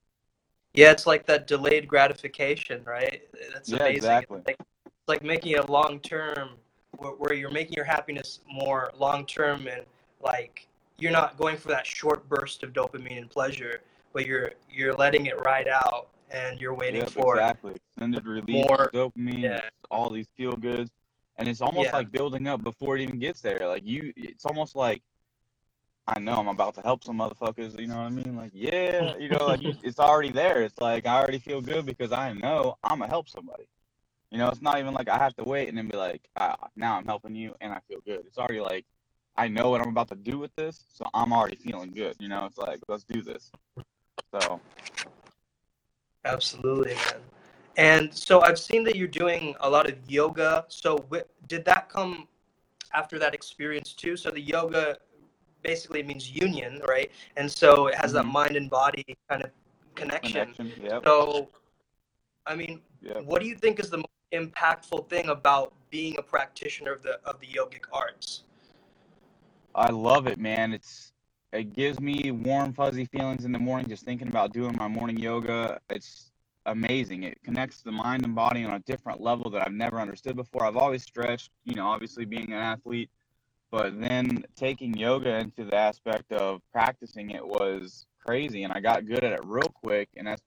Yeah, 0.73 0.91
it's 0.91 1.05
like 1.07 1.25
that 1.27 1.47
delayed 1.47 1.87
gratification, 1.87 2.83
right? 2.83 3.21
That's 3.53 3.69
Yeah, 3.69 3.77
amazing. 3.77 3.95
exactly. 3.95 4.39
It's 4.39 4.47
like, 4.47 4.57
it's 4.85 5.07
like 5.07 5.23
making 5.23 5.53
it 5.53 5.69
long 5.69 5.99
term, 5.99 6.49
where, 6.97 7.11
where 7.11 7.33
you're 7.33 7.51
making 7.51 7.73
your 7.73 7.85
happiness 7.85 8.39
more 8.51 8.91
long 8.97 9.25
term, 9.25 9.67
and 9.67 9.85
like 10.21 10.67
you're 10.97 11.11
not 11.11 11.37
going 11.37 11.57
for 11.57 11.67
that 11.69 11.85
short 11.85 12.27
burst 12.27 12.63
of 12.63 12.73
dopamine 12.73 13.17
and 13.19 13.29
pleasure, 13.29 13.81
but 14.13 14.25
you're 14.25 14.51
you're 14.71 14.93
letting 14.93 15.27
it 15.27 15.39
ride 15.45 15.67
out, 15.67 16.09
and 16.31 16.59
you're 16.59 16.75
waiting 16.75 17.01
Yep, 17.01 17.09
for 17.11 17.35
exactly. 17.35 17.73
Extended 17.95 18.25
release, 18.25 18.67
more- 18.67 18.89
dopamine, 18.93 19.41
yeah. 19.41 19.61
all 19.91 20.09
these 20.09 20.27
feel 20.35 20.53
goods. 20.53 20.91
And 21.37 21.47
it's 21.47 21.61
almost 21.61 21.87
Yeah. 21.87 21.97
like 21.97 22.11
building 22.11 22.47
up 22.47 22.63
before 22.63 22.95
it 22.97 23.01
even 23.01 23.19
gets 23.19 23.41
there. 23.41 23.67
Like 23.67 23.85
you 23.85 24.11
it's 24.15 24.45
almost 24.45 24.75
like 24.75 25.03
I 26.07 26.19
know 26.19 26.35
I'm 26.35 26.47
about 26.47 26.73
to 26.75 26.81
help 26.81 27.03
some 27.03 27.17
motherfuckers, 27.17 27.77
you 27.79 27.87
know 27.87 27.97
what 27.97 28.03
I 28.05 28.09
mean? 28.09 28.35
Like, 28.37 28.51
yeah, 28.53 29.17
you 29.17 29.27
know, 29.29 29.45
like 29.45 29.59
it's 29.83 29.99
already 29.99 30.31
there. 30.31 30.61
It's 30.63 30.79
like 30.79 31.05
I 31.05 31.17
already 31.19 31.39
feel 31.39 31.61
good 31.61 31.85
because 31.85 32.11
I 32.11 32.33
know 32.33 32.77
I'm 32.83 32.99
gonna 32.99 33.09
help 33.09 33.27
somebody. 33.29 33.67
You 34.31 34.37
know, 34.37 34.49
it's 34.49 34.61
not 34.61 34.79
even 34.79 34.93
like 34.93 35.09
I 35.09 35.17
have 35.17 35.35
to 35.35 35.43
wait 35.43 35.69
and 35.69 35.77
then 35.77 35.87
be 35.87 35.97
like, 35.97 36.21
ah, 36.39 36.55
now 36.75 36.97
I'm 36.97 37.05
helping 37.05 37.35
you 37.35 37.55
and 37.61 37.73
I 37.73 37.79
feel 37.87 37.99
good. 38.05 38.25
It's 38.25 38.37
already 38.37 38.61
like 38.61 38.85
I 39.35 39.47
know 39.47 39.69
what 39.69 39.81
I'm 39.81 39.89
about 39.89 40.09
to 40.09 40.15
do 40.15 40.39
with 40.39 40.55
this, 40.55 40.85
so 40.93 41.05
I'm 41.13 41.31
already 41.31 41.57
feeling 41.57 41.91
good. 41.91 42.15
You 42.19 42.29
know, 42.29 42.45
it's 42.45 42.57
like 42.57 42.79
let's 42.87 43.03
do 43.03 43.21
this. 43.21 43.51
So 44.33 44.59
Absolutely, 46.25 46.95
man. 46.95 47.21
And 47.77 48.13
so 48.13 48.41
I've 48.41 48.59
seen 48.59 48.83
that 48.85 48.95
you're 48.95 49.07
doing 49.07 49.55
a 49.59 49.69
lot 49.69 49.89
of 49.89 49.95
yoga. 50.07 50.65
So 50.67 51.05
wh- 51.11 51.47
did 51.47 51.63
that 51.65 51.89
come 51.89 52.27
after 52.93 53.19
that 53.19 53.33
experience 53.35 53.93
too? 53.93 54.17
So 54.17 54.31
the 54.31 54.41
yoga 54.41 54.97
basically 55.61 56.01
means 56.01 56.31
union, 56.31 56.81
right? 56.87 57.11
And 57.37 57.51
so 57.51 57.87
it 57.87 57.95
has 57.95 58.13
that 58.13 58.25
Mhm. 58.25 58.31
mind 58.31 58.55
and 58.55 58.69
body 58.69 59.05
kind 59.29 59.43
of 59.43 59.51
connection. 59.95 60.53
connection, 60.53 60.73
yep, 60.83 61.03
So, 61.03 61.49
I 62.45 62.55
mean, 62.55 62.81
yep. 63.01 63.23
what 63.23 63.41
do 63.41 63.47
you 63.47 63.55
think 63.55 63.79
is 63.79 63.89
the 63.89 63.97
most 63.97 64.07
impactful 64.31 65.07
thing 65.09 65.29
about 65.29 65.73
being 65.89 66.17
a 66.17 66.21
practitioner 66.23 66.91
of 66.91 67.03
the 67.03 67.19
of 67.25 67.39
the 67.39 67.47
yogic 67.47 67.85
arts? 67.91 68.43
I 69.75 69.91
love 69.91 70.27
it, 70.27 70.39
man. 70.39 70.73
It's 70.73 71.13
it 71.53 71.73
gives 71.73 71.99
me 71.99 72.31
warm, 72.31 72.73
fuzzy 72.73 73.05
feelings 73.05 73.45
in 73.45 73.51
the 73.51 73.59
morning 73.59 73.87
just 73.87 74.03
thinking 74.03 74.27
about 74.27 74.51
doing 74.51 74.75
my 74.77 74.87
morning 74.87 75.17
yoga. 75.17 75.79
It's 75.89 76.31
amazing. 76.67 77.23
It 77.23 77.39
connects 77.43 77.81
the 77.81 77.91
mind 77.91 78.23
and 78.25 78.35
body 78.35 78.63
on 78.63 78.73
a 78.73 78.79
different 78.79 79.21
level 79.21 79.49
that 79.51 79.65
I've 79.65 79.73
never 79.73 79.99
understood 79.99 80.35
before. 80.35 80.65
I've 80.65 80.77
always 80.77 81.03
stretched, 81.03 81.51
you 81.65 81.75
know, 81.75 81.87
obviously 81.87 82.25
being 82.25 82.53
an 82.53 82.59
athlete, 82.59 83.09
But 83.69 83.99
then 83.99 84.45
taking 84.55 84.95
yoga 84.95 85.39
into 85.39 85.65
the 85.65 85.75
aspect 85.75 86.31
of 86.31 86.61
practicing 86.71 87.31
it 87.31 87.45
was 87.45 88.05
crazy, 88.25 88.63
and 88.63 88.71
I 88.71 88.79
got 88.79 89.05
good 89.05 89.23
at 89.23 89.33
it 89.33 89.41
real 89.43 89.69
quick. 89.83 90.09
And 90.15 90.27
that's 90.27 90.41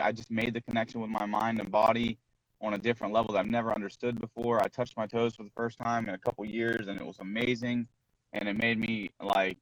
I 0.00 0.12
just 0.12 0.30
made 0.30 0.54
the 0.54 0.60
connection 0.62 1.00
with 1.00 1.10
my 1.10 1.26
mind 1.26 1.60
and 1.60 1.70
body 1.70 2.18
on 2.62 2.74
a 2.74 2.78
different 2.78 3.12
level 3.12 3.34
that 3.34 3.40
I've 3.40 3.50
never 3.50 3.74
understood 3.74 4.20
before. 4.20 4.62
I 4.62 4.68
touched 4.68 4.96
my 4.96 5.06
toes 5.06 5.34
for 5.34 5.42
the 5.42 5.50
first 5.56 5.76
time 5.78 6.08
in 6.08 6.14
a 6.14 6.18
couple 6.18 6.44
years, 6.44 6.88
and 6.88 6.98
it 6.98 7.06
was 7.06 7.18
amazing. 7.18 7.88
And 8.32 8.48
it 8.48 8.56
made 8.56 8.78
me 8.78 9.10
like 9.20 9.58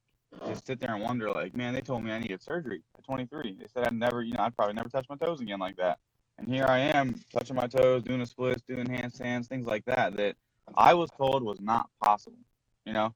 just 0.46 0.66
sit 0.66 0.80
there 0.80 0.94
and 0.94 1.02
wonder, 1.02 1.30
like, 1.30 1.56
man, 1.56 1.74
they 1.74 1.80
told 1.80 2.04
me 2.04 2.12
I 2.12 2.18
needed 2.18 2.42
surgery 2.42 2.82
at 2.96 3.04
23. 3.04 3.56
They 3.58 3.66
said 3.72 3.86
I'd 3.86 3.94
never, 3.94 4.22
you 4.22 4.32
know, 4.34 4.40
I'd 4.40 4.56
probably 4.56 4.74
never 4.74 4.88
touch 4.88 5.06
my 5.08 5.16
toes 5.16 5.40
again 5.40 5.58
like 5.58 5.76
that. 5.76 5.98
And 6.38 6.48
here 6.48 6.66
I 6.68 6.78
am 6.78 7.14
touching 7.32 7.56
my 7.56 7.66
toes, 7.66 8.02
doing 8.02 8.20
a 8.20 8.26
splits, 8.26 8.62
doing 8.62 8.86
handstands, 8.86 9.46
things 9.46 9.66
like 9.66 9.84
that, 9.84 10.16
that 10.16 10.36
I 10.74 10.94
was 10.94 11.10
told 11.10 11.42
was 11.42 11.60
not 11.60 11.88
possible, 12.02 12.38
you 12.86 12.92
know? 12.92 13.14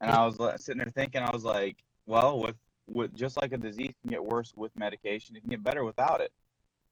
And 0.00 0.10
I 0.10 0.24
was 0.24 0.38
sitting 0.62 0.78
there 0.78 0.92
thinking, 0.94 1.22
I 1.22 1.30
was 1.30 1.44
like, 1.44 1.76
well, 2.06 2.40
with, 2.40 2.56
with 2.86 3.14
just 3.14 3.40
like 3.40 3.52
a 3.52 3.58
disease 3.58 3.92
can 4.02 4.10
get 4.10 4.24
worse 4.24 4.52
with 4.56 4.70
medication, 4.76 5.36
it 5.36 5.40
can 5.40 5.50
get 5.50 5.62
better 5.62 5.84
without 5.84 6.20
it. 6.20 6.32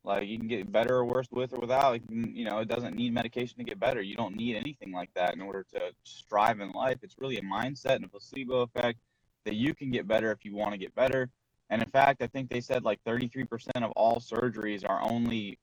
Like 0.05 0.27
you 0.27 0.38
can 0.38 0.48
get 0.48 0.70
better 0.70 0.96
or 0.96 1.05
worse 1.05 1.29
with 1.31 1.53
or 1.53 1.61
without. 1.61 2.01
You 2.11 2.44
know, 2.44 2.59
it 2.59 2.68
doesn't 2.68 2.96
need 2.96 3.14
medication 3.14 3.59
to 3.59 3.64
get 3.64 3.79
better. 3.79 4.03
You 4.03 4.16
don't 4.16 4.37
need 4.37 4.57
anything 4.57 4.92
like 4.92 5.11
that 5.14 5.35
in 5.35 5.40
order 5.40 5.64
to 5.75 5.92
strive 6.03 6.61
in 6.61 6.72
life. 6.72 6.98
It's 7.03 7.16
really 7.20 7.37
a 7.37 7.42
mindset 7.42 7.96
and 7.96 8.05
a 8.05 8.09
placebo 8.09 8.62
effect 8.62 8.98
that 9.44 9.55
you 9.55 9.74
can 9.74 9.90
get 9.90 10.07
better 10.07 10.31
if 10.31 10.44
you 10.44 10.55
want 10.55 10.72
to 10.72 10.78
get 10.78 10.94
better. 10.94 11.31
And 11.70 11.83
in 11.83 11.88
fact, 11.88 12.22
I 12.22 12.26
think 12.26 12.50
they 12.50 12.61
said 12.61 12.85
like 12.85 13.02
33% 13.05 13.48
of 13.76 13.92
all 13.92 14.16
surgeries 14.16 14.88
are 14.88 15.00
only 15.02 15.59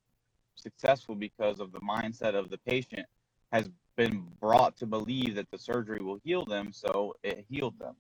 successful 0.55 1.15
because 1.15 1.59
of 1.59 1.71
the 1.71 1.79
mindset 1.79 2.35
of 2.35 2.49
the 2.49 2.57
patient 2.57 3.05
has 3.51 3.69
been 3.95 4.25
brought 4.39 4.77
to 4.77 4.85
believe 4.85 5.35
that 5.35 5.49
the 5.51 5.57
surgery 5.57 6.01
will 6.01 6.19
heal 6.23 6.45
them, 6.45 6.71
so 6.71 7.15
it 7.23 7.45
healed 7.49 7.77
them. 7.79 7.95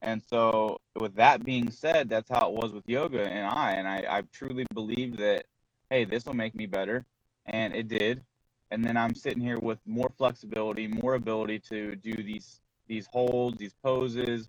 And 0.00 0.22
so, 0.22 0.80
with 1.00 1.14
that 1.16 1.44
being 1.44 1.70
said, 1.70 2.08
that's 2.08 2.30
how 2.30 2.48
it 2.48 2.54
was 2.54 2.72
with 2.72 2.88
yoga 2.88 3.22
and 3.28 3.46
I. 3.46 3.72
And 3.72 3.88
I, 3.88 4.04
I 4.08 4.22
truly 4.32 4.64
believe 4.72 5.16
that, 5.16 5.44
hey, 5.90 6.04
this 6.04 6.24
will 6.24 6.34
make 6.34 6.54
me 6.54 6.66
better. 6.66 7.04
And 7.46 7.74
it 7.74 7.88
did. 7.88 8.22
And 8.70 8.84
then 8.84 8.96
I'm 8.96 9.14
sitting 9.14 9.42
here 9.42 9.58
with 9.58 9.78
more 9.86 10.10
flexibility, 10.16 10.86
more 10.86 11.14
ability 11.14 11.60
to 11.70 11.96
do 11.96 12.14
these 12.14 12.60
these 12.86 13.06
holds, 13.06 13.58
these 13.58 13.74
poses, 13.82 14.48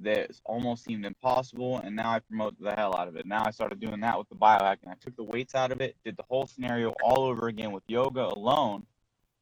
that 0.00 0.30
almost 0.44 0.84
seemed 0.84 1.04
impossible, 1.04 1.78
and 1.78 1.94
now 1.94 2.10
I 2.10 2.20
promote 2.20 2.60
the 2.60 2.72
hell 2.72 2.94
out 2.96 3.08
of 3.08 3.16
it. 3.16 3.26
Now 3.26 3.42
I 3.44 3.50
started 3.50 3.80
doing 3.80 4.00
that 4.00 4.18
with 4.18 4.28
the 4.28 4.34
biohacking. 4.34 4.88
I 4.88 4.94
took 5.00 5.16
the 5.16 5.24
weights 5.24 5.54
out 5.54 5.72
of 5.72 5.80
it, 5.80 5.96
did 6.04 6.16
the 6.16 6.24
whole 6.28 6.46
scenario 6.46 6.94
all 7.02 7.24
over 7.24 7.48
again 7.48 7.72
with 7.72 7.82
yoga 7.88 8.26
alone, 8.26 8.86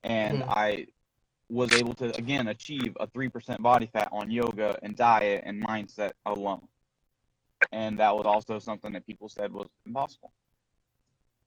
and 0.03 0.41
mm-hmm. 0.41 0.51
I 0.51 0.87
was 1.49 1.73
able 1.73 1.95
to 1.95 2.17
again 2.17 2.49
achieve 2.49 2.97
a 2.99 3.07
three 3.07 3.29
percent 3.29 3.63
body 3.63 3.89
fat 3.93 4.09
on 4.13 4.31
yoga 4.31 4.79
and 4.83 4.97
diet 4.97 5.45
and 5.47 5.65
mindset 5.65 6.13
alone. 6.25 6.67
And 7.73 7.99
that 7.99 8.15
was 8.15 8.27
also 8.27 8.59
something 8.59 8.93
that 8.93 9.07
people 9.07 9.29
said 9.29 9.53
was 9.53 9.69
impossible. 9.87 10.33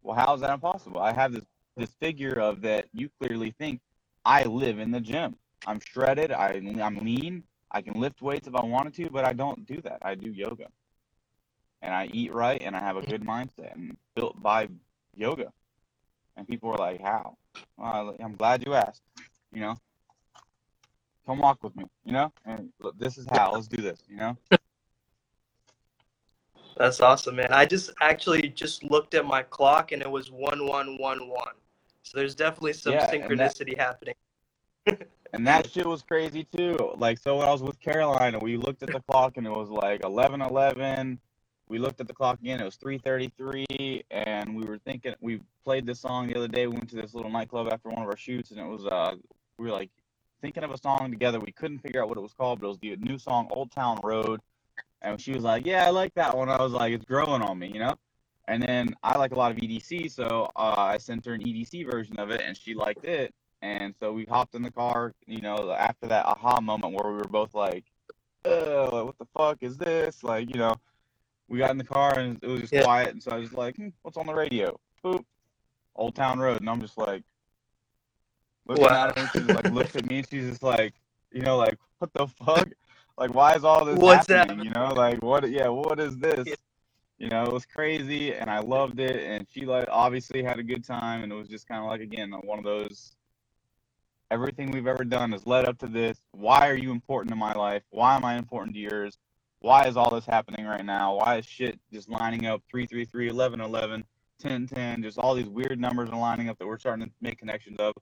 Well, 0.02 0.16
how 0.16 0.34
is 0.34 0.42
that 0.42 0.54
impossible? 0.54 1.02
I 1.02 1.14
have 1.14 1.34
this 1.34 1.46
this 1.76 1.92
figure 2.00 2.40
of 2.40 2.62
that 2.62 2.88
you 2.94 3.10
clearly 3.20 3.52
think 3.58 3.82
I 4.26 4.44
live 4.44 4.80
in 4.80 4.92
the 4.92 5.00
gym. 5.00 5.36
I'm 5.66 5.80
shredded. 5.80 6.32
I, 6.32 6.62
I'm 6.82 6.98
lean. 6.98 7.44
I 7.72 7.82
can 7.82 8.00
lift 8.00 8.22
weights 8.22 8.48
if 8.48 8.56
I 8.56 8.64
wanted 8.64 8.94
to, 8.96 9.10
but 9.10 9.26
I 9.26 9.34
don't 9.34 9.66
do 9.66 9.82
that. 9.82 10.00
I 10.02 10.16
do 10.16 10.30
yoga. 10.30 10.68
And 11.82 11.94
I 11.94 12.10
eat 12.12 12.34
right 12.34 12.62
and 12.62 12.76
I 12.76 12.80
have 12.80 12.98
a 12.98 13.02
good 13.02 13.24
mindset 13.24 13.74
and 13.74 13.96
built 14.16 14.42
by 14.42 14.68
yoga. 15.16 15.52
And 16.36 16.48
people 16.48 16.72
are 16.72 16.78
like, 16.78 17.02
how? 17.02 17.38
Well, 17.78 18.16
I'm 18.20 18.36
glad 18.36 18.66
you 18.66 18.74
asked. 18.74 19.02
You 19.54 19.62
know, 19.62 19.78
come 21.26 21.40
walk 21.40 21.64
with 21.64 21.76
me, 21.76 21.86
you 22.06 22.12
know? 22.12 22.32
And 22.46 22.70
look, 22.80 22.98
this 22.98 23.18
is 23.18 23.26
how. 23.32 23.54
Let's 23.54 23.68
do 23.68 23.82
this, 23.82 24.02
you 24.10 24.18
know? 24.18 24.38
That's 26.78 27.02
awesome, 27.02 27.36
man. 27.36 27.52
I 27.52 27.66
just 27.66 27.92
actually 28.00 28.50
just 28.50 28.84
looked 28.84 29.14
at 29.14 29.26
my 29.26 29.44
clock 29.44 29.92
and 29.92 30.02
it 30.02 30.10
was 30.10 30.32
1111. 30.32 31.54
So 32.04 32.18
there's 32.18 32.36
definitely 32.36 32.74
some 32.74 32.94
yeah, 32.94 33.12
synchronicity 33.12 33.76
that, 33.76 33.86
happening. 33.86 34.16
And 35.34 35.48
that 35.48 35.70
shit 35.70 35.86
was 35.86 36.02
crazy 36.02 36.46
too. 36.56 36.94
Like, 36.98 37.18
so 37.20 37.38
when 37.38 37.48
I 37.48 37.52
was 37.52 37.64
with 37.64 37.80
Carolina, 37.80 38.40
we 38.40 38.58
looked 38.58 38.84
at 38.84 38.92
the 38.92 39.02
clock 39.02 39.38
and 39.38 39.46
it 39.46 39.52
was 39.52 39.70
like 39.70 40.04
11 40.04 40.42
11. 40.42 41.20
We 41.70 41.78
looked 41.78 42.02
at 42.02 42.08
the 42.08 42.14
clock 42.14 42.40
again, 42.40 42.60
it 42.60 42.66
was 42.66 42.78
3:33, 42.78 44.04
and 44.10 44.56
we 44.56 44.66
were 44.66 44.80
thinking. 44.80 45.14
We 45.22 45.40
played 45.64 45.86
this 45.86 46.00
song 46.00 46.28
the 46.28 46.36
other 46.36 46.48
day. 46.48 46.66
We 46.66 46.74
went 46.74 46.90
to 46.90 46.96
this 46.96 47.14
little 47.14 47.30
nightclub 47.30 47.70
after 47.72 47.90
one 47.90 48.02
of 48.02 48.10
our 48.10 48.18
shoots, 48.18 48.50
and 48.50 48.60
it 48.60 48.66
was 48.66 48.88
uh, 48.88 49.16
we 49.60 49.66
were 49.66 49.72
like 49.72 49.92
thinking 50.42 50.64
of 50.64 50.72
a 50.72 50.80
song 50.80 51.12
together. 51.12 51.40
We 51.40 51.52
couldn't 51.52 51.80
figure 51.80 52.02
out 52.02 52.10
what 52.10 52.18
it 52.18 52.22
was 52.22 52.34
called, 52.34 52.60
but 52.60 52.66
it 52.66 52.70
was 52.70 52.80
the 52.80 52.96
new 52.96 53.20
song 53.20 53.48
"Old 53.52 53.72
Town 53.72 54.00
Road," 54.04 54.42
and 55.04 55.22
she 55.22 55.32
was 55.32 55.44
like, 55.44 55.64
"Yeah, 55.64 55.86
I 55.86 55.92
like 55.92 56.16
that 56.16 56.36
one." 56.36 56.50
I 56.50 56.60
was 56.60 56.72
like, 56.72 56.92
"It's 56.92 57.06
growing 57.06 57.44
on 57.44 57.60
me," 57.60 57.68
you 57.68 57.80
know. 57.80 57.94
And 58.48 58.64
then 58.64 58.96
I 59.04 59.16
like 59.20 59.32
a 59.32 59.36
lot 59.36 59.52
of 59.52 59.58
EDC, 59.58 60.10
so 60.10 60.50
uh, 60.56 60.74
I 60.76 60.98
sent 60.98 61.24
her 61.28 61.34
an 61.34 61.42
EDC 61.42 61.86
version 61.86 62.18
of 62.18 62.32
it, 62.32 62.42
and 62.42 62.58
she 62.58 62.74
liked 62.74 63.06
it. 63.06 63.32
And 63.62 63.94
so 64.00 64.14
we 64.14 64.26
hopped 64.26 64.56
in 64.56 64.62
the 64.62 64.72
car, 64.72 65.14
you 65.28 65.42
know, 65.42 65.72
after 65.72 66.08
that 66.08 66.26
aha 66.26 66.62
moment 66.62 66.94
where 66.94 67.12
we 67.12 67.18
were 67.18 67.28
both 67.28 67.54
like, 67.54 67.86
"Oh, 68.46 69.06
what 69.06 69.18
the 69.18 69.28
fuck 69.36 69.58
is 69.62 69.78
this?" 69.78 70.24
Like, 70.24 70.54
you 70.54 70.60
know, 70.60 70.76
we 71.50 71.60
got 71.60 71.72
in 71.72 71.78
the 71.78 71.84
car 71.84 72.18
and 72.18 72.40
it 72.42 72.48
was 72.48 72.62
just 72.62 72.74
yeah. 72.74 72.84
quiet, 72.84 73.10
and 73.10 73.22
so 73.22 73.32
I 73.32 73.38
was 73.38 73.54
like, 73.54 73.76
hmm, 73.76 73.90
"What's 74.02 74.18
on 74.18 74.28
the 74.28 74.34
radio?" 74.34 74.80
Boop, 75.04 75.26
Old 75.96 76.16
Town 76.16 76.40
Road, 76.40 76.62
and 76.62 76.70
I'm 76.70 76.82
just 76.82 76.98
like, 76.98 77.24
looking 78.68 78.86
wow. 78.86 79.08
at 79.08 79.18
her, 79.18 79.30
she 79.34 79.40
like 79.40 79.72
looks 79.72 79.96
at 79.96 80.10
me, 80.10 80.20
and 80.20 80.30
she's 80.30 80.50
just 80.50 80.64
like, 80.64 80.94
you 81.32 81.42
know, 81.42 81.58
like, 81.58 81.78
what 81.98 82.14
the 82.14 82.28
fuck? 82.28 82.70
Like, 83.18 83.34
why 83.34 83.56
is 83.56 83.66
all 83.66 83.84
this 83.84 83.98
What's 83.98 84.28
happening? 84.28 84.60
That? 84.60 84.66
You 84.66 84.72
know, 84.72 84.94
like, 84.94 85.22
what? 85.22 85.50
Yeah, 85.50 85.68
what 85.68 86.00
is 86.00 86.18
this? 86.18 86.48
Yeah. 86.48 86.56
You 87.18 87.28
know, 87.28 87.44
it 87.44 87.52
was 87.52 87.66
crazy, 87.66 88.34
and 88.34 88.50
I 88.50 88.60
loved 88.60 89.02
it, 89.02 89.22
and 89.22 89.46
she 89.52 89.66
like 89.66 89.90
obviously 89.92 90.42
had 90.42 90.58
a 90.58 90.64
good 90.64 90.86
time, 90.86 91.24
and 91.24 91.32
it 91.32 91.36
was 91.36 91.50
just 91.50 91.68
kind 91.68 91.82
of 91.82 91.88
like 91.88 92.00
again 92.00 92.32
one 92.44 92.58
of 92.58 92.64
those 92.64 93.12
Everything 94.32 94.70
we've 94.70 94.88
ever 94.88 95.04
done 95.04 95.32
has 95.32 95.48
led 95.48 95.66
up 95.66 95.80
to 95.80 95.88
this. 95.88 96.22
Why 96.32 96.70
are 96.70 96.78
you 96.78 96.92
important 96.92 97.32
to 97.32 97.36
my 97.36 97.54
life? 97.54 97.82
Why 97.90 98.16
am 98.16 98.24
I 98.24 98.38
important 98.38 98.76
to 98.76 98.80
yours? 98.80 99.18
Why 99.60 99.88
is 99.88 99.98
all 99.98 100.12
this 100.12 100.26
happening 100.26 100.66
right 100.66 100.86
now? 100.86 101.16
Why 101.16 101.38
is 101.38 101.46
shit 101.46 101.80
just 101.92 102.10
lining 102.10 102.46
up 102.46 102.62
333, 102.70 103.30
11, 103.30 103.60
11, 103.60 104.04
10, 104.40 104.68
10, 104.68 105.04
just 105.04 105.18
all 105.18 105.34
these 105.34 105.50
weird 105.50 105.80
numbers 105.80 106.10
are 106.10 106.20
lining 106.20 106.48
up 106.48 106.58
that 106.60 106.68
we're 106.68 106.78
starting 106.78 107.06
to 107.06 107.12
make 107.22 107.38
connections 107.38 107.78
of. 107.80 107.94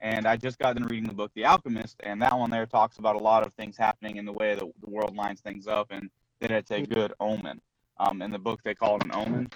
And 0.00 0.26
I 0.26 0.36
just 0.36 0.58
got 0.58 0.76
done 0.76 0.86
reading 0.86 1.08
the 1.08 1.14
book 1.14 1.32
The 1.34 1.44
Alchemist, 1.44 1.96
and 2.00 2.20
that 2.22 2.36
one 2.36 2.50
there 2.50 2.66
talks 2.66 2.98
about 2.98 3.16
a 3.16 3.20
lot 3.20 3.46
of 3.46 3.52
things 3.54 3.76
happening 3.76 4.16
in 4.16 4.24
the 4.24 4.32
way 4.32 4.54
that 4.54 4.64
the 4.80 4.90
world 4.90 5.16
lines 5.16 5.40
things 5.40 5.66
up, 5.66 5.88
and 5.90 6.10
that 6.40 6.50
it's 6.50 6.70
a 6.70 6.82
good 6.82 7.12
omen. 7.18 7.60
Um, 7.98 8.22
in 8.22 8.30
the 8.30 8.38
book, 8.38 8.60
they 8.62 8.74
call 8.74 8.96
it 8.96 9.04
an 9.04 9.12
omen, 9.12 9.48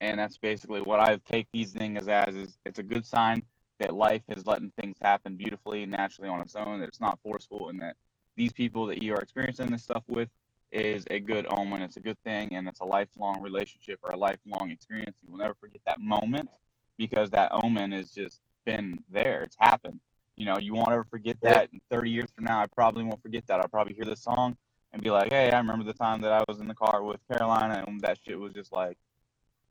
and 0.00 0.18
that's 0.18 0.38
basically 0.38 0.80
what 0.80 0.98
I 0.98 1.20
take 1.28 1.46
these 1.52 1.72
things 1.72 2.08
as 2.08 2.34
is 2.34 2.58
it's 2.64 2.80
a 2.80 2.82
good 2.82 3.06
sign 3.06 3.42
that 3.80 3.94
life 3.94 4.22
is 4.28 4.46
letting 4.46 4.72
things 4.80 4.96
happen 5.02 5.34
beautifully 5.34 5.82
and 5.82 5.92
naturally 5.92 6.28
on 6.30 6.40
its 6.40 6.54
own, 6.54 6.80
that 6.80 6.88
it's 6.88 7.00
not 7.00 7.18
forceful, 7.22 7.68
and 7.70 7.80
that 7.80 7.96
these 8.36 8.52
people 8.52 8.86
that 8.86 9.02
you 9.02 9.14
are 9.14 9.20
experiencing 9.20 9.70
this 9.70 9.82
stuff 9.82 10.04
with 10.06 10.28
is 10.70 11.04
a 11.10 11.18
good 11.18 11.46
omen. 11.50 11.82
It's 11.82 11.96
a 11.96 12.00
good 12.00 12.18
thing, 12.22 12.54
and 12.54 12.68
it's 12.68 12.80
a 12.80 12.84
lifelong 12.84 13.42
relationship 13.42 13.98
or 14.02 14.10
a 14.10 14.16
lifelong 14.16 14.70
experience. 14.70 15.16
You 15.22 15.32
will 15.32 15.38
never 15.38 15.54
forget 15.54 15.80
that 15.86 16.00
moment 16.00 16.48
because 16.96 17.30
that 17.30 17.50
omen 17.52 17.92
has 17.92 18.12
just 18.12 18.40
been 18.64 18.98
there. 19.10 19.42
It's 19.42 19.56
happened. 19.58 19.98
You 20.36 20.46
know, 20.46 20.58
you 20.58 20.74
won't 20.74 20.92
ever 20.92 21.04
forget 21.04 21.36
that. 21.42 21.70
30 21.90 22.10
years 22.10 22.30
from 22.34 22.44
now, 22.44 22.60
I 22.60 22.66
probably 22.66 23.02
won't 23.02 23.20
forget 23.22 23.46
that. 23.48 23.60
I'll 23.60 23.68
probably 23.68 23.94
hear 23.94 24.04
this 24.04 24.22
song 24.22 24.56
and 24.92 25.02
be 25.02 25.10
like, 25.10 25.32
hey, 25.32 25.50
I 25.50 25.58
remember 25.58 25.84
the 25.84 25.92
time 25.92 26.20
that 26.22 26.32
I 26.32 26.42
was 26.48 26.60
in 26.60 26.68
the 26.68 26.74
car 26.74 27.02
with 27.02 27.20
Carolina, 27.28 27.84
and 27.86 28.00
that 28.02 28.18
shit 28.24 28.38
was 28.38 28.52
just 28.52 28.72
like, 28.72 28.96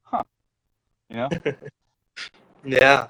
huh. 0.04 0.24
You 1.10 1.16
know? 1.18 1.30
yeah. 2.66 3.08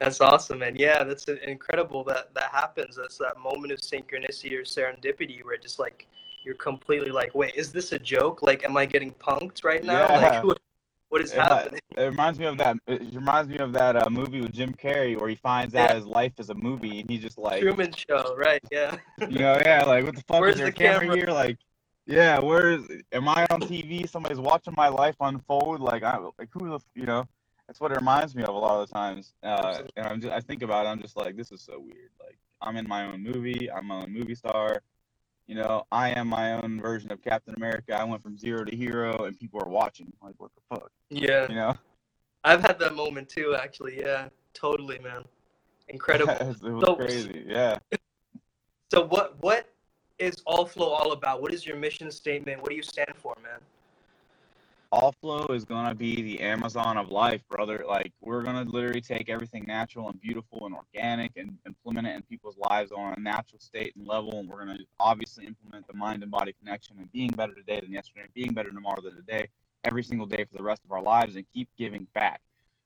That's 0.00 0.20
awesome, 0.20 0.60
man. 0.60 0.76
Yeah, 0.76 1.02
that's 1.04 1.24
incredible 1.24 2.04
that 2.04 2.32
that 2.34 2.50
happens. 2.52 2.96
That's 2.96 3.18
that 3.18 3.38
moment 3.38 3.72
of 3.72 3.80
synchronicity 3.80 4.52
or 4.52 4.62
serendipity 4.62 5.44
where 5.44 5.54
it 5.54 5.62
just 5.62 5.78
like 5.78 6.06
you're 6.44 6.54
completely 6.54 7.10
like, 7.10 7.34
wait, 7.34 7.54
is 7.56 7.72
this 7.72 7.92
a 7.92 7.98
joke? 7.98 8.42
Like, 8.42 8.64
am 8.64 8.76
I 8.76 8.86
getting 8.86 9.12
punked 9.12 9.64
right 9.64 9.84
now? 9.84 10.08
Yeah. 10.08 10.18
Like, 10.18 10.44
what, 10.44 10.60
what 11.08 11.20
is 11.20 11.32
it, 11.32 11.40
happening? 11.40 11.80
It 11.96 12.02
reminds 12.02 12.38
me 12.38 12.46
of 12.46 12.58
that. 12.58 12.76
It 12.86 13.14
reminds 13.14 13.48
me 13.48 13.58
of 13.58 13.72
that 13.72 13.96
uh, 13.96 14.08
movie 14.08 14.40
with 14.40 14.52
Jim 14.52 14.72
Carrey 14.72 15.18
where 15.18 15.28
he 15.28 15.34
finds 15.34 15.74
yeah. 15.74 15.84
out 15.84 15.96
his 15.96 16.06
life 16.06 16.32
is 16.38 16.50
a 16.50 16.54
movie 16.54 17.00
and 17.00 17.10
he's 17.10 17.22
just 17.22 17.38
like 17.38 17.60
Truman 17.60 17.92
Show, 17.92 18.36
right? 18.36 18.62
Yeah. 18.70 18.96
You 19.20 19.40
know, 19.40 19.58
yeah. 19.64 19.84
Like, 19.84 20.04
what 20.04 20.14
the 20.14 20.22
fuck 20.22 20.40
Where's 20.40 20.54
is 20.54 20.60
there 20.60 20.66
the 20.66 20.72
camera, 20.72 21.00
camera 21.00 21.16
here? 21.16 21.26
Like, 21.26 21.58
yeah, 22.06 22.38
where's 22.38 22.84
am 23.12 23.28
I 23.28 23.46
on 23.50 23.60
TV? 23.60 24.08
Somebody's 24.08 24.38
watching 24.38 24.74
my 24.76 24.88
life 24.88 25.16
unfold. 25.20 25.80
Like, 25.80 26.02
I 26.02 26.16
like 26.38 26.48
who 26.52 26.68
the 26.70 26.78
you 26.94 27.04
know 27.04 27.26
that's 27.68 27.80
what 27.80 27.92
it 27.92 27.98
reminds 27.98 28.34
me 28.34 28.42
of 28.42 28.48
a 28.48 28.58
lot 28.58 28.80
of 28.80 28.88
the 28.88 28.94
times. 28.94 29.34
Uh, 29.42 29.82
and 29.96 30.06
I'm 30.06 30.20
just, 30.20 30.32
I 30.32 30.40
think 30.40 30.62
about 30.62 30.86
it, 30.86 30.88
I'm 30.88 31.00
just 31.00 31.16
like, 31.16 31.36
this 31.36 31.52
is 31.52 31.60
so 31.60 31.78
weird. 31.78 32.10
Like, 32.18 32.38
I'm 32.62 32.76
in 32.76 32.88
my 32.88 33.04
own 33.04 33.22
movie. 33.22 33.70
I'm 33.70 33.86
my 33.86 34.02
own 34.02 34.12
movie 34.12 34.34
star. 34.34 34.82
You 35.46 35.54
know, 35.54 35.84
I 35.92 36.10
am 36.10 36.28
my 36.28 36.54
own 36.54 36.80
version 36.80 37.12
of 37.12 37.22
Captain 37.22 37.54
America. 37.54 37.94
I 37.94 38.04
went 38.04 38.22
from 38.22 38.36
zero 38.38 38.64
to 38.64 38.74
hero, 38.74 39.24
and 39.24 39.38
people 39.38 39.60
are 39.62 39.68
watching. 39.68 40.10
Like, 40.22 40.34
what 40.38 40.50
the 40.54 40.76
fuck? 40.76 40.90
Yeah. 41.10 41.46
You 41.48 41.54
know. 41.54 41.74
I've 42.44 42.62
had 42.62 42.78
that 42.78 42.94
moment 42.94 43.28
too, 43.28 43.54
actually. 43.54 43.98
Yeah, 43.98 44.28
totally, 44.54 44.98
man. 44.98 45.24
Incredible. 45.88 46.32
it 46.40 46.62
was 46.62 46.84
so, 46.84 46.96
crazy. 46.96 47.44
Yeah. 47.46 47.78
So 48.90 49.06
what 49.06 49.36
what 49.40 49.68
is 50.18 50.42
All 50.46 50.64
Flow 50.66 50.88
all 50.88 51.12
about? 51.12 51.42
What 51.42 51.52
is 51.52 51.66
your 51.66 51.76
mission 51.76 52.10
statement? 52.10 52.60
What 52.60 52.70
do 52.70 52.76
you 52.76 52.82
stand 52.82 53.12
for, 53.16 53.34
man? 53.42 53.60
All 54.90 55.12
Flow 55.12 55.44
is 55.48 55.66
gonna 55.66 55.94
be 55.94 56.22
the 56.22 56.40
Amazon 56.40 56.96
of 56.96 57.10
life, 57.10 57.46
brother. 57.50 57.84
Like 57.86 58.10
we're 58.22 58.42
gonna 58.42 58.64
literally 58.64 59.02
take 59.02 59.28
everything 59.28 59.64
natural 59.66 60.08
and 60.08 60.18
beautiful 60.18 60.64
and 60.64 60.74
organic 60.74 61.36
and 61.36 61.58
implement 61.66 62.06
it 62.06 62.16
in 62.16 62.22
people's 62.22 62.56
lives 62.56 62.90
on 62.90 63.12
a 63.12 63.20
natural 63.20 63.60
state 63.60 63.94
and 63.96 64.06
level. 64.06 64.38
And 64.38 64.48
we're 64.48 64.64
gonna 64.64 64.78
obviously 64.98 65.46
implement 65.46 65.86
the 65.88 65.92
mind 65.92 66.22
and 66.22 66.32
body 66.32 66.54
connection 66.58 66.96
and 66.98 67.12
being 67.12 67.28
better 67.28 67.52
today 67.52 67.80
than 67.80 67.92
yesterday, 67.92 68.28
being 68.32 68.54
better 68.54 68.70
tomorrow 68.70 69.02
than 69.02 69.14
today, 69.14 69.48
every 69.84 70.02
single 70.02 70.26
day 70.26 70.44
for 70.50 70.56
the 70.56 70.62
rest 70.62 70.82
of 70.86 70.92
our 70.92 71.02
lives, 71.02 71.36
and 71.36 71.44
keep 71.52 71.68
giving 71.76 72.06
back. 72.14 72.40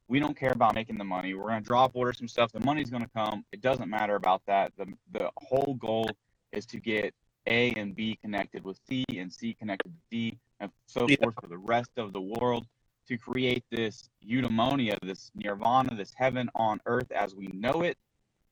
We 0.09 0.19
don't 0.19 0.37
care 0.37 0.53
about 0.53 0.75
making 0.75 0.99
the 0.99 1.05
money. 1.05 1.35
We're 1.35 1.51
gonna 1.51 1.61
drop 1.61 1.93
order 1.95 2.13
some 2.13 2.27
stuff. 2.27 2.51
The 2.51 2.61
money's 2.61 2.91
gonna 2.91 3.11
come. 3.15 3.45
It 3.53 3.61
doesn't 3.61 3.89
matter 3.89 4.17
about 4.17 4.43
that. 4.47 4.73
The 4.77 4.93
the 5.13 5.31
whole 5.37 5.75
goal 5.79 6.11
is 6.51 6.67
to 6.67 6.81
get 6.81 7.15
A 7.47 7.71
and 7.77 7.95
B 7.95 8.19
connected 8.21 8.65
with 8.65 8.81
C 8.89 9.05
and 9.17 9.33
C 9.33 9.55
connected 9.55 9.91
to 9.93 9.99
D 10.11 10.39
and 10.63 10.71
so 10.87 11.07
Yeah. 11.09 11.17
forth 11.17 11.35
for 11.41 11.49
the 11.49 11.59
rest 11.59 11.91
of 11.97 12.13
the 12.13 12.21
world 12.21 12.67
to 13.09 13.19
create 13.19 13.65
this 13.71 14.09
eudaimonia, 14.25 14.97
this 15.03 15.31
nirvana, 15.35 15.95
this 15.95 16.15
heaven 16.15 16.49
on 16.55 16.81
earth 16.87 17.11
as 17.11 17.35
we 17.35 17.49
know 17.49 17.83
it, 17.83 17.99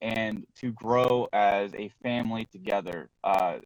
and 0.02 0.44
to 0.56 0.72
grow 0.72 1.28
as 1.32 1.72
a 1.74 1.88
family 2.02 2.44
together 2.46 3.08
uh, 3.22 3.58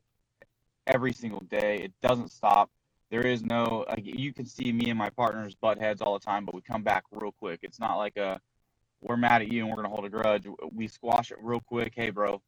every 0.87 1.13
single 1.13 1.41
day. 1.41 1.77
It 1.79 1.93
doesn't 2.03 2.31
stop. 2.31 2.71
There 3.11 3.27
is 3.27 3.43
no, 3.43 3.87
like, 3.89 4.05
you 4.05 4.33
can 4.35 4.45
see 4.45 4.73
me 4.73 4.91
and 4.91 4.99
my 4.99 5.09
partners 5.09 5.55
butt 5.55 5.79
heads 5.79 6.03
all 6.03 6.19
the 6.19 6.25
time, 6.25 6.45
but 6.45 6.55
we 6.55 6.61
come 6.61 6.83
back 6.83 7.05
real 7.11 7.33
quick. 7.33 7.61
It's 7.63 7.81
not 7.81 7.97
like 7.97 8.17
a, 8.17 8.41
we're 9.01 9.17
mad 9.17 9.41
at 9.41 9.51
you 9.51 9.61
and 9.61 9.71
we're 9.71 9.77
going 9.77 9.89
to 9.89 9.95
hold 9.95 10.05
a 10.05 10.11
grudge. 10.11 10.47
We 10.73 10.87
squash 10.89 11.31
it 11.31 11.39
real 11.41 11.61
quick. 11.61 11.95
Hey, 11.97 12.11
bro, 12.11 12.43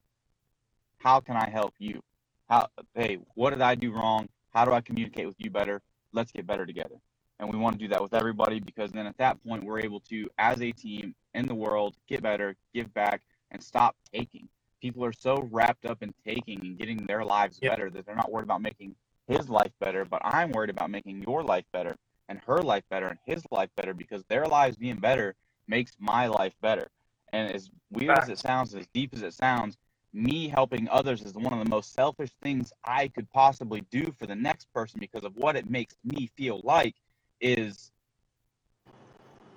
how 0.98 1.20
can 1.20 1.36
I 1.36 1.48
help 1.48 1.74
you? 1.78 2.02
How, 2.48 2.68
hey, 2.94 3.18
what 3.34 3.50
did 3.50 3.62
I 3.62 3.74
do 3.74 3.92
wrong? 3.92 4.28
How 4.56 4.64
do 4.64 4.72
I 4.72 4.80
communicate 4.80 5.26
with 5.26 5.36
you 5.36 5.50
better? 5.50 5.82
Let's 6.14 6.32
get 6.32 6.46
better 6.46 6.64
together. 6.64 6.94
And 7.38 7.52
we 7.52 7.58
want 7.58 7.74
to 7.74 7.78
do 7.78 7.88
that 7.88 8.00
with 8.02 8.14
everybody 8.14 8.58
because 8.58 8.90
then 8.90 9.06
at 9.06 9.18
that 9.18 9.36
point, 9.44 9.62
we're 9.62 9.80
able 9.80 10.00
to, 10.08 10.30
as 10.38 10.62
a 10.62 10.72
team 10.72 11.14
in 11.34 11.44
the 11.44 11.54
world, 11.54 11.94
get 12.08 12.22
better, 12.22 12.56
give 12.72 12.92
back, 12.94 13.20
and 13.50 13.62
stop 13.62 13.94
taking. 14.10 14.48
People 14.80 15.04
are 15.04 15.12
so 15.12 15.46
wrapped 15.50 15.84
up 15.84 16.02
in 16.02 16.14
taking 16.24 16.58
and 16.62 16.78
getting 16.78 17.04
their 17.04 17.22
lives 17.22 17.58
Yep. 17.60 17.70
better 17.70 17.90
that 17.90 18.06
they're 18.06 18.16
not 18.16 18.32
worried 18.32 18.44
about 18.44 18.62
making 18.62 18.94
his 19.28 19.50
life 19.50 19.72
better, 19.78 20.06
but 20.06 20.22
I'm 20.24 20.52
worried 20.52 20.70
about 20.70 20.88
making 20.88 21.22
your 21.22 21.42
life 21.42 21.66
better 21.74 21.94
and 22.30 22.40
her 22.46 22.62
life 22.62 22.84
better 22.88 23.08
and 23.08 23.18
his 23.26 23.44
life 23.50 23.68
better 23.76 23.92
because 23.92 24.24
their 24.24 24.46
lives 24.46 24.78
being 24.78 24.96
better 24.96 25.34
makes 25.68 25.92
my 25.98 26.28
life 26.28 26.54
better. 26.62 26.88
And 27.34 27.52
as 27.52 27.68
weird 27.90 28.16
as 28.16 28.30
it 28.30 28.38
sounds, 28.38 28.74
as 28.74 28.86
deep 28.94 29.12
as 29.12 29.20
it 29.20 29.34
sounds, 29.34 29.76
me 30.12 30.48
helping 30.48 30.88
others 30.88 31.22
is 31.22 31.34
one 31.34 31.52
of 31.52 31.62
the 31.62 31.68
most 31.68 31.92
selfish 31.92 32.30
things 32.42 32.72
I 32.84 33.08
could 33.08 33.30
possibly 33.32 33.82
do 33.90 34.14
for 34.18 34.26
the 34.26 34.34
next 34.34 34.72
person 34.72 34.98
because 35.00 35.24
of 35.24 35.36
what 35.36 35.56
it 35.56 35.68
makes 35.68 35.96
me 36.04 36.30
feel 36.36 36.60
like 36.64 36.94
is 37.40 37.92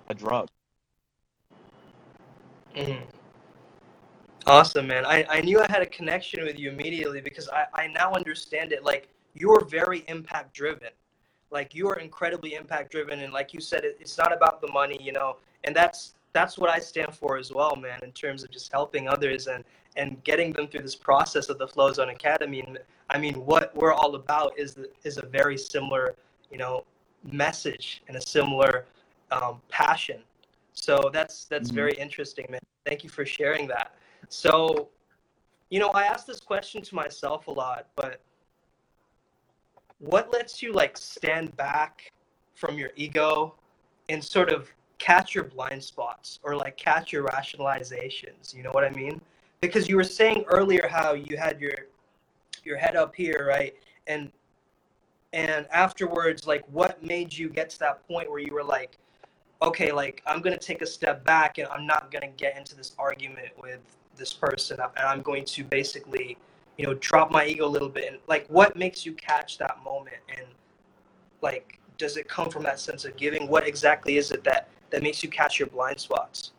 a 0.08 0.14
drug. 0.14 0.48
Mhm. 2.74 3.06
Awesome, 4.46 4.86
man. 4.86 5.04
I, 5.06 5.24
I 5.28 5.40
knew 5.42 5.60
I 5.60 5.66
had 5.70 5.82
a 5.82 5.86
connection 5.86 6.44
with 6.44 6.58
you 6.58 6.70
immediately 6.70 7.20
because 7.20 7.48
I, 7.48 7.66
I 7.74 7.86
now 7.88 8.12
understand 8.12 8.72
it. 8.72 8.82
Like, 8.84 9.08
you're 9.34 9.64
very 9.66 10.04
impact 10.08 10.54
driven. 10.54 10.88
Like, 11.50 11.74
you 11.74 11.88
are 11.88 11.98
incredibly 11.98 12.54
impact 12.54 12.90
driven. 12.90 13.20
And 13.20 13.32
like 13.32 13.52
you 13.52 13.60
said, 13.60 13.84
it, 13.84 13.96
it's 14.00 14.16
not 14.16 14.32
about 14.32 14.60
the 14.60 14.68
money, 14.72 14.98
you 15.00 15.12
know, 15.12 15.36
and 15.64 15.76
that's 15.76 16.14
that's 16.32 16.58
what 16.58 16.70
I 16.70 16.78
stand 16.78 17.14
for 17.14 17.36
as 17.36 17.52
well, 17.52 17.74
man, 17.76 18.00
in 18.02 18.12
terms 18.12 18.42
of 18.44 18.50
just 18.50 18.70
helping 18.72 19.08
others 19.08 19.46
and, 19.46 19.64
and 19.96 20.22
getting 20.24 20.52
them 20.52 20.68
through 20.68 20.82
this 20.82 20.96
process 20.96 21.48
of 21.48 21.58
the 21.58 21.66
Flow 21.66 21.92
Zone 21.92 22.10
Academy. 22.10 22.60
And 22.60 22.78
I 23.08 23.18
mean, 23.18 23.34
what 23.34 23.74
we're 23.74 23.92
all 23.92 24.14
about 24.14 24.58
is, 24.58 24.74
the, 24.74 24.90
is 25.04 25.18
a 25.18 25.26
very 25.26 25.58
similar, 25.58 26.14
you 26.50 26.58
know, 26.58 26.84
message 27.32 28.02
and 28.08 28.16
a 28.16 28.20
similar 28.20 28.86
um, 29.30 29.60
passion. 29.68 30.20
So 30.72 31.10
that's 31.12 31.44
that's 31.44 31.70
Mhm. 31.70 31.74
very 31.74 31.92
interesting, 31.92 32.46
man. 32.48 32.60
Thank 32.86 33.04
you 33.04 33.10
for 33.10 33.26
sharing 33.26 33.66
that. 33.68 33.94
So, 34.28 34.88
you 35.68 35.78
know, 35.78 35.90
I 35.90 36.04
ask 36.04 36.26
this 36.26 36.40
question 36.40 36.80
to 36.82 36.94
myself 36.94 37.48
a 37.48 37.50
lot, 37.50 37.88
but 37.96 38.20
what 39.98 40.32
lets 40.32 40.62
you 40.62 40.72
like 40.72 40.96
stand 40.96 41.54
back 41.56 42.12
from 42.54 42.78
your 42.78 42.90
ego 42.96 43.54
and 44.08 44.24
sort 44.24 44.50
of 44.50 44.72
catch 45.00 45.34
your 45.34 45.44
blind 45.44 45.82
spots 45.82 46.38
or 46.44 46.54
like 46.54 46.76
catch 46.76 47.12
your 47.12 47.24
rationalizations? 47.24 48.54
You 48.54 48.62
know 48.62 48.70
what 48.70 48.84
I 48.84 48.90
mean? 48.90 49.20
Because 49.60 49.88
you 49.88 49.96
were 49.96 50.04
saying 50.04 50.44
earlier 50.46 50.86
how 50.88 51.14
you 51.14 51.36
had 51.36 51.60
your 51.60 51.74
your 52.62 52.76
head 52.76 52.94
up 52.94 53.14
here, 53.16 53.46
right? 53.48 53.74
And 54.06 54.30
and 55.32 55.66
afterwards, 55.72 56.46
like 56.46 56.64
what 56.70 57.02
made 57.02 57.36
you 57.36 57.48
get 57.48 57.70
to 57.70 57.78
that 57.80 58.06
point 58.06 58.30
where 58.30 58.40
you 58.40 58.52
were 58.52 58.64
like, 58.64 58.98
okay, 59.62 59.90
like 59.90 60.22
I'm 60.26 60.40
gonna 60.40 60.58
take 60.58 60.82
a 60.82 60.86
step 60.86 61.24
back 61.24 61.58
and 61.58 61.66
I'm 61.68 61.86
not 61.86 62.10
gonna 62.12 62.28
get 62.36 62.56
into 62.56 62.76
this 62.76 62.94
argument 62.98 63.50
with 63.60 63.80
this 64.16 64.32
person, 64.32 64.78
and 64.80 65.06
I'm 65.06 65.22
going 65.22 65.44
to 65.46 65.64
basically, 65.64 66.36
you 66.76 66.86
know, 66.86 66.94
drop 66.94 67.30
my 67.30 67.46
ego 67.46 67.66
a 67.66 67.68
little 67.68 67.88
bit. 67.88 68.12
And 68.12 68.18
like, 68.28 68.46
what 68.48 68.76
makes 68.76 69.06
you 69.06 69.14
catch 69.14 69.56
that 69.58 69.82
moment? 69.82 70.18
And 70.36 70.46
like, 71.40 71.78
does 71.96 72.16
it 72.16 72.28
come 72.28 72.50
from 72.50 72.62
that 72.64 72.78
sense 72.80 73.04
of 73.04 73.16
giving? 73.16 73.48
What 73.48 73.66
exactly 73.66 74.16
is 74.16 74.30
it 74.30 74.44
that 74.44 74.68
that 74.90 75.02
makes 75.02 75.22
you 75.22 75.28
catch 75.28 75.58
your 75.58 75.68
blind 75.68 75.98
spots? 75.98 76.52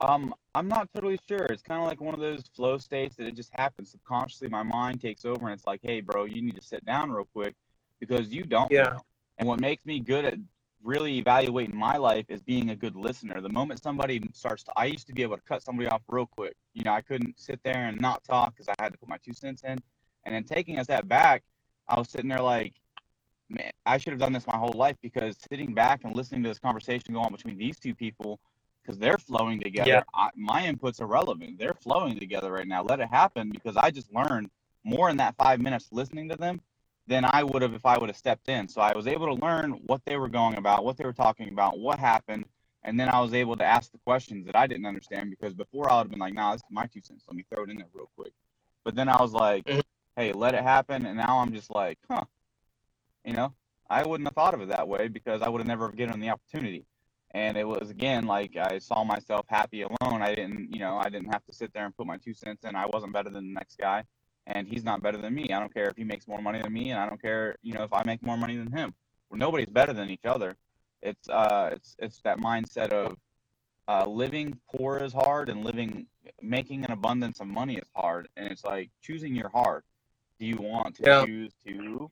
Um, 0.00 0.34
I'm 0.54 0.68
not 0.68 0.88
totally 0.94 1.18
sure. 1.28 1.44
It's 1.46 1.62
kind 1.62 1.80
of 1.80 1.86
like 1.86 2.00
one 2.00 2.14
of 2.14 2.20
those 2.20 2.42
flow 2.54 2.78
states 2.78 3.16
that 3.16 3.26
it 3.26 3.34
just 3.34 3.50
happens 3.54 3.90
subconsciously. 3.90 4.48
My 4.48 4.62
mind 4.62 5.00
takes 5.00 5.24
over 5.24 5.46
and 5.46 5.54
it's 5.54 5.66
like, 5.66 5.80
hey, 5.82 6.00
bro, 6.00 6.24
you 6.24 6.42
need 6.42 6.56
to 6.56 6.62
sit 6.62 6.84
down 6.84 7.10
real 7.10 7.28
quick 7.32 7.54
because 8.00 8.28
you 8.28 8.44
don't. 8.44 8.70
Yeah. 8.70 8.82
know. 8.82 9.00
And 9.38 9.48
what 9.48 9.60
makes 9.60 9.84
me 9.84 10.00
good 10.00 10.24
at 10.24 10.38
really 10.82 11.18
evaluating 11.18 11.76
my 11.76 11.96
life 11.96 12.26
is 12.28 12.40
being 12.42 12.70
a 12.70 12.76
good 12.76 12.94
listener. 12.94 13.40
The 13.40 13.48
moment 13.48 13.82
somebody 13.82 14.22
starts 14.32 14.62
to, 14.64 14.72
I 14.76 14.86
used 14.86 15.06
to 15.08 15.12
be 15.12 15.22
able 15.22 15.36
to 15.36 15.42
cut 15.42 15.62
somebody 15.62 15.88
off 15.88 16.02
real 16.08 16.26
quick. 16.26 16.54
You 16.74 16.84
know, 16.84 16.92
I 16.92 17.00
couldn't 17.00 17.38
sit 17.38 17.60
there 17.64 17.86
and 17.86 18.00
not 18.00 18.22
talk 18.24 18.54
because 18.54 18.68
I 18.68 18.82
had 18.82 18.92
to 18.92 18.98
put 18.98 19.08
my 19.08 19.18
two 19.18 19.32
cents 19.32 19.62
in. 19.62 19.78
And 20.24 20.34
then 20.34 20.44
taking 20.44 20.78
a 20.78 20.84
step 20.84 21.06
back, 21.08 21.42
I 21.88 21.98
was 21.98 22.08
sitting 22.08 22.28
there 22.28 22.40
like, 22.40 22.74
man, 23.48 23.70
I 23.84 23.98
should 23.98 24.12
have 24.12 24.20
done 24.20 24.32
this 24.32 24.46
my 24.46 24.56
whole 24.56 24.74
life 24.74 24.96
because 25.02 25.36
sitting 25.50 25.74
back 25.74 26.04
and 26.04 26.14
listening 26.14 26.42
to 26.42 26.48
this 26.48 26.58
conversation 26.58 27.14
go 27.14 27.20
on 27.20 27.32
between 27.32 27.56
these 27.56 27.78
two 27.78 27.94
people, 27.94 28.40
because 28.82 28.98
they're 28.98 29.18
flowing 29.18 29.60
together. 29.60 29.90
Yeah. 29.90 30.02
I, 30.14 30.30
my 30.36 30.62
inputs 30.62 31.00
are 31.00 31.06
relevant. 31.06 31.58
They're 31.58 31.74
flowing 31.74 32.18
together 32.18 32.52
right 32.52 32.68
now. 32.68 32.82
Let 32.82 33.00
it 33.00 33.08
happen 33.08 33.50
because 33.50 33.76
I 33.76 33.90
just 33.90 34.12
learned 34.12 34.50
more 34.84 35.10
in 35.10 35.16
that 35.16 35.34
five 35.36 35.60
minutes 35.60 35.88
listening 35.90 36.28
to 36.28 36.36
them 36.36 36.60
than 37.08 37.24
I 37.24 37.42
would 37.42 37.62
have 37.62 37.74
if 37.74 37.86
I 37.86 37.98
would 37.98 38.08
have 38.08 38.16
stepped 38.16 38.48
in. 38.48 38.68
So 38.68 38.80
I 38.80 38.92
was 38.96 39.06
able 39.06 39.26
to 39.26 39.44
learn 39.44 39.72
what 39.86 40.02
they 40.04 40.16
were 40.16 40.28
going 40.28 40.56
about, 40.56 40.84
what 40.84 40.96
they 40.96 41.04
were 41.04 41.12
talking 41.12 41.48
about, 41.48 41.78
what 41.78 41.98
happened, 41.98 42.46
and 42.82 42.98
then 42.98 43.08
I 43.08 43.20
was 43.20 43.34
able 43.34 43.56
to 43.56 43.64
ask 43.64 43.90
the 43.90 43.98
questions 43.98 44.46
that 44.46 44.56
I 44.56 44.66
didn't 44.66 44.86
understand 44.86 45.30
because 45.30 45.54
before 45.54 45.90
I 45.90 45.96
would 45.96 46.04
have 46.04 46.10
been 46.10 46.20
like, 46.20 46.34
"Nah, 46.34 46.52
this 46.52 46.60
is 46.62 46.70
my 46.70 46.86
two 46.86 47.00
cents. 47.00 47.24
Let 47.26 47.36
me 47.36 47.44
throw 47.50 47.64
it 47.64 47.70
in 47.70 47.78
there 47.78 47.86
real 47.92 48.10
quick." 48.16 48.32
But 48.84 48.94
then 48.94 49.08
I 49.08 49.20
was 49.20 49.32
like, 49.32 49.64
Mhm. 49.66 49.82
"Hey, 50.16 50.32
let 50.32 50.54
it 50.54 50.62
happen," 50.62 51.06
and 51.06 51.16
now 51.16 51.38
I'm 51.38 51.52
just 51.52 51.70
like, 51.70 51.98
"Huh." 52.08 52.24
You 53.26 53.32
know, 53.34 53.52
I 53.90 54.04
wouldn't 54.04 54.28
have 54.28 54.34
thought 54.34 54.54
of 54.54 54.62
it 54.62 54.68
that 54.68 54.86
way 54.88 55.08
because 55.08 55.42
I 55.42 55.48
would 55.48 55.60
have 55.60 55.66
never 55.66 55.90
given 55.90 56.20
the 56.20 56.30
opportunity. 56.30 56.86
And 57.32 57.56
it 57.58 57.66
was 57.66 57.90
again 57.90 58.24
like 58.26 58.56
I 58.56 58.78
saw 58.78 59.04
myself 59.04 59.44
happy 59.48 59.82
alone. 59.82 60.22
I 60.22 60.34
didn't, 60.34 60.72
you 60.72 60.78
know, 60.78 60.96
I 60.96 61.10
didn't 61.10 61.32
have 61.32 61.44
to 61.46 61.52
sit 61.52 61.72
there 61.74 61.84
and 61.84 61.96
put 61.96 62.06
my 62.06 62.16
two 62.18 62.32
cents 62.32 62.64
in. 62.64 62.76
I 62.76 62.86
wasn't 62.86 63.12
better 63.12 63.28
than 63.28 63.48
the 63.48 63.54
next 63.54 63.78
guy, 63.78 64.04
and 64.46 64.68
he's 64.68 64.84
not 64.84 65.02
better 65.02 65.18
than 65.18 65.34
me. 65.34 65.50
I 65.52 65.58
don't 65.58 65.74
care 65.74 65.88
if 65.88 65.96
he 65.96 66.04
makes 66.04 66.28
more 66.28 66.40
money 66.40 66.62
than 66.62 66.72
me, 66.72 66.90
and 66.90 67.00
I 67.00 67.08
don't 67.08 67.20
care, 67.20 67.56
you 67.62 67.74
know, 67.74 67.82
if 67.82 67.92
I 67.92 68.02
make 68.06 68.22
more 68.22 68.38
money 68.38 68.56
than 68.56 68.70
him. 68.72 68.94
Nobody's 69.32 69.66
better 69.68 69.92
than 69.92 70.08
each 70.08 70.24
other. 70.24 70.56
It's 71.02 71.28
uh, 71.28 71.70
it's 71.72 71.96
it's 71.98 72.20
that 72.22 72.38
mindset 72.38 72.90
of 72.92 73.16
uh, 73.88 74.06
living 74.06 74.56
poor 74.74 74.98
is 74.98 75.12
hard, 75.12 75.48
and 75.48 75.64
living 75.64 76.06
making 76.40 76.84
an 76.84 76.92
abundance 76.92 77.40
of 77.40 77.48
money 77.48 77.74
is 77.76 77.88
hard. 77.94 78.28
And 78.36 78.50
it's 78.50 78.64
like 78.64 78.88
choosing 79.02 79.34
your 79.34 79.50
heart. 79.50 79.84
Do 80.38 80.46
you 80.46 80.56
want 80.58 80.94
to 80.96 81.02
Yeah. 81.04 81.24
choose 81.26 81.52
to 81.66 82.10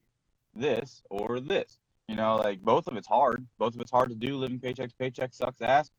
this 0.54 1.02
or 1.10 1.40
this? 1.40 1.78
You 2.08 2.16
know, 2.16 2.36
like 2.36 2.60
both 2.60 2.86
of 2.86 2.96
it's 2.96 3.08
hard. 3.08 3.46
Both 3.58 3.74
of 3.74 3.80
it's 3.80 3.90
hard 3.90 4.10
to 4.10 4.14
do. 4.14 4.36
Living 4.36 4.58
paycheck 4.58 4.90
to 4.90 4.96
paycheck 4.96 5.32
sucks 5.32 5.60
ass. 5.62 5.90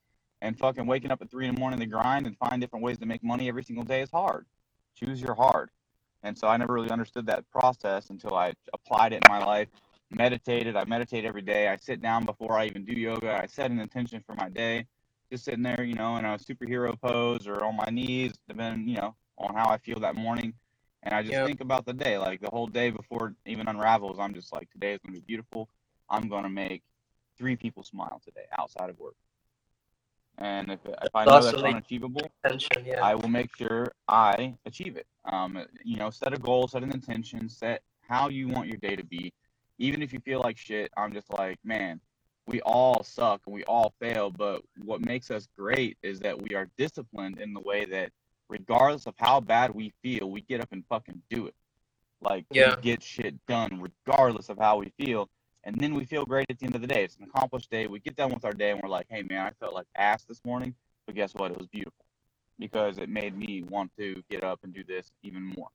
And 0.41 0.57
fucking 0.59 0.85
waking 0.85 1.11
up 1.11 1.21
at 1.21 1.31
three 1.31 1.47
in 1.47 1.55
the 1.55 1.59
morning 1.59 1.79
to 1.79 1.85
grind 1.85 2.27
and 2.27 2.37
find 2.37 2.61
different 2.61 2.83
ways 2.83 2.97
to 2.99 3.05
make 3.05 3.23
money 3.23 3.47
every 3.47 3.63
single 3.63 3.85
day 3.85 4.01
is 4.01 4.11
hard. 4.11 4.45
Choose 4.95 5.21
your 5.21 5.33
hard. 5.33 5.71
And 6.23 6.37
so 6.37 6.47
I 6.47 6.57
never 6.57 6.73
really 6.73 6.89
understood 6.89 7.25
that 7.27 7.49
process 7.49 8.09
until 8.09 8.35
I 8.35 8.53
applied 8.73 9.13
it 9.13 9.23
in 9.27 9.31
my 9.31 9.43
life. 9.43 9.69
Meditated. 10.11 10.75
I 10.75 10.85
meditate 10.85 11.25
every 11.25 11.41
day. 11.41 11.67
I 11.67 11.77
sit 11.77 12.01
down 12.01 12.25
before 12.25 12.57
I 12.57 12.65
even 12.65 12.85
do 12.85 12.93
yoga. 12.93 13.39
I 13.41 13.47
set 13.47 13.71
an 13.71 13.79
intention 13.79 14.23
for 14.25 14.35
my 14.35 14.49
day. 14.49 14.85
Just 15.31 15.45
sitting 15.45 15.63
there, 15.63 15.83
you 15.83 15.95
know, 15.95 16.17
in 16.17 16.25
a 16.25 16.37
superhero 16.37 16.99
pose 16.99 17.47
or 17.47 17.63
on 17.63 17.75
my 17.75 17.89
knees, 17.91 18.33
depending, 18.47 18.87
you 18.87 18.97
know, 18.97 19.15
on 19.37 19.55
how 19.55 19.69
I 19.69 19.77
feel 19.77 19.99
that 19.99 20.15
morning. 20.15 20.53
And 21.05 21.13
I 21.13 21.21
just 21.21 21.33
Yep. 21.33 21.47
think 21.47 21.61
about 21.61 21.85
the 21.85 21.93
day, 21.93 22.17
like 22.17 22.41
the 22.41 22.49
whole 22.49 22.67
day 22.67 22.89
before 22.89 23.35
even 23.45 23.67
unravels. 23.67 24.17
I'm 24.19 24.33
just 24.33 24.51
like, 24.53 24.69
today 24.71 24.93
is 24.93 24.99
going 25.05 25.13
to 25.15 25.21
be 25.21 25.25
beautiful. 25.25 25.69
I'm 26.09 26.27
going 26.27 26.43
to 26.43 26.49
make 26.49 26.81
three 27.37 27.55
people 27.55 27.83
smile 27.83 28.19
today 28.25 28.45
outside 28.57 28.89
of 28.89 28.97
work. 28.99 29.15
And 30.39 30.71
if, 30.71 30.79
if 30.85 31.15
I 31.15 31.25
know 31.25 31.43
that's 31.43 31.63
unachievable, 31.63 32.29
yeah. 32.83 33.05
I 33.05 33.15
will 33.15 33.29
make 33.29 33.55
sure 33.55 33.91
I 34.07 34.55
achieve 34.65 34.97
it. 34.97 35.07
Um, 35.31 35.63
you 35.83 35.97
know, 35.97 36.09
set 36.09 36.33
a 36.33 36.37
goal, 36.37 36.67
set 36.67 36.83
an 36.83 36.91
intention, 36.91 37.47
set 37.49 37.81
how 38.01 38.29
you 38.29 38.47
want 38.47 38.67
your 38.67 38.77
day 38.77 38.95
to 38.95 39.05
be. 39.05 39.31
Even 39.77 40.01
if 40.01 40.11
you 40.11 40.19
feel 40.19 40.41
like 40.41 40.57
shit, 40.57 40.91
I'm 40.97 41.13
just 41.13 41.31
like, 41.31 41.57
man, 41.63 42.01
we 42.47 42.61
all 42.61 43.03
suck 43.03 43.41
and 43.45 43.53
we 43.55 43.63
all 43.65 43.93
fail. 43.99 44.29
But 44.29 44.61
what 44.83 45.05
makes 45.05 45.31
us 45.31 45.47
great 45.57 45.97
is 46.03 46.19
that 46.19 46.41
we 46.41 46.55
are 46.55 46.67
disciplined 46.77 47.39
in 47.39 47.53
the 47.53 47.61
way 47.61 47.85
that, 47.85 48.11
regardless 48.49 49.05
of 49.07 49.13
how 49.17 49.39
bad 49.39 49.73
we 49.73 49.93
feel, 50.01 50.29
we 50.29 50.41
get 50.41 50.61
up 50.61 50.69
and 50.71 50.83
fucking 50.87 51.21
do 51.29 51.47
it. 51.47 51.55
Like, 52.21 52.45
yeah. 52.49 52.75
we 52.75 52.81
get 52.81 53.03
shit 53.03 53.35
done 53.45 53.81
regardless 53.81 54.49
of 54.49 54.57
how 54.57 54.77
we 54.77 54.91
feel. 54.97 55.29
And 55.63 55.79
then 55.79 55.95
we 55.95 56.05
feel 56.05 56.25
great 56.25 56.45
at 56.49 56.59
the 56.59 56.65
end 56.65 56.75
of 56.75 56.81
the 56.81 56.87
day. 56.87 57.03
It's 57.03 57.17
an 57.17 57.23
accomplished 57.23 57.71
day. 57.71 57.87
We 57.87 57.99
get 57.99 58.15
done 58.15 58.31
with 58.31 58.45
our 58.45 58.53
day 58.53 58.71
and 58.71 58.79
we're 58.81 58.89
like, 58.89 59.07
hey, 59.09 59.23
man, 59.23 59.45
I 59.45 59.51
felt 59.59 59.73
like 59.73 59.87
ass 59.95 60.23
this 60.23 60.43
morning. 60.45 60.75
But 61.05 61.15
guess 61.15 61.33
what? 61.33 61.51
It 61.51 61.57
was 61.57 61.67
beautiful 61.67 62.05
because 62.59 62.97
it 62.97 63.09
made 63.09 63.37
me 63.37 63.63
want 63.67 63.91
to 63.97 64.23
get 64.29 64.43
up 64.43 64.59
and 64.63 64.73
do 64.73 64.83
this 64.83 65.11
even 65.23 65.43
more. 65.43 65.69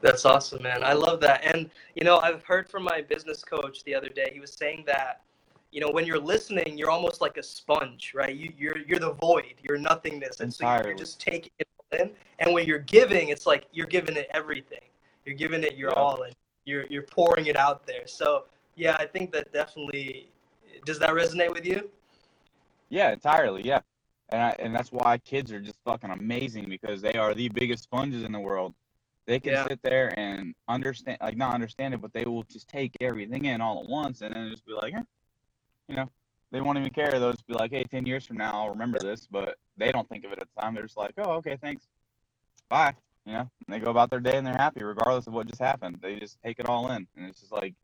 That's 0.00 0.24
awesome, 0.24 0.62
man. 0.62 0.82
I 0.82 0.94
love 0.94 1.20
that. 1.20 1.44
And 1.44 1.70
you 1.94 2.04
know, 2.04 2.18
I've 2.18 2.42
heard 2.42 2.68
from 2.68 2.82
my 2.82 3.00
business 3.02 3.44
coach 3.44 3.84
the 3.84 3.94
other 3.94 4.08
day. 4.08 4.30
He 4.32 4.40
was 4.40 4.52
saying 4.52 4.84
that, 4.86 5.22
you 5.72 5.80
know, 5.80 5.90
when 5.90 6.04
you're 6.04 6.20
listening, 6.20 6.76
you're 6.76 6.90
almost 6.90 7.20
like 7.20 7.38
a 7.38 7.42
sponge, 7.42 8.12
right? 8.14 8.36
You, 8.36 8.52
you're 8.56 8.78
you're 8.86 8.98
the 8.98 9.14
void. 9.14 9.54
You're 9.62 9.78
nothingness, 9.78 10.40
and 10.40 10.52
so 10.52 10.80
you're 10.84 10.94
just 10.94 11.20
taking 11.20 11.50
it 11.58 11.66
in. 11.98 12.10
And 12.38 12.52
when 12.52 12.66
you're 12.66 12.78
giving, 12.78 13.30
it's 13.30 13.46
like 13.46 13.66
you're 13.72 13.86
giving 13.86 14.16
it 14.16 14.28
everything. 14.32 14.84
You're 15.24 15.36
giving 15.36 15.62
it 15.64 15.76
your 15.76 15.90
yeah. 15.90 16.00
all, 16.00 16.22
and 16.22 16.34
you're 16.66 16.84
you're 16.90 17.02
pouring 17.02 17.46
it 17.46 17.56
out 17.56 17.86
there. 17.86 18.06
So 18.06 18.44
yeah, 18.76 18.96
I 19.00 19.06
think 19.06 19.32
that 19.32 19.52
definitely. 19.52 20.28
Does 20.84 20.98
that 20.98 21.10
resonate 21.10 21.54
with 21.54 21.64
you? 21.64 21.88
Yeah, 22.90 23.12
entirely. 23.12 23.62
Yeah, 23.64 23.80
and 24.28 24.42
I, 24.42 24.56
and 24.58 24.74
that's 24.74 24.92
why 24.92 25.18
kids 25.18 25.52
are 25.52 25.60
just 25.60 25.78
fucking 25.86 26.10
amazing 26.10 26.68
because 26.68 27.00
they 27.00 27.14
are 27.14 27.34
the 27.34 27.48
biggest 27.48 27.84
sponges 27.84 28.24
in 28.24 28.32
the 28.32 28.40
world 28.40 28.74
they 29.26 29.38
can 29.38 29.52
yeah. 29.52 29.66
sit 29.68 29.80
there 29.82 30.18
and 30.18 30.54
understand, 30.68 31.18
like 31.20 31.36
not 31.36 31.54
understand 31.54 31.94
it, 31.94 32.00
but 32.00 32.12
they 32.12 32.24
will 32.24 32.42
just 32.44 32.68
take 32.68 32.92
everything 33.00 33.44
in 33.44 33.60
all 33.60 33.80
at 33.82 33.88
once 33.88 34.20
and 34.20 34.34
then 34.34 34.50
just 34.50 34.66
be 34.66 34.72
like, 34.72 34.94
eh, 34.94 35.02
you 35.88 35.96
know, 35.96 36.08
they 36.50 36.60
won't 36.60 36.78
even 36.78 36.90
care. 36.90 37.10
Just 37.10 37.46
be 37.46 37.54
like, 37.54 37.70
hey, 37.70 37.84
10 37.84 38.06
years 38.06 38.26
from 38.26 38.36
now, 38.36 38.52
I'll 38.52 38.70
remember 38.70 38.98
this. 38.98 39.26
But 39.30 39.56
they 39.76 39.90
don't 39.90 40.08
think 40.08 40.24
of 40.24 40.32
it 40.32 40.38
at 40.40 40.48
the 40.54 40.60
time. 40.60 40.74
They're 40.74 40.84
just 40.84 40.96
like, 40.96 41.14
oh, 41.18 41.32
okay, 41.32 41.56
thanks. 41.60 41.86
Bye. 42.68 42.94
You 43.24 43.34
know, 43.34 43.40
and 43.40 43.50
they 43.68 43.78
go 43.78 43.90
about 43.90 44.10
their 44.10 44.20
day 44.20 44.36
and 44.36 44.46
they're 44.46 44.54
happy 44.54 44.82
regardless 44.82 45.28
of 45.28 45.32
what 45.32 45.46
just 45.46 45.60
happened. 45.60 45.98
They 46.02 46.16
just 46.16 46.38
take 46.42 46.58
it 46.58 46.66
all 46.66 46.90
in. 46.90 47.06
And 47.16 47.26
it's 47.28 47.40
just 47.40 47.52
like, 47.52 47.74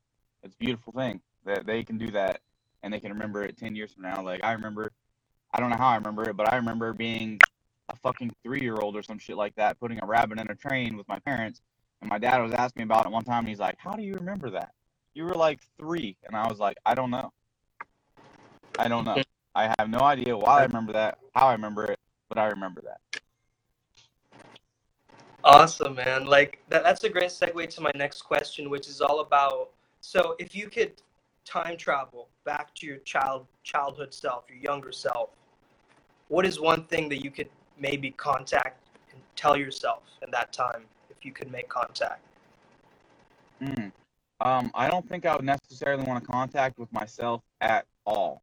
it's 0.43 0.55
a 0.55 0.59
beautiful 0.59 0.93
thing 0.93 1.21
that 1.45 1.65
they 1.65 1.85
can 1.85 1.97
do 1.97 2.11
that 2.11 2.41
and 2.83 2.93
they 2.93 3.01
can 3.01 3.13
remember 3.13 3.45
it 3.45 3.57
10 3.57 3.77
years 3.77 3.93
from 3.93 4.03
now. 4.03 4.23
Like, 4.23 4.43
I 4.43 4.53
remember, 4.53 4.93
I 5.53 5.61
don't 5.61 5.71
know 5.71 5.77
how 5.77 5.89
I 5.89 5.97
remember 5.97 6.29
it, 6.29 6.37
but 6.37 6.53
I 6.53 6.57
remember 6.57 6.93
being 6.93 7.39
a 7.89 7.97
fucking 7.97 8.33
three 8.43 8.61
year 8.61 8.77
old 8.77 8.97
or 8.97 9.03
some 9.03 9.19
shit 9.19 9.37
like 9.37 9.55
that 9.57 9.79
putting 9.79 10.03
a 10.03 10.07
rabbit 10.07 10.41
in 10.41 10.51
a 10.51 10.55
train 10.55 10.97
with 10.97 11.09
my 11.09 11.19
parents. 11.21 11.63
And 12.01 12.11
my 12.11 12.19
dad 12.19 12.43
was 12.43 12.53
asking 12.53 12.81
me 12.81 12.85
about 12.85 13.07
it 13.07 13.13
one 13.13 13.25
time 13.25 13.41
and 13.41 13.49
he's 13.49 13.59
like, 13.59 13.77
How 13.79 13.93
do 13.93 14.03
you 14.03 14.15
remember 14.15 14.51
that? 14.51 14.73
You 15.15 15.25
were 15.25 15.35
like 15.35 15.61
three. 15.79 16.17
And 16.25 16.37
I 16.37 16.49
was 16.49 16.59
like, 16.59 16.77
I 16.85 16.95
don't 16.95 17.11
know. 17.11 17.33
I 18.79 18.89
don't 18.89 19.05
know. 19.05 19.23
I 19.55 19.75
have 19.79 19.91
no 19.91 20.01
idea 20.01 20.37
why 20.37 20.61
I 20.61 20.63
remember 20.65 20.93
that, 20.93 21.19
how 21.35 21.49
I 21.49 21.53
remember 21.53 21.85
it, 21.87 21.99
but 22.29 22.39
I 22.39 22.47
remember 22.47 22.83
that. 22.83 23.23
Awesome, 25.43 25.97
man. 25.97 26.27
Like 26.27 26.63
that, 26.69 26.85
that's 26.85 27.03
a 27.05 27.09
great 27.09 27.31
segue 27.31 27.69
to 27.71 27.81
my 27.81 27.91
next 27.95 28.23
question, 28.23 28.71
which 28.71 28.89
is 28.89 29.01
all 29.01 29.21
about 29.21 29.71
so 30.01 30.37
if 30.39 30.55
you 30.55 30.69
could 30.69 30.93
time 31.45 31.77
travel 31.77 32.29
back 32.45 32.75
to 32.77 32.87
your 32.87 32.99
child 32.99 33.47
childhood 33.63 34.15
self, 34.15 34.45
your 34.49 34.59
younger 34.59 34.93
self, 34.93 35.31
what 36.29 36.47
is 36.47 36.61
one 36.61 36.85
thing 36.85 37.09
that 37.09 37.25
you 37.25 37.31
could 37.31 37.49
maybe 37.79 38.11
contact 38.11 38.81
and 39.13 39.21
tell 39.35 39.57
yourself 39.57 40.03
in 40.23 40.31
that 40.31 40.53
time 40.53 40.85
if 41.11 41.25
you 41.25 41.33
could 41.33 41.51
make 41.51 41.69
contact? 41.69 42.23
Mm. 43.63 43.93
Um, 44.41 44.71
I 44.75 44.89
don't 44.89 45.09
think 45.09 45.27
I 45.27 45.35
would 45.35 45.45
necessarily 45.45 46.05
want 46.05 46.23
to 46.23 46.31
contact 46.31 46.79
with 46.79 46.93
myself 46.93 47.43
at 47.61 47.87
all. 48.07 48.43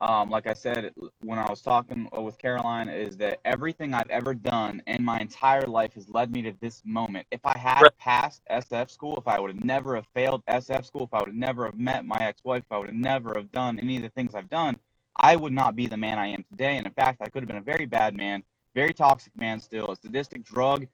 Um, 0.00 0.28
like 0.28 0.46
I 0.46 0.52
said 0.52 0.92
when 1.22 1.38
I 1.38 1.48
was 1.48 1.62
talking 1.62 2.08
with 2.12 2.36
Caroline, 2.38 2.88
is 2.88 3.16
that 3.16 3.40
everything 3.44 3.94
I've 3.94 4.10
ever 4.10 4.34
done 4.34 4.82
in 4.86 5.02
my 5.02 5.18
entire 5.20 5.66
life 5.66 5.94
has 5.94 6.08
led 6.10 6.30
me 6.30 6.42
to 6.42 6.52
this 6.60 6.82
moment. 6.84 7.26
If 7.30 7.40
I 7.44 7.56
had 7.56 7.88
passed 7.98 8.42
SF 8.50 8.90
school, 8.90 9.16
if 9.16 9.26
I 9.26 9.40
would 9.40 9.54
have 9.54 9.64
never 9.64 9.94
have 9.94 10.06
failed 10.14 10.42
SF 10.46 10.84
school, 10.84 11.04
if 11.04 11.14
I 11.14 11.20
would 11.20 11.28
have 11.28 11.34
never 11.34 11.64
have 11.64 11.78
met 11.78 12.04
my 12.04 12.18
ex-wife, 12.20 12.64
if 12.66 12.72
I 12.72 12.78
would 12.78 12.88
have 12.88 12.96
never 12.96 13.32
have 13.36 13.50
done 13.52 13.78
any 13.80 13.96
of 13.96 14.02
the 14.02 14.10
things 14.10 14.34
I've 14.34 14.50
done, 14.50 14.76
I 15.16 15.34
would 15.34 15.54
not 15.54 15.76
be 15.76 15.86
the 15.86 15.96
man 15.96 16.18
I 16.18 16.26
am 16.26 16.44
today. 16.50 16.76
And 16.76 16.86
in 16.86 16.92
fact, 16.92 17.22
I 17.22 17.30
could 17.30 17.42
have 17.42 17.48
been 17.48 17.56
a 17.56 17.62
very 17.62 17.86
bad 17.86 18.14
man 18.14 18.42
very 18.76 18.92
toxic 18.92 19.34
man 19.38 19.58
still, 19.58 19.86
a 19.86 19.96
sadistic 19.96 20.44
drug, 20.44 20.86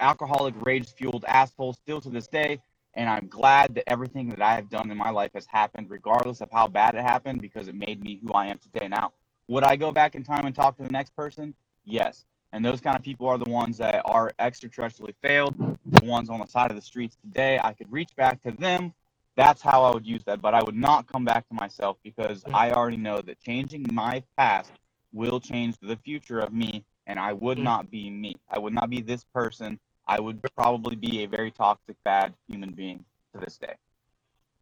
alcoholic, 0.00 0.52
rage 0.66 0.92
fueled 0.92 1.24
asshole 1.28 1.72
still 1.72 2.00
to 2.00 2.10
this 2.10 2.26
day. 2.26 2.60
And 2.94 3.08
I'm 3.08 3.28
glad 3.28 3.74
that 3.74 3.84
everything 3.86 4.28
that 4.30 4.42
I 4.42 4.54
have 4.54 4.68
done 4.68 4.90
in 4.90 4.96
my 4.96 5.10
life 5.10 5.30
has 5.34 5.46
happened, 5.46 5.90
regardless 5.90 6.40
of 6.40 6.50
how 6.50 6.66
bad 6.66 6.94
it 6.94 7.02
happened, 7.02 7.40
because 7.40 7.68
it 7.68 7.74
made 7.74 8.02
me 8.02 8.20
who 8.22 8.32
I 8.32 8.46
am 8.46 8.58
today. 8.58 8.88
Now, 8.88 9.12
would 9.46 9.64
I 9.64 9.76
go 9.76 9.92
back 9.92 10.14
in 10.14 10.24
time 10.24 10.46
and 10.46 10.54
talk 10.54 10.76
to 10.78 10.82
the 10.82 10.90
next 10.90 11.14
person? 11.14 11.54
Yes. 11.84 12.24
And 12.52 12.64
those 12.64 12.80
kind 12.80 12.96
of 12.96 13.02
people 13.02 13.28
are 13.28 13.38
the 13.38 13.50
ones 13.50 13.76
that 13.78 14.02
are 14.04 14.32
extraterrestrially 14.38 15.14
failed, 15.22 15.54
the 15.86 16.04
ones 16.04 16.30
on 16.30 16.40
the 16.40 16.46
side 16.46 16.70
of 16.70 16.76
the 16.76 16.82
streets 16.82 17.16
today. 17.22 17.60
I 17.62 17.72
could 17.72 17.90
reach 17.92 18.16
back 18.16 18.42
to 18.42 18.52
them. 18.52 18.94
That's 19.36 19.62
how 19.62 19.84
I 19.84 19.92
would 19.92 20.06
use 20.06 20.24
that. 20.24 20.40
But 20.40 20.54
I 20.54 20.62
would 20.62 20.76
not 20.76 21.06
come 21.06 21.24
back 21.24 21.46
to 21.48 21.54
myself 21.54 21.98
because 22.02 22.42
I 22.52 22.72
already 22.72 22.96
know 22.96 23.20
that 23.20 23.40
changing 23.40 23.86
my 23.92 24.22
past 24.36 24.72
will 25.12 25.40
change 25.40 25.76
the 25.80 25.96
future 25.96 26.40
of 26.40 26.52
me 26.52 26.84
and 27.06 27.18
I 27.18 27.32
would 27.32 27.58
mm. 27.58 27.64
not 27.64 27.90
be 27.90 28.10
me. 28.10 28.36
I 28.50 28.58
would 28.58 28.74
not 28.74 28.90
be 28.90 29.00
this 29.00 29.24
person. 29.24 29.80
I 30.08 30.18
would 30.20 30.40
probably 30.56 30.96
be 30.96 31.22
a 31.22 31.26
very 31.26 31.50
toxic, 31.50 31.96
bad 32.02 32.32
human 32.48 32.70
being 32.70 33.04
to 33.34 33.40
this 33.40 33.58
day. 33.58 33.74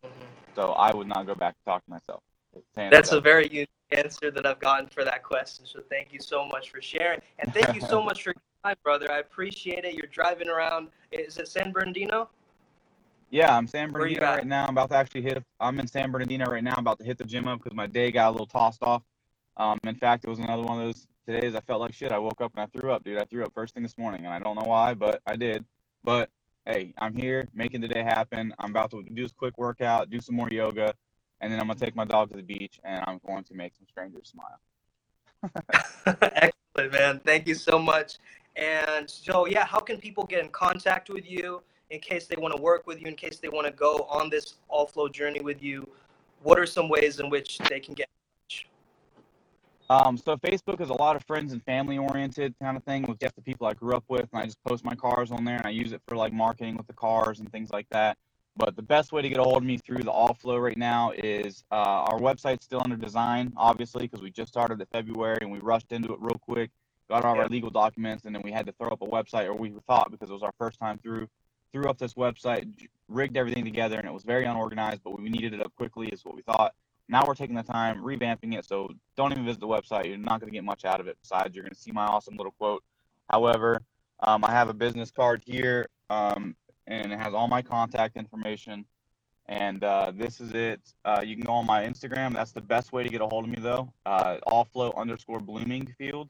Mm-hmm. 0.04 0.12
So 0.56 0.72
I 0.72 0.94
would 0.94 1.06
not 1.06 1.26
go 1.26 1.34
back 1.34 1.54
to 1.54 1.64
talk 1.64 1.84
to 1.84 1.90
myself. 1.90 2.22
That's 2.74 3.12
a 3.12 3.20
very 3.20 3.46
unique 3.48 3.68
answer 3.92 4.30
that 4.30 4.46
I've 4.46 4.58
gotten 4.58 4.88
for 4.88 5.04
that 5.04 5.22
question. 5.22 5.66
So 5.66 5.80
thank 5.88 6.12
you 6.12 6.18
so 6.18 6.46
much 6.46 6.70
for 6.70 6.80
sharing, 6.80 7.20
and 7.38 7.52
thank 7.54 7.74
you 7.74 7.80
so 7.80 8.02
much 8.08 8.22
for 8.22 8.30
your 8.30 8.42
time, 8.64 8.76
brother. 8.82 9.12
I 9.12 9.18
appreciate 9.18 9.84
it. 9.84 9.94
You're 9.94 10.10
driving 10.10 10.48
around. 10.48 10.88
Is 11.12 11.38
it 11.38 11.48
San 11.48 11.70
Bernardino? 11.70 12.30
Yeah, 13.30 13.56
I'm 13.56 13.66
San 13.66 13.92
Bernardino 13.92 14.24
right 14.24 14.46
now. 14.46 14.64
I'm 14.64 14.70
about 14.70 14.90
to 14.90 14.96
actually 14.96 15.22
hit. 15.22 15.42
I'm 15.60 15.78
in 15.78 15.86
San 15.86 16.10
Bernardino 16.10 16.46
right 16.46 16.64
now. 16.64 16.72
I'm 16.72 16.80
about 16.80 16.98
to 17.00 17.04
hit 17.04 17.18
the 17.18 17.24
gym 17.24 17.46
up 17.46 17.62
because 17.62 17.76
my 17.76 17.86
day 17.86 18.10
got 18.10 18.30
a 18.30 18.32
little 18.32 18.46
tossed 18.46 18.82
off. 18.82 19.02
Um, 19.58 19.78
in 19.84 19.94
fact, 19.94 20.24
it 20.24 20.30
was 20.30 20.38
another 20.38 20.62
one 20.62 20.80
of 20.80 20.86
those 20.86 21.06
today 21.26 21.46
is 21.46 21.54
I 21.54 21.60
felt 21.60 21.80
like 21.80 21.92
shit. 21.92 22.12
I 22.12 22.18
woke 22.18 22.40
up 22.40 22.52
and 22.56 22.62
I 22.62 22.78
threw 22.78 22.92
up, 22.92 23.04
dude. 23.04 23.18
I 23.18 23.24
threw 23.24 23.44
up 23.44 23.52
first 23.52 23.74
thing 23.74 23.82
this 23.82 23.98
morning, 23.98 24.24
and 24.24 24.32
I 24.32 24.38
don't 24.38 24.56
know 24.56 24.64
why, 24.64 24.94
but 24.94 25.20
I 25.26 25.36
did. 25.36 25.64
But 26.04 26.30
hey, 26.64 26.94
I'm 26.98 27.14
here 27.14 27.48
making 27.52 27.80
the 27.80 27.88
day 27.88 28.02
happen. 28.02 28.54
I'm 28.58 28.70
about 28.70 28.90
to 28.92 29.02
do 29.02 29.22
this 29.22 29.32
quick 29.32 29.58
workout, 29.58 30.08
do 30.08 30.20
some 30.20 30.36
more 30.36 30.48
yoga, 30.48 30.94
and 31.40 31.52
then 31.52 31.60
I'm 31.60 31.66
gonna 31.66 31.78
take 31.78 31.96
my 31.96 32.04
dog 32.04 32.30
to 32.30 32.36
the 32.36 32.42
beach, 32.42 32.80
and 32.84 33.02
I'm 33.06 33.20
going 33.26 33.44
to 33.44 33.54
make 33.54 33.74
some 33.74 33.86
strangers 33.88 34.32
smile. 34.32 34.60
Excellent, 36.06 36.92
man. 36.92 37.20
Thank 37.24 37.46
you 37.46 37.54
so 37.54 37.78
much. 37.78 38.18
And 38.56 39.08
so, 39.08 39.46
yeah, 39.46 39.66
how 39.66 39.80
can 39.80 39.98
people 39.98 40.24
get 40.24 40.42
in 40.42 40.48
contact 40.48 41.10
with 41.10 41.30
you 41.30 41.62
in 41.90 42.00
case 42.00 42.26
they 42.26 42.36
want 42.36 42.56
to 42.56 42.62
work 42.62 42.86
with 42.86 43.00
you, 43.00 43.06
in 43.06 43.14
case 43.14 43.38
they 43.38 43.48
want 43.48 43.66
to 43.66 43.72
go 43.72 44.06
on 44.08 44.30
this 44.30 44.54
all 44.68 44.86
flow 44.86 45.08
journey 45.08 45.40
with 45.40 45.62
you? 45.62 45.86
What 46.42 46.58
are 46.58 46.66
some 46.66 46.88
ways 46.88 47.20
in 47.20 47.28
which 47.28 47.58
they 47.58 47.80
can 47.80 47.94
get 47.94 48.08
um, 49.88 50.16
so 50.16 50.36
Facebook 50.36 50.80
is 50.80 50.90
a 50.90 50.94
lot 50.94 51.16
of 51.16 51.24
friends 51.24 51.52
and 51.52 51.62
family 51.64 51.98
oriented 51.98 52.54
kind 52.60 52.76
of 52.76 52.84
thing 52.84 53.04
with 53.08 53.18
just 53.20 53.36
the 53.36 53.42
people 53.42 53.66
I 53.66 53.74
grew 53.74 53.94
up 53.94 54.04
with, 54.08 54.28
and 54.32 54.42
I 54.42 54.44
just 54.44 54.62
post 54.64 54.84
my 54.84 54.94
cars 54.94 55.30
on 55.30 55.44
there 55.44 55.56
and 55.56 55.66
I 55.66 55.70
use 55.70 55.92
it 55.92 56.02
for 56.08 56.16
like 56.16 56.32
marketing 56.32 56.76
with 56.76 56.86
the 56.86 56.92
cars 56.92 57.40
and 57.40 57.50
things 57.52 57.70
like 57.70 57.86
that. 57.90 58.18
But 58.56 58.74
the 58.74 58.82
best 58.82 59.12
way 59.12 59.20
to 59.20 59.28
get 59.28 59.38
a 59.38 59.42
hold 59.42 59.58
of 59.58 59.64
me 59.64 59.76
through 59.76 60.02
the 60.02 60.10
All 60.10 60.32
Flow 60.32 60.56
right 60.56 60.76
now 60.76 61.12
is 61.12 61.62
uh, 61.70 61.74
our 61.74 62.18
website's 62.18 62.64
still 62.64 62.80
under 62.82 62.96
design, 62.96 63.52
obviously, 63.56 64.02
because 64.02 64.22
we 64.22 64.30
just 64.30 64.48
started 64.48 64.80
in 64.80 64.86
February 64.86 65.38
and 65.42 65.52
we 65.52 65.58
rushed 65.58 65.92
into 65.92 66.14
it 66.14 66.20
real 66.20 66.38
quick, 66.40 66.70
got 67.10 67.24
all 67.24 67.38
our 67.38 67.48
legal 67.48 67.68
documents, 67.68 68.24
and 68.24 68.34
then 68.34 68.42
we 68.42 68.50
had 68.50 68.64
to 68.66 68.72
throw 68.72 68.88
up 68.88 69.02
a 69.02 69.06
website, 69.06 69.44
or 69.44 69.54
we 69.54 69.74
thought 69.86 70.10
because 70.10 70.30
it 70.30 70.32
was 70.32 70.42
our 70.42 70.54
first 70.58 70.78
time 70.78 70.98
through, 70.98 71.28
threw 71.72 71.84
up 71.90 71.98
this 71.98 72.14
website, 72.14 72.66
rigged 73.08 73.36
everything 73.36 73.64
together, 73.64 73.98
and 73.98 74.08
it 74.08 74.12
was 74.12 74.24
very 74.24 74.46
unorganized, 74.46 75.02
but 75.04 75.20
we 75.20 75.28
needed 75.28 75.52
it 75.52 75.60
up 75.60 75.72
quickly, 75.76 76.08
is 76.08 76.24
what 76.24 76.34
we 76.34 76.40
thought. 76.40 76.74
Now 77.08 77.24
we're 77.26 77.34
taking 77.34 77.54
the 77.54 77.62
time 77.62 78.02
revamping 78.02 78.58
it, 78.58 78.64
so 78.64 78.90
don't 79.16 79.32
even 79.32 79.44
visit 79.44 79.60
the 79.60 79.68
website. 79.68 80.06
You're 80.06 80.16
not 80.18 80.40
going 80.40 80.50
to 80.50 80.56
get 80.56 80.64
much 80.64 80.84
out 80.84 81.00
of 81.00 81.06
it. 81.06 81.16
Besides, 81.22 81.54
you're 81.54 81.62
going 81.62 81.74
to 81.74 81.80
see 81.80 81.92
my 81.92 82.04
awesome 82.04 82.36
little 82.36 82.52
quote. 82.52 82.82
However, 83.30 83.80
um, 84.20 84.44
I 84.44 84.50
have 84.50 84.68
a 84.68 84.74
business 84.74 85.10
card 85.10 85.42
here, 85.44 85.86
um, 86.10 86.56
and 86.86 87.12
it 87.12 87.18
has 87.18 87.32
all 87.32 87.48
my 87.48 87.62
contact 87.62 88.16
information. 88.16 88.84
And 89.48 89.84
uh, 89.84 90.10
this 90.16 90.40
is 90.40 90.52
it. 90.52 90.80
Uh, 91.04 91.22
you 91.24 91.36
can 91.36 91.44
go 91.44 91.52
on 91.52 91.66
my 91.66 91.84
Instagram. 91.84 92.32
That's 92.32 92.50
the 92.50 92.60
best 92.60 92.92
way 92.92 93.04
to 93.04 93.08
get 93.08 93.20
a 93.20 93.26
hold 93.26 93.44
of 93.44 93.50
me, 93.50 93.58
though. 93.60 93.92
Uh, 94.04 94.38
allflow 94.48 94.96
underscore 94.96 95.38
Bloomingfield. 95.38 96.28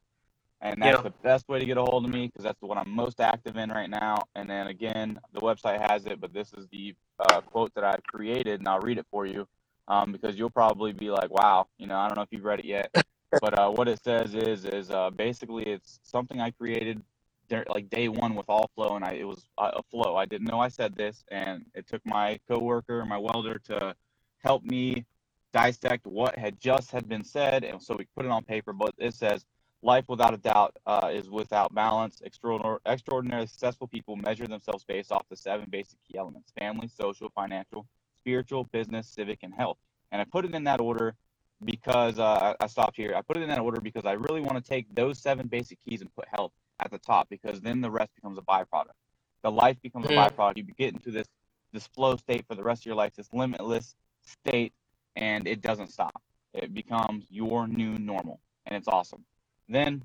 And 0.61 0.83
that's 0.83 0.99
yeah. 0.99 1.03
the 1.03 1.13
best 1.23 1.49
way 1.49 1.59
to 1.59 1.65
get 1.65 1.79
a 1.79 1.83
hold 1.83 2.05
of 2.05 2.11
me 2.11 2.27
because 2.27 2.43
that's 2.45 2.61
what 2.61 2.77
I'm 2.77 2.91
most 2.91 3.21
active 3.21 3.57
in 3.57 3.71
right 3.71 3.89
now. 3.89 4.19
And 4.35 4.49
then 4.49 4.67
again, 4.67 5.19
the 5.33 5.41
website 5.41 5.81
has 5.91 6.07
it, 6.07 6.21
but 6.21 6.33
this 6.35 6.53
is 6.55 6.67
the 6.73 6.95
uh, 7.21 7.41
quote 7.41 7.75
that 7.75 7.85
I 7.85 7.97
created, 8.07 8.61
and 8.61 8.69
I'll 8.69 8.81
read 8.81 8.99
it 8.99 9.07
for 9.11 9.27
you 9.27 9.47
um, 9.89 10.13
because 10.13 10.39
you'll 10.39 10.51
probably 10.51 10.93
be 10.93 11.11
like, 11.11 11.31
wow, 11.31 11.67
you 11.79 11.87
know, 11.87 11.97
I 11.97 12.09
don't 12.09 12.17
know 12.17 12.23
if 12.23 12.29
you've 12.31 12.45
read 12.45 12.61
it 12.61 12.67
yet, 12.67 12.91
But 13.41 13.59
uh, 13.59 13.71
what 13.71 13.89
it 13.89 14.03
says 14.03 14.35
is 14.35 14.65
is 14.65 14.91
uh, 14.91 15.11
basically 15.11 15.65
it's 15.65 15.99
something 16.03 16.41
I 16.41 16.51
created 16.51 17.03
there, 17.49 17.65
like 17.69 17.91
day 17.91 18.09
one 18.09 18.35
with 18.35 18.47
all 18.49 18.71
flow, 18.75 18.97
and 18.97 19.05
I 19.05 19.13
it 19.13 19.27
was 19.27 19.49
uh, 19.59 19.73
a 19.75 19.83
flow. 19.85 20.17
I 20.17 20.27
didn't 20.27 20.49
know 20.49 20.61
I 20.61 20.69
said 20.69 20.95
this, 20.95 21.25
and 21.31 21.65
it 21.75 21.87
took 21.87 22.05
my 22.05 22.39
coworker, 22.49 23.05
my 23.05 23.19
welder, 23.19 23.59
to 23.67 23.95
help 24.39 24.63
me 24.65 25.05
dissect 25.53 26.07
what 26.07 26.39
had 26.39 26.61
just 26.61 26.91
had 26.91 27.09
been 27.09 27.25
said, 27.25 27.65
and 27.65 27.83
so 27.83 27.97
we 27.97 28.07
put 28.17 28.25
it 28.25 28.31
on 28.31 28.45
paper. 28.45 28.73
But 28.73 28.95
it 28.99 29.15
says 29.15 29.45
life 29.83 30.05
without 30.09 30.35
a 30.35 30.39
doubt 30.39 30.77
uh, 30.87 31.11
is 31.13 31.29
without 31.29 31.75
balance. 31.75 32.21
Extraordinary, 32.25 32.79
extraordinarily 32.87 33.49
successful 33.49 33.89
people 33.89 34.17
measure 34.17 34.47
themselves 34.47 34.85
based 34.85 35.11
off 35.13 35.27
the 35.29 35.37
seven 35.37 35.67
basic 35.69 35.99
key 36.09 36.17
elements: 36.17 36.53
family, 36.59 36.89
social, 36.89 37.29
financial, 37.31 37.87
spiritual, 38.27 38.65
business, 38.73 39.07
civic, 39.07 39.39
and 39.45 39.55
health. 39.55 39.79
And 40.11 40.21
I 40.21 40.25
put 40.25 40.45
it 40.45 40.53
in 40.53 40.65
that 40.65 40.81
order 40.81 41.15
because 41.65 42.19
uh, 42.19 42.55
I 42.59 42.67
stopped 42.67 42.97
here. 42.97 43.15
I 43.17 43.23
put 43.23 43.37
it 43.37 43.45
in 43.45 43.49
that 43.51 43.61
order 43.61 43.81
because 43.81 44.05
I 44.05 44.13
really 44.15 44.41
want 44.41 44.57
to 44.57 44.69
take 44.69 44.93
those 44.93 45.21
seven 45.21 45.47
basic 45.47 45.79
keys 45.81 46.01
and 46.01 46.13
put 46.17 46.27
health 46.29 46.51
at 46.81 46.91
the 46.91 46.99
top 46.99 47.29
because 47.31 47.61
then 47.61 47.81
the 47.81 47.91
rest 47.91 48.11
becomes 48.17 48.37
a 48.37 48.43
byproduct. 48.43 48.97
The 49.43 49.51
life 49.51 49.81
becomes 49.81 50.07
a 50.07 50.09
Mm. 50.09 50.29
byproduct. 50.29 50.57
You 50.57 50.65
get 50.65 50.93
into 50.93 51.13
this 51.13 51.29
this 51.73 51.87
flow 51.89 52.17
state 52.17 52.45
for 52.49 52.55
the 52.55 52.63
rest 52.63 52.83
of 52.83 52.87
your 52.87 52.95
life, 52.95 53.15
this 53.15 53.33
limitless 53.33 53.95
state, 54.23 54.73
and 55.15 55.47
it 55.47 55.61
doesn't 55.61 55.89
stop. 55.89 56.23
It 56.55 56.73
becomes 56.73 57.27
your 57.29 57.69
new 57.69 57.99
normal, 57.99 58.41
and 58.65 58.75
it's 58.75 58.89
awesome. 58.89 59.25
Then 59.69 60.03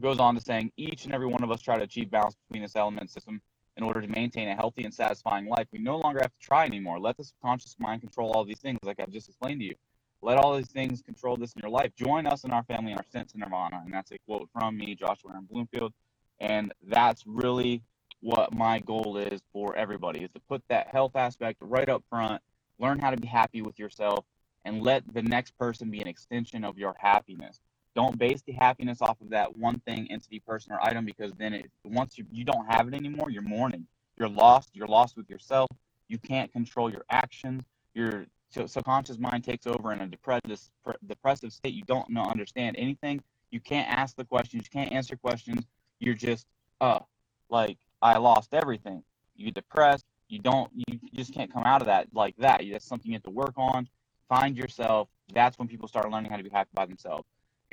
goes 0.00 0.18
on 0.18 0.34
to 0.34 0.40
saying 0.40 0.72
each 0.76 1.04
and 1.04 1.12
every 1.12 1.26
one 1.26 1.42
of 1.42 1.50
us 1.50 1.60
try 1.60 1.76
to 1.76 1.82
achieve 1.82 2.10
balance 2.10 2.36
between 2.48 2.62
this 2.62 2.76
element 2.76 3.10
system 3.10 3.40
in 3.76 3.82
order 3.82 4.00
to 4.00 4.08
maintain 4.08 4.48
a 4.48 4.54
healthy 4.54 4.84
and 4.84 4.94
satisfying 4.94 5.46
life. 5.46 5.66
We 5.72 5.78
no 5.80 5.96
longer 5.98 6.20
have 6.20 6.32
to 6.32 6.46
try 6.46 6.64
anymore. 6.64 7.00
Let 7.00 7.16
the 7.16 7.24
subconscious 7.24 7.76
mind 7.78 8.02
control 8.02 8.32
all 8.32 8.44
these 8.44 8.60
things, 8.60 8.78
like 8.82 9.00
I've 9.00 9.10
just 9.10 9.28
explained 9.28 9.60
to 9.60 9.66
you. 9.66 9.74
Let 10.22 10.38
all 10.38 10.56
these 10.56 10.70
things 10.70 11.02
control 11.02 11.36
this 11.36 11.52
in 11.52 11.60
your 11.62 11.70
life. 11.70 11.90
Join 11.96 12.26
us 12.26 12.44
in 12.44 12.50
our 12.50 12.62
family 12.64 12.92
and 12.92 13.00
our 13.00 13.06
sense 13.10 13.34
of 13.34 13.40
nirvana. 13.40 13.82
And 13.84 13.92
that's 13.92 14.10
a 14.12 14.18
quote 14.26 14.48
from 14.52 14.76
me, 14.76 14.94
Joshua 14.94 15.32
Aaron 15.32 15.46
Bloomfield. 15.50 15.92
And 16.40 16.72
that's 16.86 17.24
really 17.26 17.82
what 18.20 18.54
my 18.54 18.78
goal 18.78 19.18
is 19.18 19.42
for 19.52 19.76
everybody 19.76 20.20
is 20.20 20.30
to 20.30 20.40
put 20.48 20.62
that 20.68 20.88
health 20.88 21.14
aspect 21.14 21.58
right 21.60 21.90
up 21.90 22.02
front, 22.08 22.40
learn 22.78 22.98
how 22.98 23.10
to 23.10 23.18
be 23.18 23.26
happy 23.26 23.60
with 23.60 23.78
yourself, 23.78 24.24
and 24.64 24.82
let 24.82 25.02
the 25.12 25.22
next 25.22 25.56
person 25.58 25.90
be 25.90 26.00
an 26.00 26.08
extension 26.08 26.64
of 26.64 26.78
your 26.78 26.94
happiness. 26.98 27.60
Don't 27.94 28.18
base 28.18 28.42
the 28.42 28.52
happiness 28.52 29.00
off 29.00 29.20
of 29.20 29.30
that 29.30 29.56
one 29.56 29.78
thing, 29.80 30.08
entity, 30.10 30.40
person, 30.40 30.72
or 30.72 30.82
item 30.82 31.04
because 31.04 31.32
then 31.38 31.54
it 31.54 31.70
once 31.84 32.18
you, 32.18 32.24
you 32.32 32.44
don't 32.44 32.66
have 32.66 32.88
it 32.88 32.94
anymore, 32.94 33.30
you're 33.30 33.42
mourning. 33.42 33.86
You're 34.16 34.28
lost. 34.28 34.70
You're 34.74 34.86
lost 34.86 35.16
with 35.16 35.28
yourself. 35.28 35.68
You 36.08 36.18
can't 36.18 36.52
control 36.52 36.90
your 36.90 37.04
actions. 37.10 37.64
Your 37.94 38.26
subconscious 38.66 39.18
mind 39.18 39.44
takes 39.44 39.66
over 39.66 39.92
in 39.92 40.00
a 40.00 40.06
depressive 40.06 40.60
depressive 41.06 41.52
state. 41.52 41.74
You 41.74 41.82
don't 41.86 42.08
know 42.10 42.22
understand 42.22 42.76
anything. 42.78 43.22
You 43.50 43.60
can't 43.60 43.88
ask 43.88 44.16
the 44.16 44.24
questions. 44.24 44.64
You 44.64 44.70
can't 44.70 44.92
answer 44.92 45.16
questions. 45.16 45.64
You're 46.00 46.14
just 46.14 46.46
uh 46.80 47.00
like 47.48 47.78
I 48.02 48.18
lost 48.18 48.54
everything. 48.54 49.02
You 49.36 49.50
depressed. 49.50 50.04
You 50.28 50.38
don't. 50.38 50.70
You 50.74 50.98
just 51.14 51.32
can't 51.34 51.52
come 51.52 51.64
out 51.64 51.80
of 51.80 51.86
that 51.86 52.08
like 52.12 52.36
that. 52.38 52.62
That's 52.70 52.86
something 52.86 53.10
you 53.10 53.16
have 53.16 53.22
to 53.24 53.30
work 53.30 53.54
on. 53.56 53.88
Find 54.28 54.56
yourself. 54.56 55.08
That's 55.32 55.58
when 55.58 55.68
people 55.68 55.88
start 55.88 56.10
learning 56.10 56.30
how 56.30 56.36
to 56.36 56.42
be 56.42 56.50
happy 56.50 56.70
by 56.74 56.86
themselves. 56.86 57.24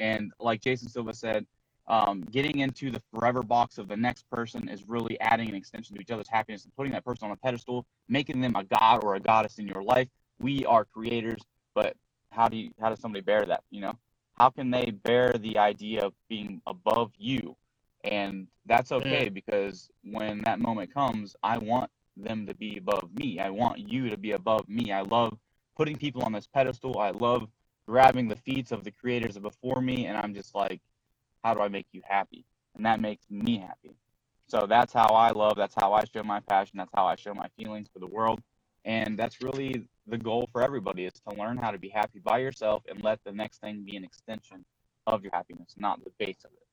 And 0.01 0.33
like 0.39 0.61
Jason 0.61 0.89
Silva 0.89 1.13
said, 1.13 1.45
um, 1.87 2.21
getting 2.21 2.59
into 2.59 2.89
the 2.89 3.01
forever 3.13 3.43
box 3.43 3.77
of 3.77 3.87
the 3.87 3.95
next 3.95 4.27
person 4.31 4.67
is 4.67 4.87
really 4.87 5.19
adding 5.21 5.49
an 5.49 5.55
extension 5.55 5.95
to 5.95 6.01
each 6.01 6.09
other's 6.09 6.27
happiness 6.27 6.63
and 6.63 6.75
putting 6.75 6.91
that 6.93 7.05
person 7.05 7.25
on 7.25 7.31
a 7.31 7.35
pedestal, 7.35 7.85
making 8.09 8.41
them 8.41 8.55
a 8.55 8.63
god 8.63 9.03
or 9.03 9.15
a 9.15 9.19
goddess 9.19 9.59
in 9.59 9.67
your 9.67 9.83
life. 9.83 10.07
We 10.39 10.65
are 10.65 10.85
creators, 10.85 11.41
but 11.75 11.95
how 12.31 12.47
do 12.47 12.57
you 12.57 12.71
how 12.79 12.89
does 12.89 12.99
somebody 12.99 13.21
bear 13.21 13.45
that? 13.45 13.63
You 13.69 13.81
know, 13.81 13.97
how 14.39 14.49
can 14.49 14.71
they 14.71 14.89
bear 14.89 15.33
the 15.33 15.57
idea 15.59 16.03
of 16.03 16.13
being 16.29 16.61
above 16.65 17.11
you? 17.17 17.55
And 18.03 18.47
that's 18.65 18.91
okay 18.91 19.29
because 19.29 19.89
when 20.03 20.41
that 20.45 20.59
moment 20.59 20.91
comes, 20.91 21.35
I 21.43 21.59
want 21.59 21.91
them 22.17 22.47
to 22.47 22.55
be 22.55 22.77
above 22.77 23.09
me. 23.13 23.39
I 23.39 23.51
want 23.51 23.79
you 23.79 24.09
to 24.09 24.17
be 24.17 24.31
above 24.31 24.67
me. 24.67 24.91
I 24.91 25.01
love 25.01 25.37
putting 25.77 25.95
people 25.95 26.23
on 26.23 26.31
this 26.31 26.47
pedestal. 26.47 26.97
I 26.99 27.11
love 27.11 27.47
grabbing 27.88 28.27
the 28.27 28.36
feet 28.36 28.71
of 28.71 28.84
the 28.84 28.91
creators 28.91 29.38
before 29.38 29.82
me, 29.82 30.05
and 30.05 30.17
I'm 30.17 30.34
just 30.34 30.55
like, 30.55 30.82
how 31.43 31.53
do 31.53 31.61
I 31.61 31.67
make 31.67 31.88
you 31.91 32.01
happy? 32.07 32.45
And 32.75 32.86
that 32.86 33.01
makes 33.01 33.25
me 33.29 33.57
happy. 33.57 33.95
So 34.47 34.65
that's 34.67 34.93
how 34.93 35.07
I 35.13 35.32
love. 35.32 35.55
That's 35.55 35.75
how 35.77 35.93
I 35.93 36.03
show 36.03 36.23
my 36.23 36.39
passion. 36.41 36.77
That's 36.77 36.91
how 36.93 37.05
I 37.05 37.15
show 37.15 37.34
my 37.34 37.47
feelings 37.57 37.88
for 37.91 37.99
the 37.99 38.07
world. 38.07 38.41
And 38.86 39.17
that's 39.17 39.41
really 39.41 39.88
the 40.07 40.17
goal 40.17 40.49
for 40.51 40.61
everybody 40.61 41.05
is 41.05 41.13
to 41.29 41.36
learn 41.36 41.57
how 41.57 41.71
to 41.71 41.77
be 41.77 41.89
happy 41.89 42.19
by 42.19 42.39
yourself 42.39 42.84
and 42.89 43.03
let 43.03 43.19
the 43.23 43.32
next 43.32 43.61
thing 43.61 43.84
be 43.89 43.95
an 43.95 44.03
extension 44.03 44.65
of 45.07 45.23
your 45.23 45.32
happiness, 45.34 45.75
not 45.77 46.03
the 46.03 46.11
base 46.19 46.43
of 46.43 46.51
it. 46.51 46.67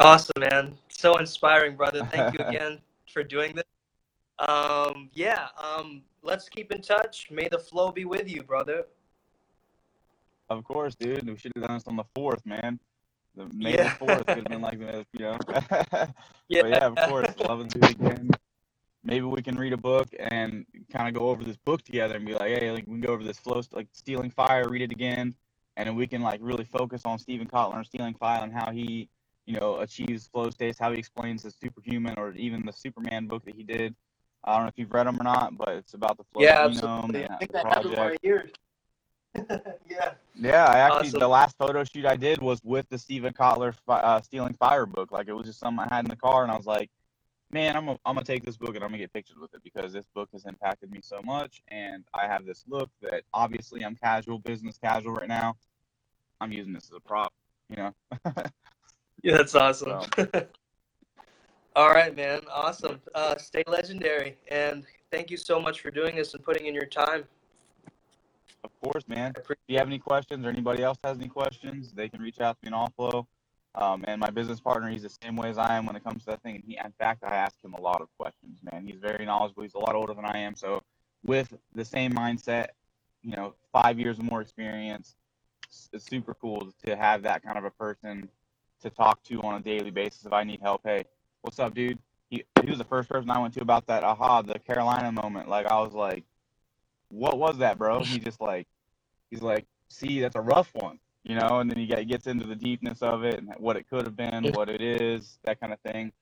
Awesome, 0.00 0.32
man. 0.38 0.76
So 0.88 1.16
inspiring, 1.18 1.76
brother. 1.76 2.04
Thank 2.10 2.38
you 2.38 2.44
again 2.46 2.80
for 3.12 3.22
doing 3.22 3.54
this. 3.54 3.64
Um, 4.38 5.10
yeah, 5.12 5.48
um, 5.62 6.02
let's 6.22 6.48
keep 6.48 6.72
in 6.72 6.82
touch. 6.82 7.28
May 7.30 7.48
the 7.48 7.58
flow 7.58 7.92
be 7.92 8.04
with 8.04 8.28
you, 8.28 8.42
brother. 8.42 8.86
Of 10.48 10.64
course, 10.64 10.94
dude. 10.94 11.28
We 11.28 11.36
should 11.36 11.52
have 11.56 11.66
done 11.66 11.76
this 11.76 11.86
on 11.86 11.96
the 11.96 12.04
fourth, 12.14 12.44
man. 12.44 12.78
The 13.34 13.48
May 13.54 13.72
Yeah. 13.72 13.84
the 13.84 13.90
fourth 13.90 14.26
could 14.26 14.38
have 14.38 14.48
been 14.48 14.60
like 14.60 14.78
this, 14.78 15.06
you 15.12 15.24
know. 15.24 15.38
Yeah, 15.48 16.06
But 16.62 16.68
yeah, 16.70 16.86
of 16.86 16.96
course, 17.08 17.34
love 17.38 17.66
to 17.68 17.78
do 17.80 17.86
again. 17.86 18.30
Maybe 19.04 19.24
we 19.24 19.42
can 19.42 19.56
read 19.56 19.72
a 19.72 19.76
book 19.76 20.08
and 20.18 20.64
kind 20.92 21.08
of 21.08 21.14
go 21.14 21.28
over 21.28 21.42
this 21.42 21.56
book 21.56 21.82
together 21.82 22.16
and 22.16 22.26
be 22.26 22.34
like, 22.34 22.58
hey, 22.58 22.70
like 22.70 22.86
we 22.86 22.92
can 22.94 23.00
go 23.00 23.12
over 23.12 23.24
this 23.24 23.38
flow, 23.38 23.60
like 23.72 23.88
Stealing 23.92 24.30
Fire, 24.30 24.68
read 24.68 24.82
it 24.82 24.92
again, 24.92 25.34
and 25.76 25.88
then 25.88 25.96
we 25.96 26.06
can 26.06 26.22
like 26.22 26.38
really 26.42 26.64
focus 26.64 27.02
on 27.04 27.18
Steven 27.18 27.48
Kotler, 27.48 27.84
Stealing 27.84 28.14
Fire, 28.14 28.42
and 28.44 28.52
how 28.52 28.70
he, 28.70 29.08
you 29.46 29.58
know, 29.58 29.78
achieves 29.78 30.28
flow 30.28 30.50
states, 30.50 30.78
how 30.78 30.92
he 30.92 30.98
explains 30.98 31.42
the 31.42 31.50
superhuman 31.50 32.14
or 32.16 32.32
even 32.34 32.64
the 32.64 32.72
Superman 32.72 33.26
book 33.26 33.44
that 33.44 33.56
he 33.56 33.64
did. 33.64 33.94
I 34.44 34.54
don't 34.54 34.62
know 34.62 34.68
if 34.68 34.78
you've 34.78 34.92
read 34.92 35.06
them 35.06 35.20
or 35.20 35.24
not, 35.24 35.56
but 35.56 35.68
it's 35.68 35.94
about 35.94 36.16
the 36.16 36.24
flow 36.32 36.42
Yeah, 36.42 36.66
genome 36.66 36.70
absolutely. 36.70 37.22
and 37.22 37.32
I 37.34 37.36
think 37.38 37.52
that 37.52 37.66
happened 37.66 37.94
project. 37.94 38.22
my 38.22 38.28
ears. 38.28 38.50
yeah. 39.88 40.12
Yeah, 40.34 40.66
I 40.66 40.78
actually 40.78 41.08
Awesome. 41.08 41.20
the 41.20 41.28
last 41.28 41.56
photo 41.58 41.84
shoot 41.84 42.06
I 42.06 42.16
did 42.16 42.40
was 42.40 42.60
with 42.64 42.88
the 42.88 42.98
Steven 42.98 43.32
Kotler 43.32 43.74
uh, 43.88 44.20
Stealing 44.20 44.54
Fire 44.54 44.86
book. 44.86 45.12
Like 45.12 45.28
it 45.28 45.32
was 45.32 45.46
just 45.46 45.60
something 45.60 45.86
I 45.88 45.94
had 45.94 46.04
in 46.04 46.10
the 46.10 46.16
car, 46.16 46.42
and 46.42 46.50
I 46.50 46.56
was 46.56 46.66
like, 46.66 46.90
man, 47.50 47.76
I'm 47.76 47.86
gonna, 47.86 47.98
I'm 48.04 48.14
gonna 48.14 48.24
take 48.24 48.44
this 48.44 48.56
book 48.56 48.74
and 48.74 48.82
I'm 48.82 48.90
gonna 48.90 48.98
get 48.98 49.12
pictures 49.12 49.36
with 49.40 49.54
it 49.54 49.62
because 49.62 49.92
this 49.92 50.06
book 50.14 50.28
has 50.32 50.44
impacted 50.46 50.90
me 50.90 51.00
so 51.02 51.20
much, 51.22 51.62
and 51.68 52.04
I 52.14 52.26
have 52.26 52.44
this 52.44 52.64
look 52.66 52.90
that 53.02 53.22
obviously 53.32 53.84
I'm 53.84 53.94
casual, 53.94 54.38
business 54.38 54.78
casual 54.82 55.14
right 55.14 55.28
now. 55.28 55.54
I'm 56.40 56.50
using 56.50 56.72
this 56.72 56.84
as 56.90 56.96
a 56.96 57.00
prop, 57.00 57.32
you 57.68 57.76
know. 57.76 57.94
Yeah, 59.22 59.36
that's 59.36 59.54
awesome. 59.54 60.00
All 61.74 61.90
right, 61.90 62.14
man. 62.14 62.40
Awesome. 62.52 63.00
Uh, 63.14 63.36
stay 63.38 63.62
legendary. 63.66 64.36
And 64.50 64.84
thank 65.10 65.30
you 65.30 65.38
so 65.38 65.58
much 65.58 65.80
for 65.80 65.90
doing 65.90 66.16
this 66.16 66.34
and 66.34 66.44
putting 66.44 66.66
in 66.66 66.74
your 66.74 66.84
time. 66.84 67.24
Of 68.62 68.70
course, 68.82 69.08
man. 69.08 69.32
If 69.36 69.56
you 69.68 69.78
have 69.78 69.86
any 69.86 69.98
questions 69.98 70.44
or 70.44 70.50
anybody 70.50 70.82
else 70.82 70.98
has 71.02 71.16
any 71.16 71.28
questions, 71.28 71.92
they 71.92 72.10
can 72.10 72.20
reach 72.20 72.40
out 72.40 72.58
to 72.60 72.70
me 72.70 72.76
on 72.76 72.90
Allflow. 72.90 73.26
Um, 73.74 74.04
and 74.06 74.20
my 74.20 74.28
business 74.28 74.60
partner, 74.60 74.90
he's 74.90 75.02
the 75.02 75.16
same 75.22 75.34
way 75.34 75.48
as 75.48 75.56
I 75.56 75.76
am 75.76 75.86
when 75.86 75.96
it 75.96 76.04
comes 76.04 76.24
to 76.24 76.32
that 76.32 76.42
thing. 76.42 76.56
And 76.56 76.64
he, 76.66 76.76
in 76.76 76.92
fact, 76.98 77.24
I 77.24 77.34
ask 77.34 77.54
him 77.64 77.72
a 77.72 77.80
lot 77.80 78.02
of 78.02 78.08
questions, 78.18 78.58
man. 78.70 78.86
He's 78.86 79.00
very 79.00 79.24
knowledgeable. 79.24 79.62
He's 79.62 79.74
a 79.74 79.78
lot 79.78 79.94
older 79.94 80.12
than 80.12 80.26
I 80.26 80.38
am. 80.38 80.54
So, 80.54 80.82
with 81.24 81.54
the 81.74 81.84
same 81.84 82.12
mindset, 82.12 82.68
you 83.22 83.34
know, 83.34 83.54
five 83.72 83.98
years 83.98 84.18
of 84.18 84.24
more 84.24 84.42
experience, 84.42 85.16
it's 85.92 86.04
super 86.04 86.34
cool 86.34 86.70
to 86.84 86.96
have 86.96 87.22
that 87.22 87.42
kind 87.42 87.56
of 87.56 87.64
a 87.64 87.70
person 87.70 88.28
to 88.82 88.90
talk 88.90 89.22
to 89.22 89.40
on 89.40 89.54
a 89.54 89.60
daily 89.60 89.90
basis 89.90 90.26
if 90.26 90.32
I 90.32 90.44
need 90.44 90.60
help. 90.60 90.82
Hey, 90.84 91.04
what's 91.42 91.58
up, 91.58 91.74
dude? 91.74 91.98
He, 92.30 92.44
he 92.62 92.70
was 92.70 92.78
the 92.78 92.84
first 92.84 93.08
person 93.08 93.30
I 93.30 93.38
went 93.38 93.52
to 93.54 93.60
about 93.60 93.86
that 93.88 94.04
aha, 94.04 94.42
the 94.42 94.58
Carolina 94.58 95.12
moment. 95.12 95.48
Like, 95.48 95.66
I 95.66 95.78
was 95.80 95.92
like, 95.92 96.24
what 97.08 97.38
was 97.38 97.58
that, 97.58 97.76
bro? 97.76 98.02
He 98.02 98.18
just 98.18 98.40
like, 98.40 98.66
he's 99.30 99.42
like, 99.42 99.66
see, 99.88 100.20
that's 100.20 100.36
a 100.36 100.40
rough 100.40 100.70
one, 100.74 100.98
you 101.24 101.34
know. 101.34 101.60
And 101.60 101.70
then 101.70 101.78
he 101.78 101.86
gets 101.86 102.26
into 102.26 102.46
the 102.46 102.54
deepness 102.54 103.02
of 103.02 103.24
it 103.24 103.38
and 103.38 103.52
what 103.58 103.76
it 103.76 103.88
could 103.90 104.06
have 104.06 104.16
been, 104.16 104.50
what 104.52 104.70
it 104.70 104.80
is, 104.80 105.38
that 105.44 105.60
kind 105.60 105.72
of 105.72 105.80
thing. 105.80 106.12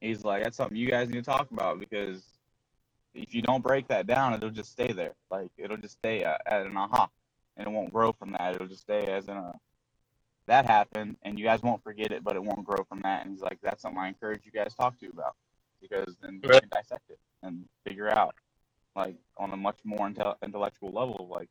He's 0.00 0.24
like, 0.24 0.44
that's 0.44 0.56
something 0.56 0.76
you 0.76 0.88
guys 0.88 1.08
need 1.08 1.22
to 1.22 1.30
talk 1.30 1.50
about 1.50 1.80
because 1.80 2.22
if 3.14 3.34
you 3.34 3.42
don't 3.42 3.62
break 3.62 3.88
that 3.88 4.06
down, 4.06 4.32
it'll 4.32 4.50
just 4.50 4.70
stay 4.70 4.92
there. 4.92 5.14
Like 5.30 5.50
it'll 5.58 5.76
just 5.76 5.94
stay 5.94 6.22
at, 6.22 6.40
at 6.46 6.66
an 6.66 6.76
aha, 6.76 7.08
and 7.56 7.66
it 7.66 7.70
won't 7.70 7.92
grow 7.92 8.12
from 8.12 8.32
that. 8.32 8.54
It'll 8.54 8.68
just 8.68 8.82
stay 8.82 9.06
as 9.06 9.28
in 9.28 9.36
a 9.36 9.52
that 10.48 10.66
happened, 10.66 11.16
and 11.22 11.38
you 11.38 11.44
guys 11.44 11.62
won't 11.62 11.82
forget 11.82 12.10
it, 12.12 12.24
but 12.24 12.34
it 12.36 12.42
won't 12.42 12.64
grow 12.64 12.84
from 12.88 13.00
that. 13.02 13.22
And 13.22 13.30
he's 13.32 13.40
like, 13.42 13.58
that's 13.62 13.82
something 13.82 13.98
I 14.00 14.08
encourage 14.08 14.44
you 14.44 14.52
guys 14.52 14.70
to 14.72 14.76
talk 14.76 14.98
to 15.00 15.08
about 15.08 15.34
because 15.80 16.16
then 16.20 16.40
you 16.42 16.48
can 16.48 16.68
dissect 16.70 17.08
it 17.10 17.18
and 17.42 17.64
figure 17.86 18.08
out 18.10 18.34
like 18.96 19.14
on 19.36 19.52
a 19.52 19.56
much 19.56 19.78
more 19.84 20.08
intel- 20.08 20.34
intellectual 20.42 20.90
level 20.90 21.16
of 21.20 21.28
like 21.28 21.48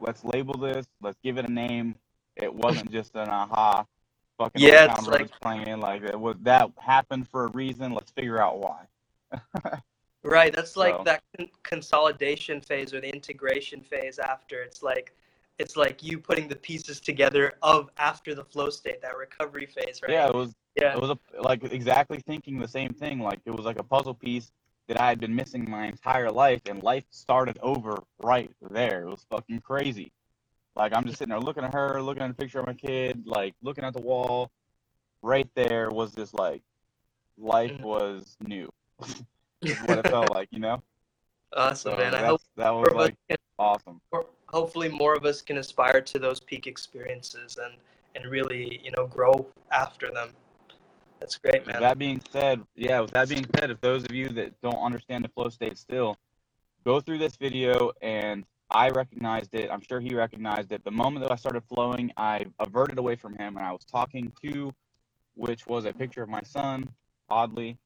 let's 0.00 0.22
label 0.24 0.52
this 0.58 0.86
let's 1.00 1.16
give 1.24 1.38
it 1.38 1.48
a 1.48 1.52
name 1.52 1.94
it 2.36 2.52
wasn't 2.52 2.90
just 2.90 3.14
an 3.14 3.28
aha 3.30 3.86
fucking 4.36 4.60
Yeah, 4.60 4.92
it's 4.92 5.06
like- 5.06 5.30
playing 5.40 5.80
like 5.80 6.02
it 6.02 6.20
was 6.20 6.36
that 6.42 6.70
happened 6.78 7.26
for 7.28 7.44
a 7.46 7.50
reason 7.52 7.92
let's 7.92 8.10
figure 8.10 8.38
out 8.40 8.58
why 8.58 8.84
Right. 10.22 10.52
That's 10.52 10.76
like 10.76 10.96
So- 10.96 11.04
that 11.04 11.22
con- 11.38 11.48
consolidation 11.62 12.60
phase 12.60 12.92
or 12.92 13.00
the 13.00 13.08
integration 13.14 13.80
phase 13.80 14.18
after. 14.18 14.60
It's 14.60 14.82
like 14.82 15.14
it's 15.58 15.76
like 15.76 16.02
you 16.02 16.18
putting 16.18 16.48
the 16.48 16.56
pieces 16.56 17.00
together 17.00 17.54
of 17.62 17.90
after 17.96 18.34
the 18.34 18.44
flow 18.44 18.70
state, 18.70 19.00
that 19.02 19.16
recovery 19.16 19.66
phase, 19.66 20.00
right? 20.02 20.10
Yeah, 20.12 20.28
it 20.28 20.34
was 20.34 20.54
Yeah. 20.76 20.94
it 20.94 21.00
was 21.00 21.10
a, 21.10 21.18
like 21.40 21.64
exactly 21.64 22.20
thinking 22.26 22.58
the 22.58 22.68
same 22.68 22.92
thing. 22.92 23.20
Like 23.20 23.40
it 23.46 23.50
was 23.50 23.64
like 23.64 23.78
a 23.78 23.82
puzzle 23.82 24.14
piece 24.14 24.52
that 24.88 25.00
I 25.00 25.08
had 25.08 25.18
been 25.18 25.34
missing 25.34 25.68
my 25.68 25.86
entire 25.86 26.30
life, 26.30 26.60
and 26.66 26.82
life 26.82 27.04
started 27.10 27.58
over 27.62 28.02
right 28.22 28.50
there. 28.70 29.02
It 29.02 29.06
was 29.10 29.24
fucking 29.30 29.60
crazy. 29.60 30.12
Like 30.74 30.92
I'm 30.94 31.04
just 31.04 31.18
sitting 31.18 31.30
there 31.30 31.40
looking 31.40 31.64
at 31.64 31.72
her, 31.72 32.02
looking 32.02 32.22
at 32.22 32.30
a 32.30 32.34
picture 32.34 32.60
of 32.60 32.66
my 32.66 32.74
kid, 32.74 33.26
like 33.26 33.54
looking 33.62 33.84
at 33.84 33.94
the 33.94 34.02
wall. 34.02 34.50
Right 35.22 35.48
there 35.54 35.90
was 35.90 36.12
this 36.12 36.34
like 36.34 36.62
life 37.38 37.72
Mhm. 37.72 37.80
was 37.82 38.36
new. 38.46 38.70
what 39.86 39.98
it 39.98 40.06
felt 40.10 40.30
like, 40.30 40.48
you 40.52 40.58
know. 40.60 40.82
Awesome, 41.54 41.92
So 41.92 41.96
man. 41.96 42.14
I 42.14 42.24
hope 42.24 42.42
that 42.56 42.70
was 42.70 42.92
more 42.92 43.06
of 43.06 43.10
us 43.10 43.16
like 43.30 43.38
awesome. 43.58 44.00
more- 44.12 44.26
hopefully 44.46 44.88
more 44.88 45.14
of 45.14 45.24
us 45.24 45.42
can 45.42 45.58
aspire 45.58 46.00
to 46.00 46.18
those 46.18 46.40
peak 46.40 46.66
experiences 46.66 47.58
and 47.62 47.74
and 48.14 48.30
really, 48.30 48.80
you 48.82 48.90
know, 48.96 49.06
grow 49.06 49.46
after 49.70 50.10
them. 50.10 50.30
That's 51.20 51.36
great, 51.36 51.66
With 51.66 51.74
man. 51.74 51.82
that 51.82 51.98
being 51.98 52.20
said, 52.30 52.62
yeah, 52.74 53.00
with 53.00 53.10
that 53.10 53.28
being 53.28 53.46
said, 53.58 53.70
if 53.70 53.80
those 53.80 54.04
of 54.04 54.12
you 54.12 54.28
that 54.30 54.58
don't 54.62 54.82
understand 54.82 55.24
the 55.24 55.28
flow 55.28 55.50
state 55.50 55.76
still, 55.76 56.16
go 56.84 57.00
through 57.00 57.18
this 57.18 57.36
video 57.36 57.92
and 58.00 58.44
I 58.70 58.88
recognized 58.88 59.54
it. 59.54 59.70
I'm 59.70 59.82
sure 59.82 60.00
he 60.00 60.14
recognized 60.14 60.72
it. 60.72 60.82
The 60.84 60.90
moment 60.90 61.24
that 61.24 61.32
I 61.32 61.36
started 61.36 61.62
flowing, 61.64 62.10
I 62.16 62.46
averted 62.58 62.98
away 62.98 63.16
from 63.16 63.34
him 63.34 63.56
and 63.56 63.64
I 63.66 63.72
was 63.72 63.84
talking 63.84 64.32
to, 64.42 64.72
which 65.34 65.66
was 65.66 65.84
a 65.84 65.92
picture 65.92 66.22
of 66.22 66.28
my 66.28 66.42
son, 66.42 66.88
oddly. 67.28 67.76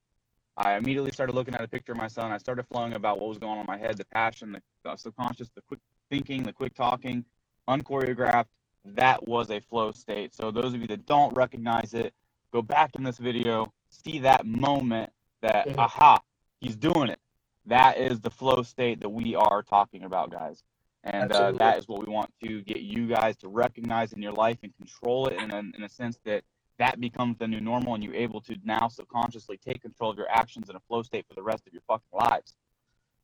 I 0.56 0.74
immediately 0.76 1.12
started 1.12 1.34
looking 1.34 1.54
at 1.54 1.62
a 1.62 1.68
picture 1.68 1.92
of 1.92 1.98
my 1.98 2.08
son. 2.08 2.32
I 2.32 2.38
started 2.38 2.66
flowing 2.66 2.94
about 2.94 3.18
what 3.18 3.28
was 3.28 3.38
going 3.38 3.54
on 3.54 3.61
in 3.61 3.66
my 3.66 3.78
head, 3.78 3.96
the 3.96 4.04
passion, 4.06 4.52
the 4.84 4.96
subconscious, 4.96 5.50
the 5.54 5.62
quick 5.62 5.80
thinking, 6.11 6.42
the 6.42 6.52
quick 6.52 6.74
talking, 6.74 7.24
unchoreographed. 7.68 8.46
That 8.84 9.26
was 9.26 9.50
a 9.50 9.61
flow 9.61 9.92
state. 9.92 10.34
So 10.34 10.50
those 10.50 10.74
of 10.74 10.80
you 10.80 10.86
that 10.88 11.06
don't 11.06 11.34
recognize 11.36 11.94
it, 11.94 12.12
go 12.52 12.62
back 12.62 12.94
in 12.96 13.02
this 13.04 13.18
video, 13.18 13.72
see 13.88 14.18
that 14.20 14.46
moment 14.46 15.11
that 15.42 15.68
aha, 15.78 16.18
he's 16.61 16.76
doing 16.76 17.08
it. 17.08 17.18
That 17.66 17.98
is 17.98 18.20
the 18.20 18.30
flow 18.30 18.62
state 18.62 19.00
that 19.00 19.08
we 19.08 19.34
are 19.34 19.62
talking 19.62 20.04
about, 20.04 20.30
guys. 20.30 20.62
And 21.04 21.32
uh, 21.32 21.52
that 21.52 21.78
is 21.78 21.88
what 21.88 22.06
we 22.06 22.12
want 22.12 22.30
to 22.42 22.62
get 22.62 22.80
you 22.80 23.06
guys 23.06 23.36
to 23.38 23.48
recognize 23.48 24.12
in 24.12 24.20
your 24.22 24.32
life 24.32 24.58
and 24.62 24.74
control 24.76 25.28
it 25.28 25.40
in 25.40 25.50
a, 25.50 25.58
in 25.58 25.82
a 25.82 25.88
sense 25.88 26.18
that 26.24 26.42
that 26.78 27.00
becomes 27.00 27.36
the 27.38 27.46
new 27.46 27.61
normal 27.61 27.94
and 27.94 28.02
you're 28.02 28.14
able 28.14 28.40
to 28.40 28.56
now 28.64 28.88
subconsciously 28.88 29.58
take 29.58 29.82
control 29.82 30.11
of 30.11 30.16
your 30.16 30.30
actions 30.30 30.68
in 30.70 30.76
a 30.76 30.80
flow 30.80 31.02
state 31.02 31.26
for 31.28 31.34
the 31.34 31.42
rest 31.42 31.66
of 31.66 31.72
your 31.72 31.82
fucking 31.86 32.08
lives. 32.12 32.54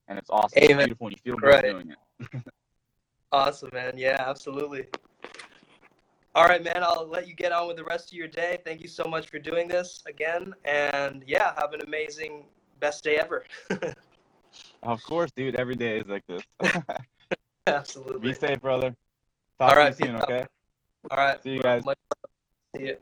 And 0.09 0.19
it's 0.19 0.31
awesome. 0.31 0.59
It's 0.63 0.73
beautiful 0.75 1.09
and 1.09 1.17
you 1.17 1.23
feel 1.23 1.39
good 1.39 1.49
Right. 1.49 1.65
doing 1.65 1.91
it. 1.91 2.43
Awesome, 3.33 3.71
man. 3.73 3.95
Yeah, 3.97 4.23
absolutely. 4.27 4.87
All 6.35 6.45
right, 6.45 6.63
man. 6.63 6.83
I'll 6.83 7.09
let 7.09 7.27
you 7.27 7.35
get 7.35 7.53
on 7.53 7.67
with 7.67 7.77
the 7.77 7.85
rest 7.85 8.13
of 8.13 8.19
your 8.19 8.29
day. 8.29 8.59
Thank 8.65 8.83
you 8.83 8.89
so 8.89 9.05
much 9.05 9.29
for 9.29 9.39
doing 9.39 9.69
this 9.69 10.03
again. 10.07 10.55
And 10.65 11.25
yeah, 11.27 11.55
have 11.59 11.73
an 11.73 11.81
amazing 11.87 12.45
best 12.81 13.05
day 13.05 13.17
ever. 13.17 13.45
Of 14.83 15.03
course, 15.03 15.31
dude. 15.33 15.57
Every 15.57 15.75
day 15.75 15.99
is 15.99 16.07
like 16.07 16.23
this. 16.29 16.43
absolutely. 17.67 18.31
Be 18.31 18.35
safe, 18.35 18.61
brother. 18.61 18.95
Talk 19.59 19.71
All 19.71 19.75
to 19.75 19.89
you 19.89 19.95
soon, 19.95 20.17
okay? 20.17 20.47
All 21.11 21.17
right. 21.17 21.43
See 21.43 21.55
you 21.55 21.61
guys. 21.61 21.85
Much 21.85 21.99
love. 22.15 22.31
See 22.77 22.89
you. 22.89 22.97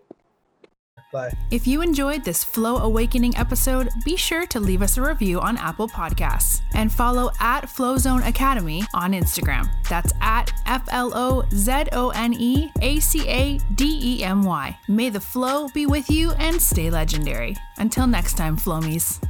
Bye. 1.14 1.32
If 1.52 1.64
you 1.68 1.80
enjoyed 1.80 2.24
this 2.24 2.42
Flow 2.42 2.78
Awakening 2.78 3.36
episode, 3.36 3.88
be 4.04 4.16
sure 4.16 4.46
to 4.46 4.58
leave 4.58 4.82
us 4.82 4.96
a 4.96 5.02
review 5.02 5.40
on 5.40 5.56
Apple 5.56 5.86
Podcasts 5.86 6.62
and 6.74 6.92
follow 6.92 7.30
at 7.38 7.66
Flozone 7.66 8.26
Academy 8.26 8.82
on 8.94 9.12
Instagram. 9.12 9.70
That's 9.88 10.12
at 10.20 10.52
F 10.66 10.82
L 10.90 11.12
O 11.14 11.44
Z 11.52 11.84
O 11.92 12.10
N 12.10 12.34
E 12.34 12.72
A 12.82 12.98
C 12.98 13.28
A 13.28 13.58
D 13.76 14.00
E 14.02 14.24
M 14.24 14.42
Y. 14.42 14.76
May 14.88 15.08
the 15.08 15.20
flow 15.20 15.68
be 15.68 15.86
with 15.86 16.10
you 16.10 16.32
and 16.32 16.60
stay 16.60 16.90
legendary. 16.90 17.56
Until 17.78 18.08
next 18.08 18.36
time, 18.36 18.56
Flomies. 18.56 19.22